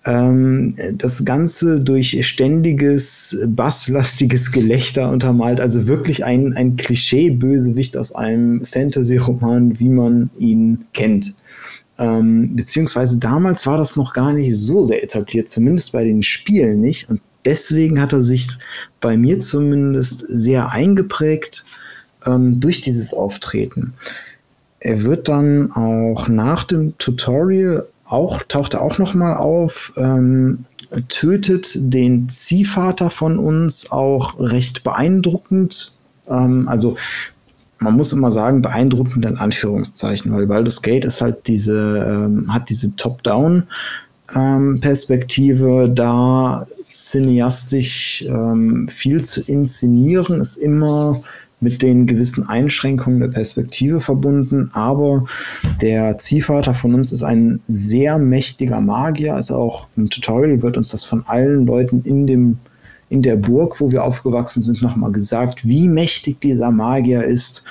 [0.06, 8.64] Ähm, das Ganze durch ständiges, basslastiges Gelächter untermalt, also wirklich ein, ein Klischee-Bösewicht aus einem
[8.64, 11.34] Fantasy-Roman, wie man ihn kennt.
[11.98, 16.80] Ähm, beziehungsweise damals war das noch gar nicht so sehr etabliert, zumindest bei den Spielen
[16.80, 17.10] nicht.
[17.10, 18.48] Und deswegen hat er sich
[19.00, 21.64] bei mir zumindest sehr eingeprägt
[22.24, 23.94] ähm, durch dieses Auftreten.
[24.78, 30.64] Er wird dann auch nach dem Tutorial auch, taucht er auch nochmal auf, ähm,
[31.08, 35.92] tötet den Ziehvater von uns auch recht beeindruckend.
[36.28, 36.96] Ähm, also
[37.78, 42.68] man muss immer sagen, beeindruckend in Anführungszeichen, weil Baldur's Gate ist halt diese, ähm, hat
[42.70, 51.22] diese Top-Down-Perspektive, ähm, da cineastisch ähm, viel zu inszenieren, ist immer
[51.60, 55.24] mit den gewissen Einschränkungen der Perspektive verbunden, aber
[55.80, 60.90] der Ziehvater von uns ist ein sehr mächtiger Magier, also auch im Tutorial wird uns
[60.90, 62.58] das von allen Leuten in dem
[63.08, 67.64] in der Burg, wo wir aufgewachsen sind, nochmal gesagt, wie mächtig dieser Magier ist.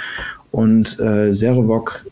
[0.52, 2.06] Und äh, Serevok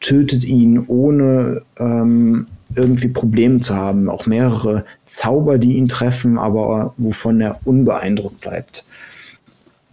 [0.00, 4.08] tötet ihn, ohne ähm, irgendwie Probleme zu haben.
[4.08, 8.84] Auch mehrere Zauber, die ihn treffen, aber wovon er unbeeindruckt bleibt.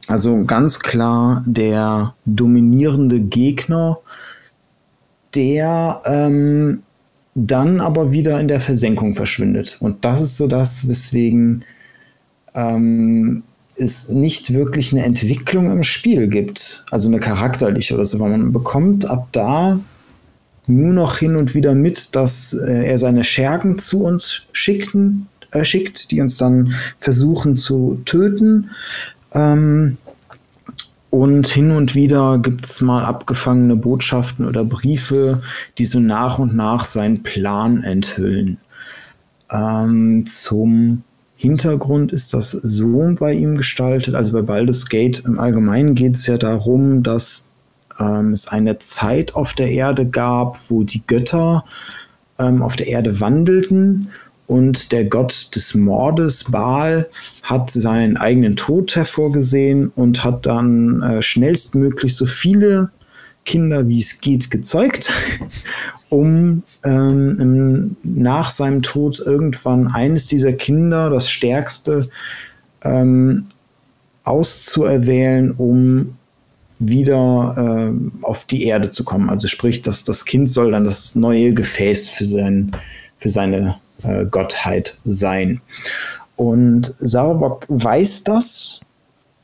[0.08, 4.00] Also ganz klar der dominierende Gegner,
[5.34, 6.84] der ähm,
[7.36, 9.78] dann aber wieder in der Versenkung verschwindet.
[9.80, 11.64] Und das ist so das, weswegen
[12.54, 13.44] ähm,
[13.76, 18.52] es nicht wirklich eine Entwicklung im Spiel gibt, also eine charakterliche oder so, weil man
[18.52, 19.80] bekommt ab da
[20.68, 25.66] nur noch hin und wieder mit, dass äh, er seine Schergen zu uns schickten, äh,
[25.66, 28.70] schickt, die uns dann versuchen zu töten.
[29.34, 29.98] Ähm,
[31.10, 35.44] und hin und wieder gibt es mal abgefangene Botschaften oder Briefe,
[35.78, 38.58] die so nach und nach seinen Plan enthüllen.
[39.52, 41.04] Ähm, zum
[41.36, 44.16] Hintergrund ist das so bei ihm gestaltet.
[44.16, 47.52] Also bei Baldur's Gate im Allgemeinen geht es ja darum, dass
[48.00, 51.64] ähm, es eine Zeit auf der Erde gab, wo die Götter
[52.40, 54.10] ähm, auf der Erde wandelten
[54.48, 57.08] und der Gott des Mordes, Baal,
[57.44, 62.92] hat seinen eigenen Tod hervorgesehen und hat dann äh, schnellstmöglich so viele
[63.46, 65.12] Kinder, wie es geht, gezeugt,
[66.10, 72.10] um ähm, nach seinem Tod irgendwann eines dieser Kinder, das stärkste,
[72.84, 73.48] ähm,
[74.24, 76.16] auszuerwählen, um
[76.80, 79.30] wieder äh, auf die Erde zu kommen.
[79.30, 82.72] Also sprich, dass das Kind soll dann das neue Gefäß für, sein,
[83.20, 85.62] für seine äh, Gottheit sein.
[86.36, 88.82] Und Sarabok weiß das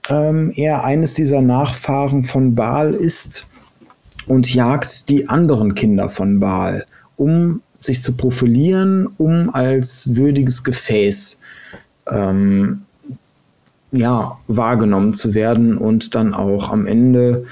[0.10, 3.50] ähm, er eines dieser Nachfahren von Baal ist
[4.28, 11.40] und jagt die anderen Kinder von Baal, um sich zu profilieren, um als würdiges Gefäß
[12.10, 12.82] ähm,
[13.92, 17.46] ja, wahrgenommen zu werden und dann auch am Ende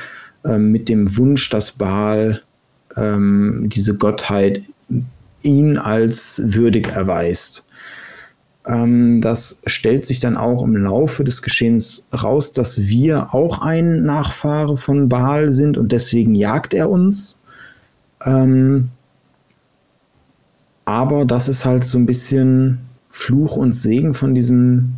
[0.46, 2.42] ähm, mit dem Wunsch, dass Baal
[2.96, 4.64] ähm, diese Gottheit
[5.48, 7.66] ihn als würdig erweist.
[8.68, 14.04] Ähm, das stellt sich dann auch im Laufe des Geschehens raus, dass wir auch ein
[14.04, 17.42] Nachfahre von Baal sind und deswegen jagt er uns.
[18.26, 18.90] Ähm,
[20.86, 22.80] aber das ist halt so ein bisschen
[23.10, 24.94] Fluch und Segen von diesem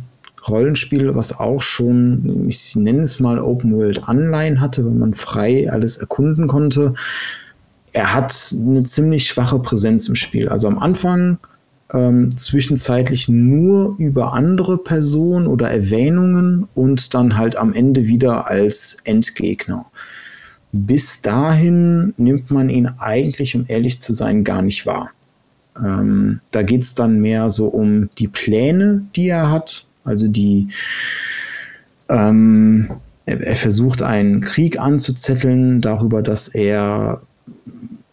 [0.48, 5.70] Rollenspiel, was auch schon, ich nenne es mal Open World Anleihen hatte, wenn man frei
[5.70, 6.94] alles erkunden konnte.
[7.92, 10.48] Er hat eine ziemlich schwache Präsenz im Spiel.
[10.48, 11.38] Also am Anfang
[11.92, 18.98] ähm, zwischenzeitlich nur über andere Personen oder Erwähnungen und dann halt am Ende wieder als
[19.04, 19.86] Endgegner.
[20.72, 25.10] Bis dahin nimmt man ihn eigentlich, um ehrlich zu sein, gar nicht wahr.
[25.76, 30.68] Ähm, da geht es dann mehr so um die Pläne, die er hat, also die
[32.08, 32.90] ähm,
[33.26, 37.22] er, er versucht einen Krieg anzuzetteln darüber, dass er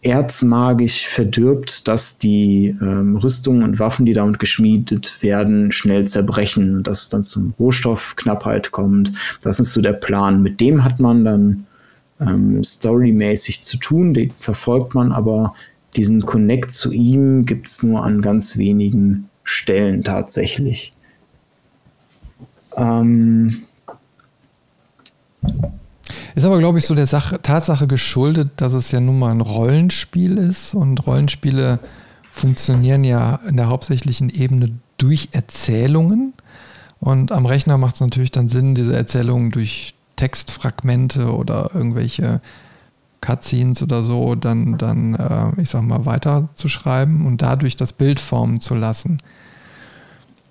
[0.02, 7.02] erzmagisch verdirbt, dass die ähm, Rüstungen und Waffen, die damit geschmiedet werden, schnell zerbrechen, dass
[7.02, 9.12] es dann zum Rohstoffknappheit kommt.
[9.42, 10.42] Das ist so der Plan.
[10.42, 11.66] Mit dem hat man dann
[12.20, 15.54] ähm, storymäßig zu tun, den verfolgt man, aber
[15.96, 20.92] diesen Connect zu ihm gibt es nur an ganz wenigen Stellen tatsächlich.
[22.76, 23.64] Ähm,
[26.34, 29.40] ist aber, glaube ich, so der Sache, Tatsache geschuldet, dass es ja nun mal ein
[29.40, 31.78] Rollenspiel ist und Rollenspiele
[32.30, 36.34] funktionieren ja in der hauptsächlichen Ebene durch Erzählungen.
[37.00, 42.40] Und am Rechner macht es natürlich dann Sinn, diese Erzählungen durch Textfragmente oder irgendwelche
[43.20, 48.60] Cutscenes oder so dann, dann äh, ich sag mal, weiterzuschreiben und dadurch das Bild formen
[48.60, 49.18] zu lassen.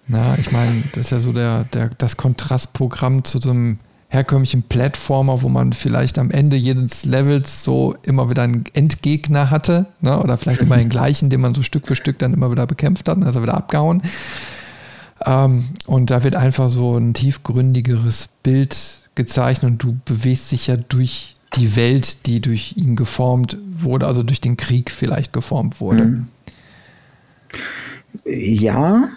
[0.08, 3.80] Na, ich meine, das ist ja so der, der, das Kontrastprogramm zu einem
[4.10, 9.88] herkömmlichen Plattformer, wo man vielleicht am Ende jedes Levels so immer wieder einen Endgegner hatte,
[10.00, 10.22] ne?
[10.22, 13.10] oder vielleicht immer den gleichen, den man so Stück für Stück dann immer wieder bekämpft
[13.10, 14.02] hat, also wieder abgehauen.
[15.26, 18.78] Ähm, und da wird einfach so ein tiefgründigeres Bild
[19.16, 24.24] gezeichnet und du bewegst dich ja durch die Welt, die durch ihn geformt wurde, also
[24.24, 26.06] durch den Krieg vielleicht geformt wurde.
[26.06, 26.28] Mhm.
[28.26, 29.10] Ja,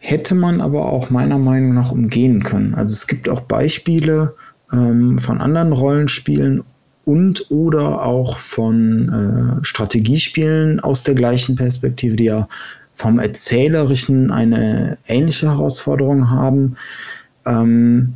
[0.00, 2.74] hätte man aber auch meiner Meinung nach umgehen können.
[2.74, 4.34] Also es gibt auch Beispiele
[4.72, 6.64] ähm, von anderen Rollenspielen
[7.04, 12.48] und oder auch von äh, Strategiespielen aus der gleichen Perspektive, die ja
[12.94, 16.76] vom Erzählerischen eine ähnliche Herausforderung haben,
[17.44, 18.14] ähm,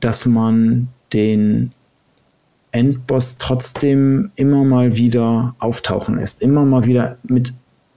[0.00, 1.72] dass man den
[2.70, 7.54] Endboss trotzdem immer mal wieder auftauchen lässt, immer mal wieder mit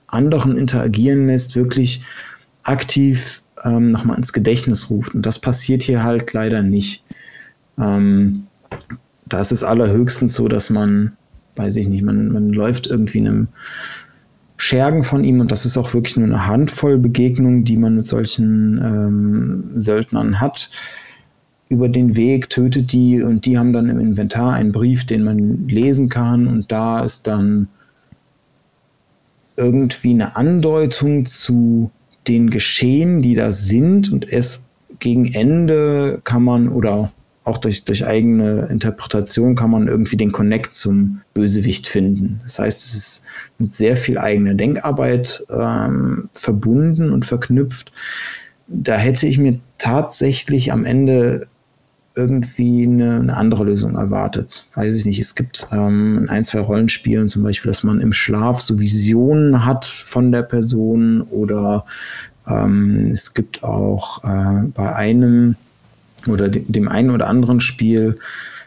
[0.08, 2.04] anderen interagieren lässt, wirklich
[2.64, 5.16] aktiv ähm, nochmal ins Gedächtnis ruft.
[5.16, 7.04] Und das passiert hier halt leider nicht.
[7.78, 8.48] Ähm,
[9.26, 11.14] da ist es allerhöchstens so, dass man,
[11.56, 13.48] weiß ich nicht, man, man läuft irgendwie einem
[14.58, 18.06] Schergen von ihm und das ist auch wirklich nur eine Handvoll Begegnungen, die man mit
[18.06, 20.70] solchen ähm, Söldnern hat.
[21.68, 25.68] Über den Weg tötet die und die haben dann im Inventar einen Brief, den man
[25.68, 27.70] lesen kann und da ist dann
[29.56, 31.90] irgendwie eine Andeutung zu
[32.28, 34.70] den Geschehen, die da sind und es
[35.00, 37.12] gegen Ende kann man oder
[37.44, 42.40] auch durch, durch eigene Interpretation kann man irgendwie den Connect zum Bösewicht finden.
[42.44, 43.26] Das heißt, es ist
[43.58, 47.92] mit sehr viel eigener Denkarbeit ähm, verbunden und verknüpft.
[48.68, 51.48] Da hätte ich mir tatsächlich am Ende
[52.16, 54.66] irgendwie eine, eine, andere Lösung erwartet.
[54.76, 55.20] Weiß ich nicht.
[55.20, 59.66] Es gibt ähm, in ein, zwei Rollenspielen zum Beispiel, dass man im Schlaf so Visionen
[59.66, 61.86] hat von der Person oder
[62.48, 65.56] ähm, es gibt auch äh, bei einem
[66.28, 68.18] oder de dem einen oder anderen Spiel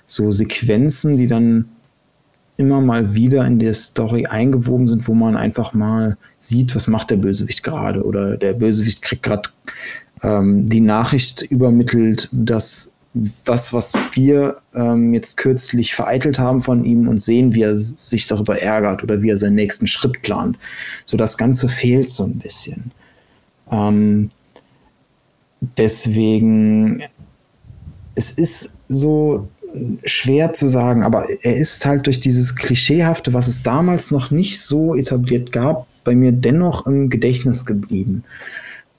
[0.07, 1.67] so Sequenzen, die dann
[2.57, 7.11] immer mal wieder in der Story eingewoben sind, wo man einfach mal sieht, was macht
[7.11, 9.51] der Bösewicht gerade oder der Bösewicht kriegt gerade
[10.23, 17.07] ähm, die Nachricht übermittelt, dass was, was wir ähm, jetzt kürzlich vereitelt haben von ihm
[17.07, 20.59] und sehen, wie er sich darüber ärgert oder wie er seinen nächsten Schritt plant.
[21.07, 22.91] So das Ganze fehlt so ein bisschen.
[23.71, 24.31] Ähm,
[25.79, 27.05] deswegen,
[28.17, 29.49] es ist so
[30.05, 34.61] schwer zu sagen, aber er ist halt durch dieses Klischeehafte, was es damals noch nicht
[34.61, 38.25] so etabliert gab, bei mir dennoch im Gedächtnis geblieben.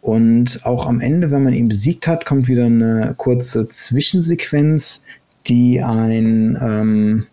[0.06, 5.04] Und auch am Ende, wenn man ihn besiegt hat, kommt wieder eine kurze Zwischensequenz,
[5.48, 7.26] die ein, ähm,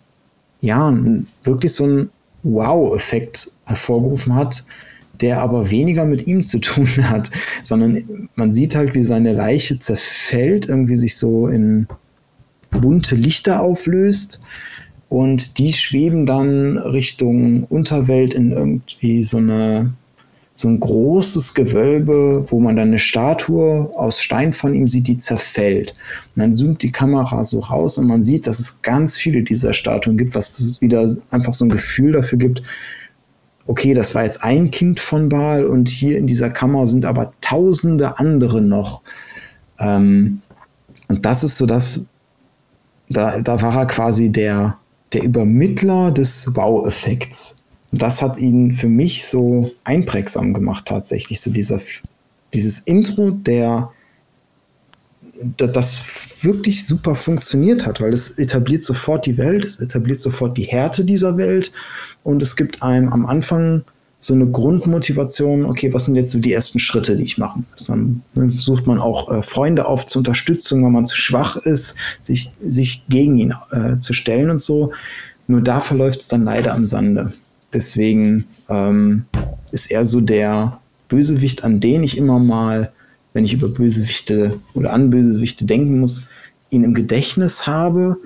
[0.62, 0.96] ja,
[1.44, 2.08] wirklich so ein
[2.42, 4.64] Wow-Effekt hervorgerufen hat,
[5.20, 7.30] der aber weniger mit ihm zu tun hat,
[7.62, 11.86] sondern man sieht halt, wie seine Leiche zerfällt, irgendwie sich so in
[12.70, 14.40] bunte Lichter auflöst.
[15.10, 19.92] Und die schweben dann Richtung Unterwelt in irgendwie so eine
[20.54, 25.16] so ein großes Gewölbe, wo man dann eine Statue aus Stein von ihm sieht, die
[25.16, 25.94] zerfällt.
[26.34, 29.72] Und dann zoomt die Kamera so raus und man sieht, dass es ganz viele dieser
[29.72, 32.62] Statuen gibt, was wieder einfach so ein Gefühl dafür gibt,
[33.66, 37.32] okay, das war jetzt ein Kind von Baal und hier in dieser Kammer sind aber
[37.40, 39.02] tausende andere noch.
[39.78, 40.42] Ähm,
[41.08, 42.06] und das ist so das,
[43.08, 44.78] da, da war er quasi der,
[45.12, 47.61] der Übermittler des Baueffekts.
[47.92, 51.40] Das hat ihn für mich so einprägsam gemacht, tatsächlich.
[51.40, 51.80] So dieser,
[52.52, 53.90] dieses Intro, der
[55.56, 60.64] das wirklich super funktioniert hat, weil es etabliert sofort die Welt, es etabliert sofort die
[60.64, 61.72] Härte dieser Welt
[62.22, 63.84] und es gibt einem am Anfang
[64.20, 67.86] so eine Grundmotivation, okay, was sind jetzt so die ersten Schritte, die ich machen muss?
[67.88, 68.22] Dann
[68.56, 73.04] sucht man auch äh, Freunde auf zur Unterstützung, wenn man zu schwach ist, sich, sich
[73.08, 74.92] gegen ihn äh, zu stellen und so.
[75.48, 77.32] Nur da verläuft es dann leider am Sande.
[77.72, 79.24] Deswegen ähm,
[79.70, 80.78] ist er so der
[81.08, 82.92] Bösewicht, an den ich immer mal,
[83.32, 86.26] wenn ich über Bösewichte oder an Bösewichte denken muss,
[86.70, 88.16] ihn im Gedächtnis habe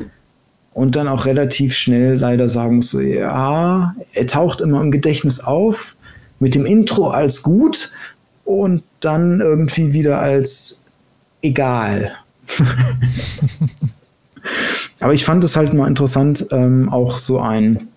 [0.72, 5.40] und dann auch relativ schnell leider sagen muss, so, ja, er taucht immer im Gedächtnis
[5.40, 5.96] auf,
[6.38, 7.92] mit dem Intro als gut
[8.44, 10.84] und dann irgendwie wieder als
[11.42, 12.12] egal.
[15.00, 17.88] Aber ich fand es halt mal interessant, ähm, auch so ein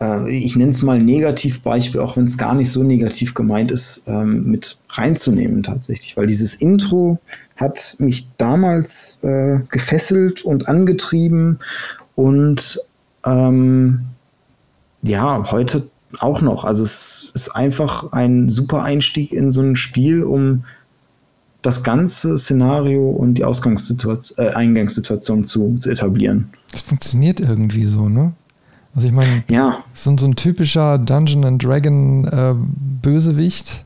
[0.00, 4.04] äh, ich nenne es mal Negativbeispiel, auch wenn es gar nicht so negativ gemeint ist,
[4.06, 6.16] ähm, mit reinzunehmen tatsächlich.
[6.16, 7.18] Weil dieses Intro
[7.56, 11.58] hat mich damals äh, gefesselt und angetrieben
[12.14, 12.80] und
[13.24, 14.00] ähm,
[15.02, 16.64] ja, heute auch noch.
[16.64, 20.64] Also es ist einfach ein super Einstieg in so ein Spiel, um
[21.62, 26.50] das ganze Szenario und die Ausgangssituation, äh, Eingangssituation zu, zu etablieren.
[26.70, 28.32] Das funktioniert irgendwie so, ne?
[28.94, 29.84] Also ich meine, ja.
[29.94, 32.54] so, so ein typischer Dungeon and Dragon äh,
[33.02, 33.84] Bösewicht.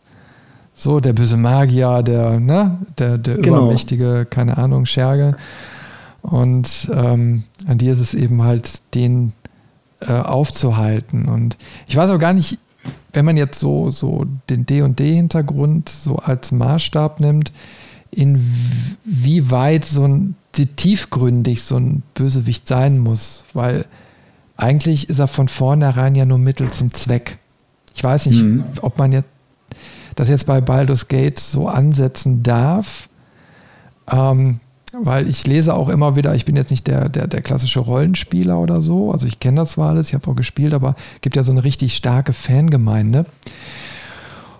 [0.74, 3.58] So, der böse Magier, der, ne, der, der genau.
[3.58, 5.36] übermächtige, keine Ahnung, Scherge.
[6.22, 9.32] Und ähm, an dir ist es eben halt, den
[10.00, 11.28] äh, aufzuhalten.
[11.28, 11.56] Und
[11.86, 12.58] ich weiß auch gar nicht,
[13.12, 17.52] wenn man jetzt so, so den D&D-Hintergrund so als Maßstab nimmt,
[18.10, 23.86] inwieweit so ein tiefgründig so ein Bösewicht sein muss, weil
[24.56, 27.38] eigentlich ist er von vornherein ja nur Mittel zum Zweck.
[27.94, 28.64] Ich weiß nicht, mhm.
[28.80, 29.28] ob man jetzt
[30.14, 33.08] das jetzt bei Baldur's Gate so ansetzen darf,
[34.10, 34.60] ähm,
[34.92, 38.58] weil ich lese auch immer wieder, ich bin jetzt nicht der, der, der klassische Rollenspieler
[38.58, 41.36] oder so, also ich kenne das zwar alles, ich habe auch gespielt, aber es gibt
[41.36, 43.24] ja so eine richtig starke Fangemeinde.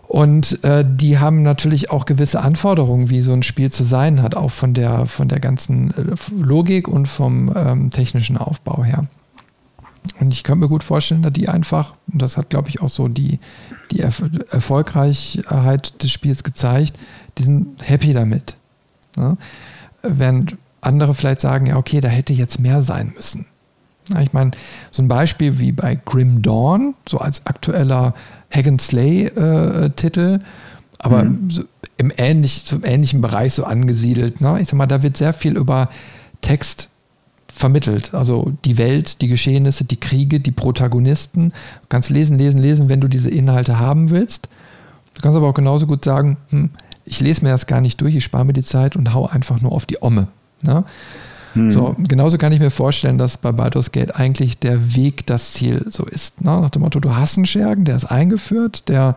[0.09, 4.35] Und äh, die haben natürlich auch gewisse Anforderungen, wie so ein Spiel zu sein hat,
[4.35, 9.07] auch von der, von der ganzen äh, Logik und vom ähm, technischen Aufbau her.
[10.21, 12.89] Und ich könnte mir gut vorstellen, dass die einfach, und das hat, glaube ich, auch
[12.89, 13.39] so die,
[13.91, 16.99] die Erf Erfolgreichheit des Spiels gezeigt,
[17.39, 18.57] die sind happy damit.
[19.17, 19.37] Ne?
[20.03, 23.47] Während andere vielleicht sagen, ja, okay, da hätte jetzt mehr sein müssen.
[24.09, 24.51] Ja, ich meine,
[24.91, 28.15] so ein Beispiel wie bei Grim Dawn, so als aktueller
[28.51, 30.45] Hack and Slay-Titel, äh,
[30.99, 31.51] aber mhm.
[31.51, 31.63] so
[31.97, 34.41] im, ähnlich, so im ähnlichen Bereich so angesiedelt.
[34.41, 34.61] Ne?
[34.61, 35.89] Ich sag mal, da wird sehr viel über
[36.41, 36.89] Text
[37.63, 38.13] vermittelt.
[38.13, 41.51] Also die Welt, die Geschehnisse, die Kriege, die Protagonisten.
[41.51, 44.49] Du kannst lesen, lesen, lesen, wenn du diese Inhalte haben willst.
[45.15, 46.71] Du kannst aber auch genauso gut sagen, hm,
[47.05, 49.61] ich lese mir das gar nicht durch, ich spare mir die Zeit und hau einfach
[49.61, 50.27] nur auf die Omme.
[50.63, 50.83] Ne?
[51.53, 51.71] Hm.
[51.71, 55.85] So, genauso kann ich mir vorstellen, dass bei Baldur's Gate eigentlich der Weg das Ziel
[55.89, 56.41] so ist.
[56.41, 56.61] Ne?
[56.61, 59.15] Nach dem Motto, du hast einen Schergen, der ist eingeführt, der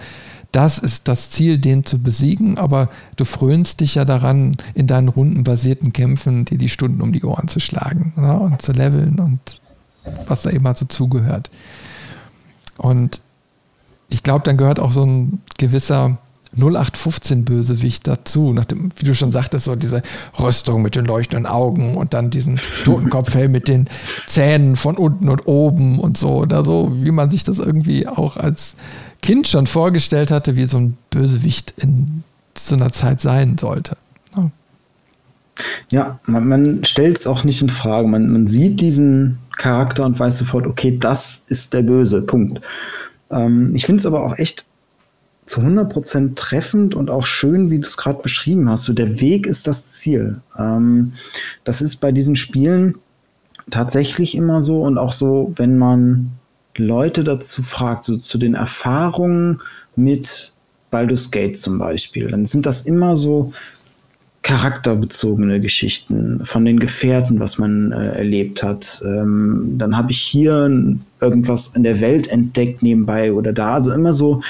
[0.55, 5.09] das ist das Ziel, den zu besiegen, aber du frönst dich ja daran, in deinen
[5.09, 8.39] rundenbasierten Kämpfen dir die Stunden um die Ohren zu schlagen ne?
[8.39, 9.39] und zu leveln und
[10.27, 11.51] was da eben so zugehört.
[12.77, 13.21] Und
[14.07, 16.19] ich glaube, dann gehört auch so ein gewisser
[16.57, 20.03] 0815-Bösewicht dazu, nachdem, wie du schon sagtest, so diese
[20.39, 23.89] Rüstung mit den leuchtenden Augen und dann diesen Totenkopfhelm mit den
[24.25, 28.37] Zähnen von unten und oben und so oder so, wie man sich das irgendwie auch
[28.37, 28.77] als
[29.25, 32.23] Kind schon vorgestellt hatte, wie so ein Bösewicht in
[32.55, 33.97] so einer Zeit sein sollte.
[34.37, 34.51] Ja,
[35.89, 38.07] ja man, man stellt es auch nicht in Frage.
[38.07, 42.61] Man, man sieht diesen Charakter und weiß sofort, okay, das ist der Böse, Punkt.
[43.31, 44.65] Ähm, ich finde es aber auch echt
[45.47, 48.83] zu 100% treffend und auch schön, wie du es gerade beschrieben hast.
[48.83, 50.39] So, der Weg ist das Ziel.
[50.55, 51.13] Ähm,
[51.63, 52.99] das ist bei diesen Spielen
[53.71, 56.31] tatsächlich immer so und auch so, wenn man
[56.77, 59.61] Leute dazu fragt, so zu den Erfahrungen
[59.95, 60.53] mit
[60.91, 63.53] Baldur's Gate zum Beispiel, dann sind das immer so
[64.45, 69.01] charakterbezogene Geschichten von den Gefährten, was man äh, erlebt hat.
[69.03, 70.69] Ähm, dann habe ich hier
[71.19, 73.73] irgendwas in der Welt entdeckt nebenbei oder da.
[73.73, 74.43] Also immer so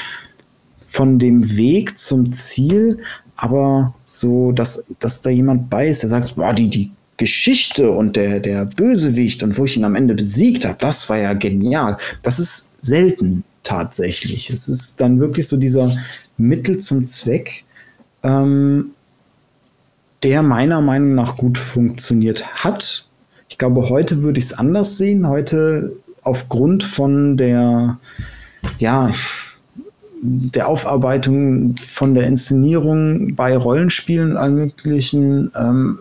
[0.85, 2.97] von dem Weg zum Ziel,
[3.37, 8.15] aber so, dass, dass da jemand bei ist, der sagt, boah, die, die Geschichte und
[8.15, 11.97] der, der Bösewicht und wo ich ihn am Ende besiegt habe, das war ja genial.
[12.23, 14.49] Das ist selten tatsächlich.
[14.49, 15.95] Es ist dann wirklich so dieser
[16.37, 17.63] Mittel zum Zweck.
[18.23, 18.91] Ähm,
[20.23, 23.05] der meiner Meinung nach gut funktioniert hat.
[23.47, 25.27] Ich glaube, heute würde ich es anders sehen.
[25.27, 27.99] Heute aufgrund von der,
[28.79, 29.11] ja,
[30.23, 35.99] der Aufarbeitung von der Inszenierung bei Rollenspielen und allen möglichen ähm,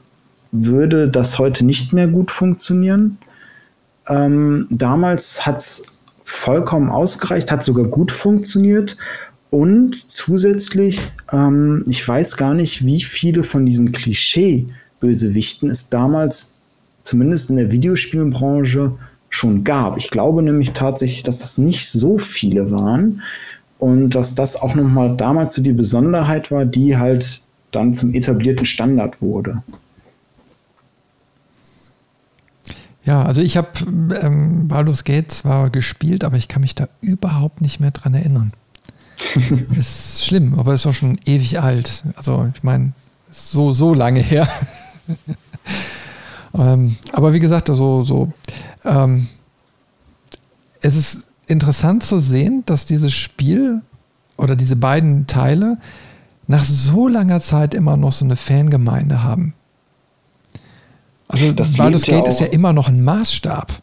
[0.55, 3.19] würde das heute nicht mehr gut funktionieren.
[4.09, 5.83] Ähm, damals hat es
[6.25, 8.97] vollkommen ausgereicht, hat sogar gut funktioniert.
[9.51, 11.01] Und zusätzlich,
[11.33, 16.55] ähm, ich weiß gar nicht, wie viele von diesen Klischee-Bösewichten es damals,
[17.03, 18.93] zumindest in der Videospielbranche,
[19.29, 19.97] schon gab.
[19.97, 23.23] Ich glaube nämlich tatsächlich, dass das nicht so viele waren
[23.81, 27.41] und dass das auch nochmal damals so die Besonderheit war, die halt
[27.73, 29.63] dann zum etablierten Standard wurde.
[33.05, 33.69] Ja, also ich habe
[34.21, 38.53] ähm, Baldur's Gate zwar gespielt, aber ich kann mich da überhaupt nicht mehr dran erinnern.
[39.79, 42.05] ist schlimm, aber ist auch schon ewig alt.
[42.17, 42.93] Also ich meine,
[43.31, 44.49] so, so lange her.
[46.55, 48.33] ähm, aber wie gesagt, also so,
[48.85, 49.29] ähm,
[50.81, 53.83] es ist interessant zu sehen, dass dieses Spiel
[54.37, 55.79] oder diese beiden Teile
[56.47, 59.55] nach so langer Zeit immer noch so eine Fangemeinde haben.
[61.35, 63.83] Also das Baldur's Gate ja ist ja immer noch ein Maßstab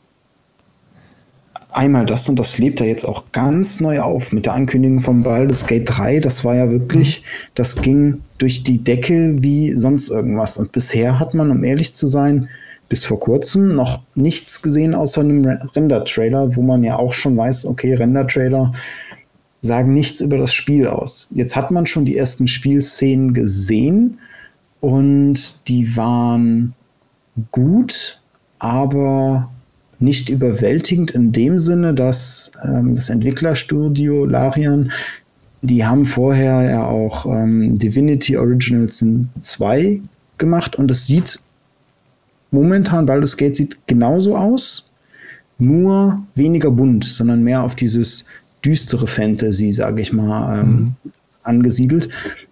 [1.72, 5.24] einmal das und das lebt ja jetzt auch ganz neu auf mit der Ankündigung von
[5.24, 6.20] Baldur's Gate 3.
[6.20, 7.26] Das war ja wirklich, mhm.
[7.56, 10.58] das ging durch die Decke wie sonst irgendwas.
[10.58, 12.50] Und bisher hat man, um ehrlich zu sein,
[12.90, 17.66] bis vor kurzem noch nichts gesehen außer einem Render-Trailer, wo man ja auch schon weiß,
[17.66, 18.74] okay, Render-Trailer
[19.62, 21.30] sagen nichts über das Spiel aus.
[21.32, 24.20] Jetzt hat man schon die ersten Spielszenen gesehen
[24.82, 26.74] und die waren
[27.52, 28.22] gut,
[28.60, 29.50] aber
[30.00, 34.92] nicht überwältigend in dem Sinne, dass ähm, das Entwicklerstudio Larian,
[35.62, 39.06] die haben vorher ja auch ähm, Divinity Originals
[39.40, 40.02] 2
[40.38, 41.40] gemacht und es sieht
[42.50, 44.92] momentan, Baldur's Gate sieht genauso aus,
[45.60, 48.26] nur weniger bunt, sondern mehr auf dieses
[48.66, 51.12] düstere Fantasy, sage ich mal, ähm, mhm.
[51.44, 52.10] angesiedelt.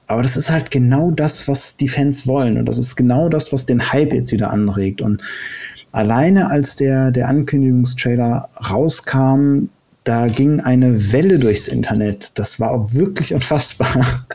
[0.10, 2.58] Aber das ist halt genau das, was die Fans wollen.
[2.58, 5.02] Und das ist genau das, was den Hype jetzt wieder anregt.
[5.02, 5.22] Und
[5.92, 9.66] alleine als der, der Ankündigungstrailer rauskam,
[10.06, 12.40] da ging eine Welle durchs Internet.
[12.40, 14.26] Das war auch wirklich unfassbar.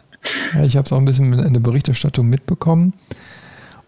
[0.54, 2.92] Ja, ich habe es auch ein bisschen in der Berichterstattung mitbekommen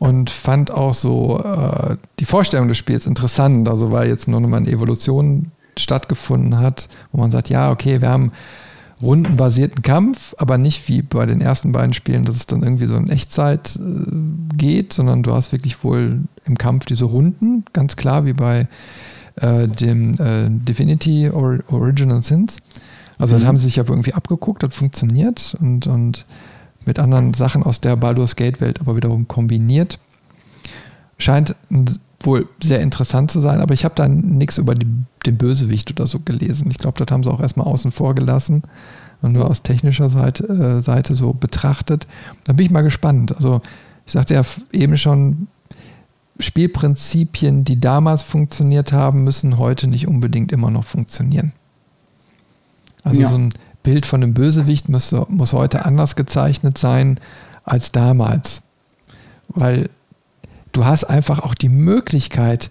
[0.01, 3.69] und fand auch so äh, die Vorstellung des Spiels interessant.
[3.69, 8.01] Also weil jetzt nur noch mal eine Evolution stattgefunden hat, wo man sagt, ja, okay,
[8.01, 8.33] wir haben
[9.03, 12.97] rundenbasierten Kampf, aber nicht wie bei den ersten beiden Spielen, dass es dann irgendwie so
[12.97, 18.25] in Echtzeit äh, geht, sondern du hast wirklich wohl im Kampf diese Runden, ganz klar
[18.25, 18.69] wie bei
[19.37, 22.59] äh, dem äh, Divinity or Original Sins.
[23.19, 23.41] Also mhm.
[23.41, 26.25] das haben sie sich ja irgendwie abgeguckt, hat funktioniert und, und
[26.87, 29.99] mit anderen Sachen aus der Baldur's Gate Welt aber wiederum kombiniert.
[31.19, 31.55] Scheint
[32.27, 34.87] wohl sehr interessant zu sein, aber ich habe da nichts über die,
[35.25, 36.71] den Bösewicht oder so gelesen.
[36.71, 38.63] Ich glaube, das haben sie auch erstmal außen vor gelassen
[39.23, 42.07] und nur aus technischer Seite, äh, Seite so betrachtet.
[42.45, 43.35] Da bin ich mal gespannt.
[43.35, 43.61] Also
[44.05, 45.49] ich sagte ja eben schon,
[46.39, 51.53] Spielprinzipien, die damals funktioniert haben, müssen heute nicht unbedingt immer noch funktionieren.
[53.05, 53.29] Also ja.
[53.29, 57.21] so ein Bild von einem Bösewicht muss, muss heute anders gezeichnet sein
[57.65, 58.63] als damals.
[59.49, 59.89] Weil
[60.77, 62.71] du hast einfach auch die Möglichkeit,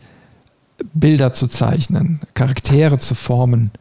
[0.94, 3.72] Bilder zu zeichnen, Charaktere zu formen.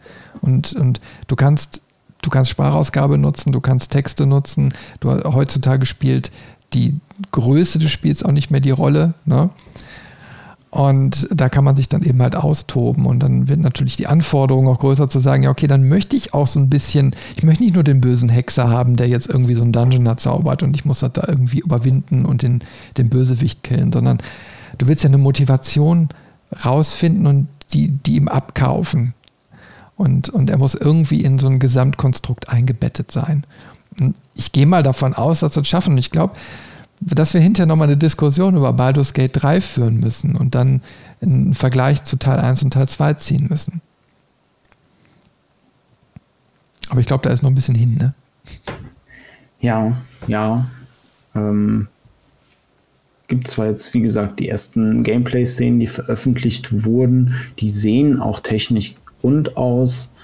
[0.41, 1.83] Und, und du kannst,
[2.23, 4.73] du kannst Sprachausgabe nutzen, du kannst Texte nutzen.
[5.01, 6.33] Du heutzutage spielt
[6.73, 6.99] die
[7.33, 9.13] Größe des Spiels auch nicht mehr die Rolle.
[9.27, 9.51] Ne?
[10.75, 13.07] Und da kann man sich dann eben halt austoben.
[13.07, 16.35] Und dann wird natürlich die Anforderung auch größer zu sagen, ja, okay, dann möchte ich
[16.35, 19.55] auch so ein bisschen, ich möchte nicht nur den bösen Hexer haben, der jetzt irgendwie
[19.55, 22.65] so einen Dungeon erzaubert und ich muss das da irgendwie überwinden und den,
[22.97, 24.19] den Bösewicht killen, sondern
[24.79, 26.09] du willst ja eine Motivation
[26.65, 29.15] rausfinden und die, die ihm abkaufen.
[29.97, 33.45] Und, und er muss irgendwie in so ein Gesamtkonstrukt eingebettet sein.
[34.35, 35.93] Ich gehe mal davon aus, dass wir es schaffen.
[35.93, 36.35] Und ich glaube,
[37.07, 40.81] dass wir hinterher nochmal eine Diskussion über Baldur's Gate 3 führen müssen und dann
[41.21, 43.81] einen Vergleich zu Teil 1 und Teil 2 ziehen müssen.
[46.89, 48.15] Aber ich glaube, da ist noch ein bisschen hin, ne?
[49.61, 50.67] Ja, ja.
[51.35, 51.89] Ähm,
[53.29, 57.35] gibt zwar jetzt, wie gesagt, die ersten Gameplay-Szenen, die veröffentlicht wurden.
[57.59, 60.15] Die sehen auch technisch rund aus.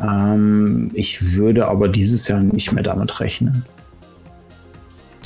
[0.00, 3.64] Ähm, ich würde aber dieses Jahr nicht mehr damit rechnen.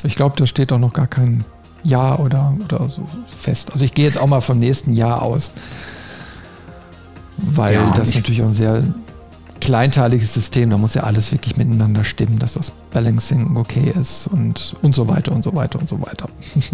[0.05, 1.45] Ich glaube, da steht auch noch gar kein
[1.83, 3.73] Jahr oder, oder so fest.
[3.73, 5.53] Also ich gehe jetzt auch mal vom nächsten Jahr aus.
[7.37, 8.83] Weil ja, das natürlich auch ein sehr
[9.61, 14.75] kleinteiliges System, da muss ja alles wirklich miteinander stimmen, dass das Balancing okay ist und,
[14.83, 16.29] und so weiter und so weiter und so weiter.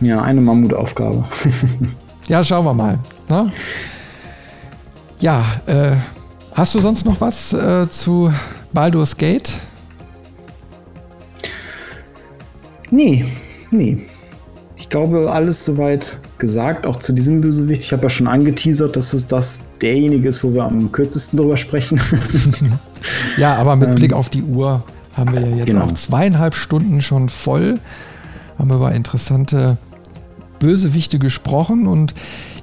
[0.00, 1.24] ja, eine Mammutaufgabe.
[2.28, 2.98] ja, schauen wir mal.
[3.28, 3.52] Ne?
[5.20, 5.96] Ja, äh,
[6.54, 8.32] hast du sonst noch was äh, zu
[8.72, 9.60] Baldur's Gate?
[12.90, 13.24] Nee,
[13.70, 13.98] nee.
[14.76, 17.82] Ich glaube, alles soweit gesagt, auch zu diesem Bösewicht.
[17.82, 21.56] Ich habe ja schon angeteasert, dass es das derjenige ist, wo wir am kürzesten drüber
[21.56, 22.00] sprechen.
[23.36, 24.82] ja, aber mit ähm, Blick auf die Uhr
[25.16, 25.84] haben wir ja jetzt genau.
[25.84, 27.80] auch zweieinhalb Stunden schon voll.
[28.56, 29.78] Haben wir über interessante
[30.60, 31.86] Bösewichte gesprochen.
[31.86, 32.14] Und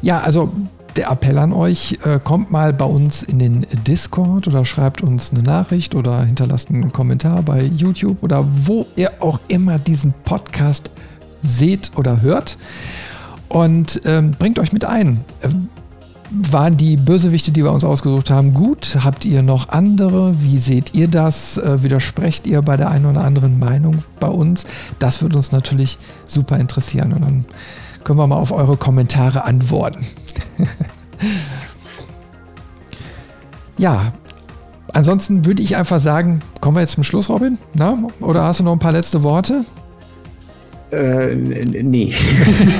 [0.02, 0.52] ja, also
[0.95, 5.32] der Appell an euch, äh, kommt mal bei uns in den Discord oder schreibt uns
[5.32, 10.90] eine Nachricht oder hinterlasst einen Kommentar bei YouTube oder wo ihr auch immer diesen Podcast
[11.41, 12.57] seht oder hört.
[13.49, 15.24] Und ähm, bringt euch mit ein.
[15.43, 15.69] Ähm,
[16.32, 18.98] waren die Bösewichte, die wir uns ausgesucht haben, gut?
[19.03, 20.41] Habt ihr noch andere?
[20.41, 21.57] Wie seht ihr das?
[21.57, 24.65] Äh, widersprecht ihr bei der einen oder anderen Meinung bei uns?
[24.99, 27.14] Das würde uns natürlich super interessieren.
[27.14, 27.45] Und dann
[28.03, 30.06] können wir mal auf eure Kommentare antworten.
[33.77, 34.14] Ja,
[34.93, 37.57] ansonsten würde ich einfach sagen, kommen wir jetzt zum Schluss, Robin?
[37.73, 37.97] Na?
[38.19, 39.65] Oder hast du noch ein paar letzte Worte?
[40.91, 42.14] Äh, nee.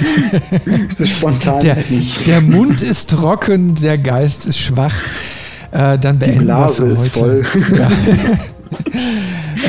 [0.90, 2.28] so spontan der, nicht.
[2.28, 5.04] Der Mund ist trocken, der Geist ist schwach.
[5.72, 7.38] Äh, dann beenden Die Blase wir für heute.
[7.40, 7.78] ist voll.
[7.78, 7.90] Ja.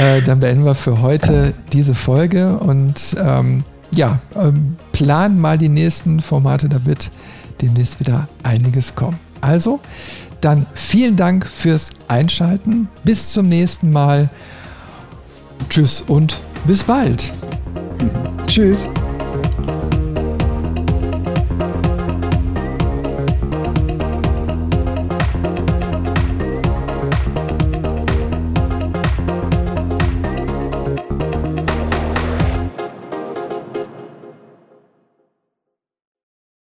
[0.16, 5.68] äh, dann beenden wir für heute diese Folge und ähm, ja, ähm, planen mal die
[5.68, 7.10] nächsten Formate, da wird
[7.60, 9.18] demnächst wieder einiges kommen.
[9.40, 9.80] Also,
[10.40, 12.88] dann vielen Dank fürs Einschalten.
[13.04, 14.28] Bis zum nächsten Mal.
[15.68, 17.32] Tschüss und bis bald.
[18.46, 18.86] Tschüss.